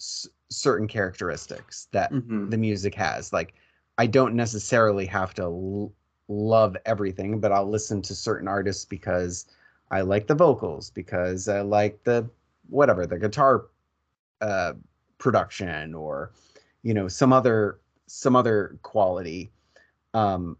s- 0.00 0.28
certain 0.50 0.86
characteristics 0.88 1.88
that 1.92 2.14
Mm-hmm. 2.14 2.50
the 2.50 2.58
music 2.58 2.94
has 2.94 3.32
like 3.32 3.54
i 3.98 4.06
don't 4.06 4.34
necessarily 4.34 5.06
have 5.06 5.34
to 5.34 5.42
l- 5.42 5.92
love 6.30 6.76
everything 6.86 7.40
but 7.40 7.50
i'll 7.50 7.68
listen 7.68 8.00
to 8.00 8.14
certain 8.14 8.46
artists 8.46 8.84
because 8.84 9.46
i 9.90 10.00
like 10.00 10.26
the 10.26 10.34
vocals 10.34 10.90
because 10.90 11.48
i 11.48 11.60
like 11.60 12.02
the 12.04 12.28
whatever 12.68 13.06
the 13.06 13.18
guitar 13.18 13.66
uh 14.40 14.72
production 15.18 15.94
or 15.94 16.32
you 16.82 16.94
know 16.94 17.06
some 17.06 17.32
other 17.32 17.78
some 18.06 18.34
other 18.34 18.76
quality. 18.82 19.52
Um 20.14 20.56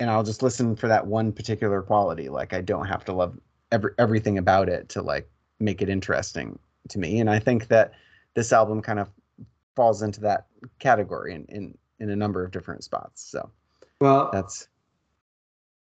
and 0.00 0.10
i'll 0.10 0.24
just 0.24 0.42
listen 0.42 0.74
for 0.74 0.88
that 0.88 1.06
one 1.06 1.32
particular 1.32 1.82
quality. 1.82 2.28
Like 2.28 2.52
i 2.52 2.60
don't 2.60 2.86
have 2.86 3.04
to 3.04 3.12
love 3.12 3.38
every 3.70 3.92
everything 3.98 4.38
about 4.38 4.68
it 4.68 4.88
to 4.90 5.02
like 5.02 5.30
make 5.60 5.82
it 5.82 5.88
interesting 5.88 6.58
to 6.88 6.98
me. 6.98 7.20
And 7.20 7.30
i 7.30 7.38
think 7.38 7.68
that 7.68 7.92
this 8.34 8.52
album 8.52 8.82
kind 8.82 8.98
of 8.98 9.10
falls 9.76 10.02
into 10.02 10.20
that 10.22 10.46
category 10.78 11.34
in 11.34 11.44
in, 11.48 11.78
in 12.00 12.10
a 12.10 12.16
number 12.16 12.44
of 12.44 12.50
different 12.50 12.82
spots. 12.82 13.22
So 13.22 13.50
Well, 14.00 14.30
that's 14.32 14.68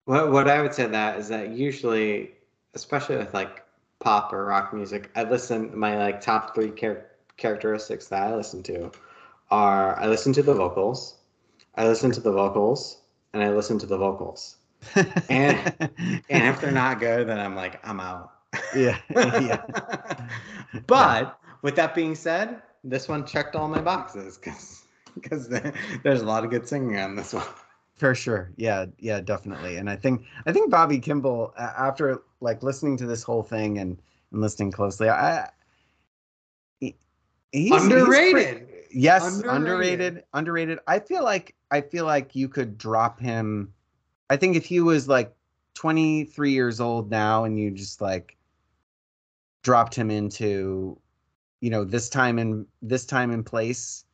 What 0.06 0.30
what 0.30 0.48
I 0.48 0.62
would 0.62 0.72
say 0.72 0.86
that 0.86 1.18
is 1.18 1.28
that 1.28 1.50
usually, 1.50 2.30
especially 2.74 3.16
with 3.16 3.34
like 3.34 3.64
pop 3.98 4.32
or 4.32 4.44
rock 4.46 4.72
music, 4.72 5.10
I 5.16 5.24
listen. 5.24 5.76
My 5.76 5.98
like 5.98 6.20
top 6.20 6.54
three 6.54 6.70
char- 6.70 7.06
characteristics 7.36 8.06
that 8.08 8.22
I 8.22 8.34
listen 8.34 8.62
to 8.64 8.92
are 9.50 9.98
I 9.98 10.06
listen 10.06 10.32
to 10.34 10.42
the 10.44 10.54
vocals, 10.54 11.16
I 11.74 11.88
listen 11.88 12.12
to 12.12 12.20
the 12.20 12.32
vocals, 12.32 12.98
and 13.32 13.42
I 13.42 13.50
listen 13.50 13.80
to 13.80 13.86
the 13.86 13.98
vocals. 13.98 14.58
And 15.28 15.58
and 16.30 16.46
if 16.46 16.60
they're 16.60 16.70
not 16.70 17.00
good, 17.00 17.26
then 17.28 17.40
I'm 17.40 17.56
like 17.56 17.84
I'm 17.84 17.98
out. 17.98 18.30
yeah, 18.76 18.98
yeah. 19.10 19.62
but 20.86 21.36
with 21.62 21.74
that 21.74 21.96
being 21.96 22.14
said, 22.14 22.62
this 22.84 23.08
one 23.08 23.26
checked 23.26 23.56
all 23.56 23.66
my 23.66 23.80
boxes 23.80 24.38
because 24.38 24.84
because 25.14 25.48
there's 26.04 26.22
a 26.22 26.26
lot 26.26 26.44
of 26.44 26.50
good 26.50 26.68
singing 26.68 26.96
on 26.96 27.16
this 27.16 27.32
one. 27.32 27.44
For 27.96 28.14
sure. 28.14 28.52
Yeah, 28.56 28.86
yeah, 28.98 29.20
definitely. 29.20 29.76
And 29.76 29.88
I 29.88 29.96
think 29.96 30.24
I 30.46 30.52
think 30.52 30.70
Bobby 30.70 30.98
Kimball 30.98 31.54
after 31.56 32.22
like 32.40 32.62
listening 32.62 32.96
to 32.98 33.06
this 33.06 33.22
whole 33.22 33.42
thing 33.42 33.78
and, 33.78 33.98
and 34.32 34.40
listening 34.42 34.70
closely, 34.70 35.08
I 35.08 35.48
he, 36.80 36.94
he's 37.52 37.72
he's 37.72 37.82
Underrated. 37.84 38.58
pretty- 38.68 38.72
yes, 38.92 39.22
Underrated. 39.24 39.56
underrated. 39.56 40.24
Underrated. 40.34 40.78
I 40.86 40.98
feel 41.00 41.24
like 41.24 41.54
I 41.70 41.80
feel 41.80 42.04
like 42.04 42.36
you 42.36 42.48
could 42.48 42.76
drop 42.76 43.18
him 43.18 43.72
I 44.28 44.36
think 44.36 44.56
if 44.56 44.66
he 44.66 44.80
was 44.80 45.08
like 45.08 45.34
23 45.74 46.50
years 46.52 46.80
old 46.80 47.10
now 47.10 47.44
and 47.44 47.58
you 47.58 47.70
just 47.70 48.00
like 48.00 48.36
dropped 49.62 49.94
him 49.94 50.10
into 50.10 50.98
you 51.60 51.70
know 51.70 51.84
this 51.84 52.08
time 52.08 52.38
in 52.38 52.66
this 52.82 53.06
time 53.06 53.30
and 53.30 53.44
place 53.44 54.04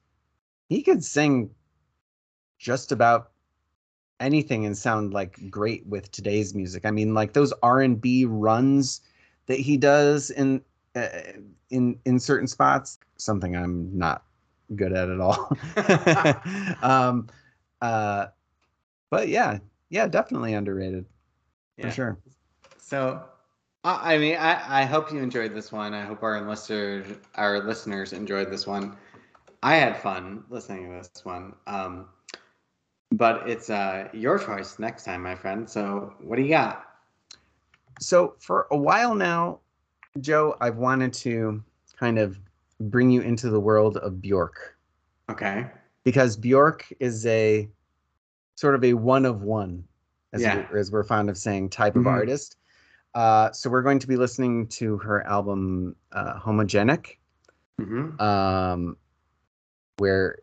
he 0.69 0.83
could 0.83 1.05
sing 1.05 1.51
just 2.59 2.93
about 2.93 3.32
anything 4.23 4.67
and 4.67 4.77
sound 4.77 5.15
like 5.15 5.51
great 5.51 5.87
with 5.87 6.13
today's 6.13 6.55
music. 6.55 6.87
I 6.87 6.91
mean, 6.91 7.15
like 7.15 7.35
those 7.35 7.53
R 7.63 7.81
and 7.81 8.01
B 8.01 8.25
runs 8.25 9.01
that 9.47 9.61
he 9.61 9.77
does 9.77 10.31
in 10.31 10.63
uh, 10.97 11.09
in 11.71 11.99
in 12.07 12.21
certain 12.21 12.49
spots, 12.49 12.99
something 13.17 13.57
I'm 13.57 13.97
not 13.99 14.25
good 14.77 14.93
at 14.93 15.11
at 15.11 15.21
all. 15.21 15.57
um, 16.83 17.29
uh, 17.81 18.27
but 19.11 19.29
yeah, 19.29 19.59
yeah, 19.91 20.07
definitely 20.09 20.55
underrated 20.55 21.07
Yeah. 21.77 21.81
for 21.81 21.91
sure. 21.91 22.19
So, 22.79 23.23
I 23.85 24.15
I 24.15 24.19
mean, 24.19 24.37
I, 24.37 24.83
I 24.83 24.85
hope 24.85 25.13
you 25.13 25.19
enjoyed 25.21 25.55
this 25.55 25.73
one. 25.73 25.95
I 25.95 26.03
hope 26.05 26.23
our 26.23 26.41
listeners 26.49 27.07
our 27.37 27.61
listeners 27.63 28.13
enjoyed 28.13 28.51
this 28.51 28.67
one. 28.67 28.97
I 29.63 29.77
had 29.77 29.97
fun 30.01 30.45
listening 30.51 30.89
to 30.89 30.97
this 30.97 31.17
one. 31.17 31.45
Um, 31.57 32.09
but 33.13 33.49
it's 33.49 33.71
uh, 33.71 34.09
your 34.13 34.39
choice 34.39 34.79
next 34.79 35.05
time, 35.05 35.23
my 35.23 35.35
friend. 35.35 35.69
So, 35.69 36.15
what 36.21 36.37
do 36.37 36.43
you 36.43 36.49
got? 36.51 36.85
So 38.01 38.35
for 38.41 38.67
a 38.71 38.77
while 38.77 39.15
now, 39.15 39.61
Joe, 40.21 40.57
I've 40.61 40.77
wanted 40.77 41.13
to 41.15 41.63
kind 41.97 42.19
of 42.19 42.39
bring 42.81 43.11
you 43.11 43.21
into 43.21 43.49
the 43.51 43.61
world 43.61 43.97
of 43.99 44.21
Bjork. 44.21 44.77
Okay. 45.31 45.67
because 46.05 46.37
Bjork 46.37 46.93
is 46.99 47.25
a 47.27 47.69
sort 48.57 48.75
of 48.75 48.83
a 48.83 48.93
one 48.93 49.25
of 49.25 49.43
one, 49.43 49.85
as, 50.33 50.43
Yeah. 50.43 50.67
we, 50.73 50.81
as 50.81 50.91
we're 50.91 51.05
fond 51.05 51.31
of 51.31 51.39
saying, 51.39 51.71
type 51.71 51.95
Mhm. 51.95 52.01
of 52.01 52.07
artist. 52.09 52.57
Uh, 53.15 53.53
so 53.53 53.71
we're 53.71 53.83
going 53.83 54.01
to 54.01 54.09
be 54.09 54.17
listening 54.17 54.67
to 54.67 54.99
her 54.99 55.25
album 55.29 55.95
uh, 56.11 56.41
Homogenic, 56.41 57.19
Mm-hmm. 57.81 58.21
um, 58.21 58.97
where 59.99 60.39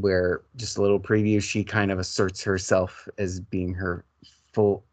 where 0.00 0.42
just 0.56 0.78
a 0.78 0.82
little 0.82 1.00
preview, 1.00 1.42
she 1.42 1.64
kind 1.64 1.90
of 1.90 1.98
asserts 1.98 2.42
herself 2.42 3.08
as 3.18 3.40
being 3.40 3.72
her 3.74 4.04
full 4.52 4.84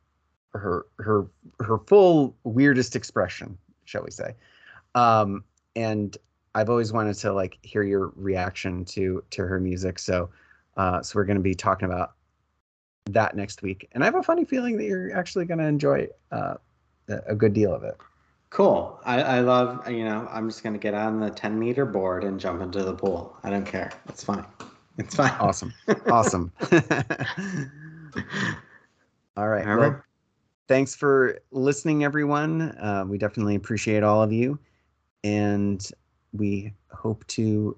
her 0.53 0.85
her 0.99 1.27
her 1.59 1.79
full 1.79 2.35
weirdest 2.43 2.95
expression, 2.95 3.57
shall 3.85 4.03
we 4.03 4.11
say? 4.11 4.35
Um, 4.95 5.43
and 5.75 6.15
I've 6.55 6.69
always 6.69 6.93
wanted 6.93 7.15
to 7.15 7.33
like 7.33 7.57
hear 7.63 7.83
your 7.83 8.13
reaction 8.15 8.85
to 8.85 9.23
to 9.31 9.45
her 9.45 9.59
music. 9.59 9.99
So 9.99 10.29
uh, 10.77 11.01
so 11.01 11.19
we're 11.19 11.25
going 11.25 11.37
to 11.37 11.43
be 11.43 11.55
talking 11.55 11.85
about 11.85 12.13
that 13.07 13.35
next 13.35 13.61
week, 13.61 13.89
and 13.91 14.03
I 14.03 14.05
have 14.05 14.15
a 14.15 14.23
funny 14.23 14.45
feeling 14.45 14.77
that 14.77 14.85
you're 14.85 15.15
actually 15.15 15.45
going 15.45 15.59
to 15.59 15.65
enjoy 15.65 16.07
uh, 16.31 16.55
a 17.09 17.35
good 17.35 17.53
deal 17.53 17.73
of 17.73 17.83
it. 17.83 17.97
Cool. 18.49 18.99
I, 19.03 19.21
I 19.21 19.39
love, 19.39 19.89
you 19.89 20.05
know, 20.05 20.27
I'm 20.31 20.47
just 20.47 20.61
going 20.61 20.73
to 20.73 20.79
get 20.79 20.93
on 20.93 21.19
the 21.19 21.31
10 21.31 21.57
meter 21.57 21.85
board 21.85 22.23
and 22.23 22.39
jump 22.39 22.61
into 22.61 22.83
the 22.83 22.93
pool. 22.93 23.35
I 23.43 23.49
don't 23.49 23.65
care. 23.65 23.91
It's 24.07 24.23
fine. 24.23 24.45
It's 24.97 25.15
fine. 25.15 25.31
Awesome, 25.39 25.73
awesome. 26.11 26.51
All 29.35 29.47
right. 29.47 29.67
All 29.67 29.77
Well, 29.77 30.03
thanks 30.67 30.95
for 30.95 31.39
listening, 31.51 32.03
everyone. 32.03 32.61
Uh, 32.77 33.05
we 33.07 33.17
definitely 33.17 33.55
appreciate 33.55 34.03
all 34.03 34.21
of 34.21 34.31
you, 34.31 34.59
and 35.23 35.83
we 36.33 36.73
hope 36.91 37.25
to 37.27 37.75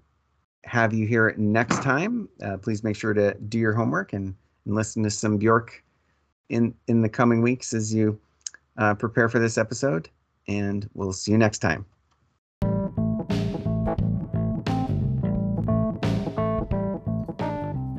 have 0.66 0.94
you 0.94 1.08
here 1.08 1.34
next 1.38 1.82
time. 1.82 2.28
Uh, 2.44 2.58
please 2.58 2.84
make 2.84 2.96
sure 2.96 3.14
to 3.14 3.34
do 3.48 3.58
your 3.58 3.74
homework 3.74 4.14
and, 4.14 4.36
and 4.66 4.76
listen 4.76 5.04
to 5.04 5.10
some 5.10 5.38
Bjork 5.38 5.82
in 6.50 6.74
in 6.88 7.02
the 7.02 7.10
coming 7.10 7.42
weeks 7.42 7.74
as 7.74 7.94
you 7.94 8.20
uh, 8.78 8.94
prepare 8.96 9.30
for 9.30 9.40
this 9.40 9.58
episode. 9.58 10.10
And 10.48 10.90
we'll 10.94 11.14
see 11.14 11.32
you 11.32 11.38
next 11.38 11.60
time. 11.60 11.86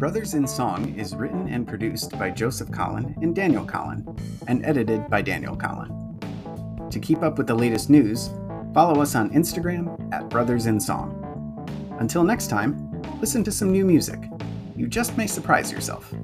Brothers 0.06 0.34
in 0.34 0.46
Song 0.46 0.96
is 0.96 1.16
written 1.16 1.48
and 1.48 1.66
produced 1.66 2.16
by 2.16 2.30
Joseph 2.30 2.70
Collin 2.70 3.16
and 3.22 3.34
Daniel 3.34 3.64
Collin, 3.64 4.06
and 4.46 4.64
edited 4.64 5.10
by 5.10 5.20
Daniel 5.20 5.56
Collin. 5.56 5.90
To 6.92 7.00
keep 7.00 7.24
up 7.24 7.38
with 7.38 7.48
the 7.48 7.56
latest 7.56 7.90
news, 7.90 8.30
follow 8.72 9.02
us 9.02 9.16
on 9.16 9.30
Instagram 9.30 10.14
at 10.14 10.28
Brothers 10.30 10.66
in 10.66 10.78
Song. 10.78 11.10
Until 11.98 12.22
next 12.22 12.46
time, 12.46 13.02
listen 13.20 13.42
to 13.42 13.50
some 13.50 13.72
new 13.72 13.84
music. 13.84 14.20
You 14.76 14.86
just 14.86 15.16
may 15.16 15.26
surprise 15.26 15.72
yourself. 15.72 16.14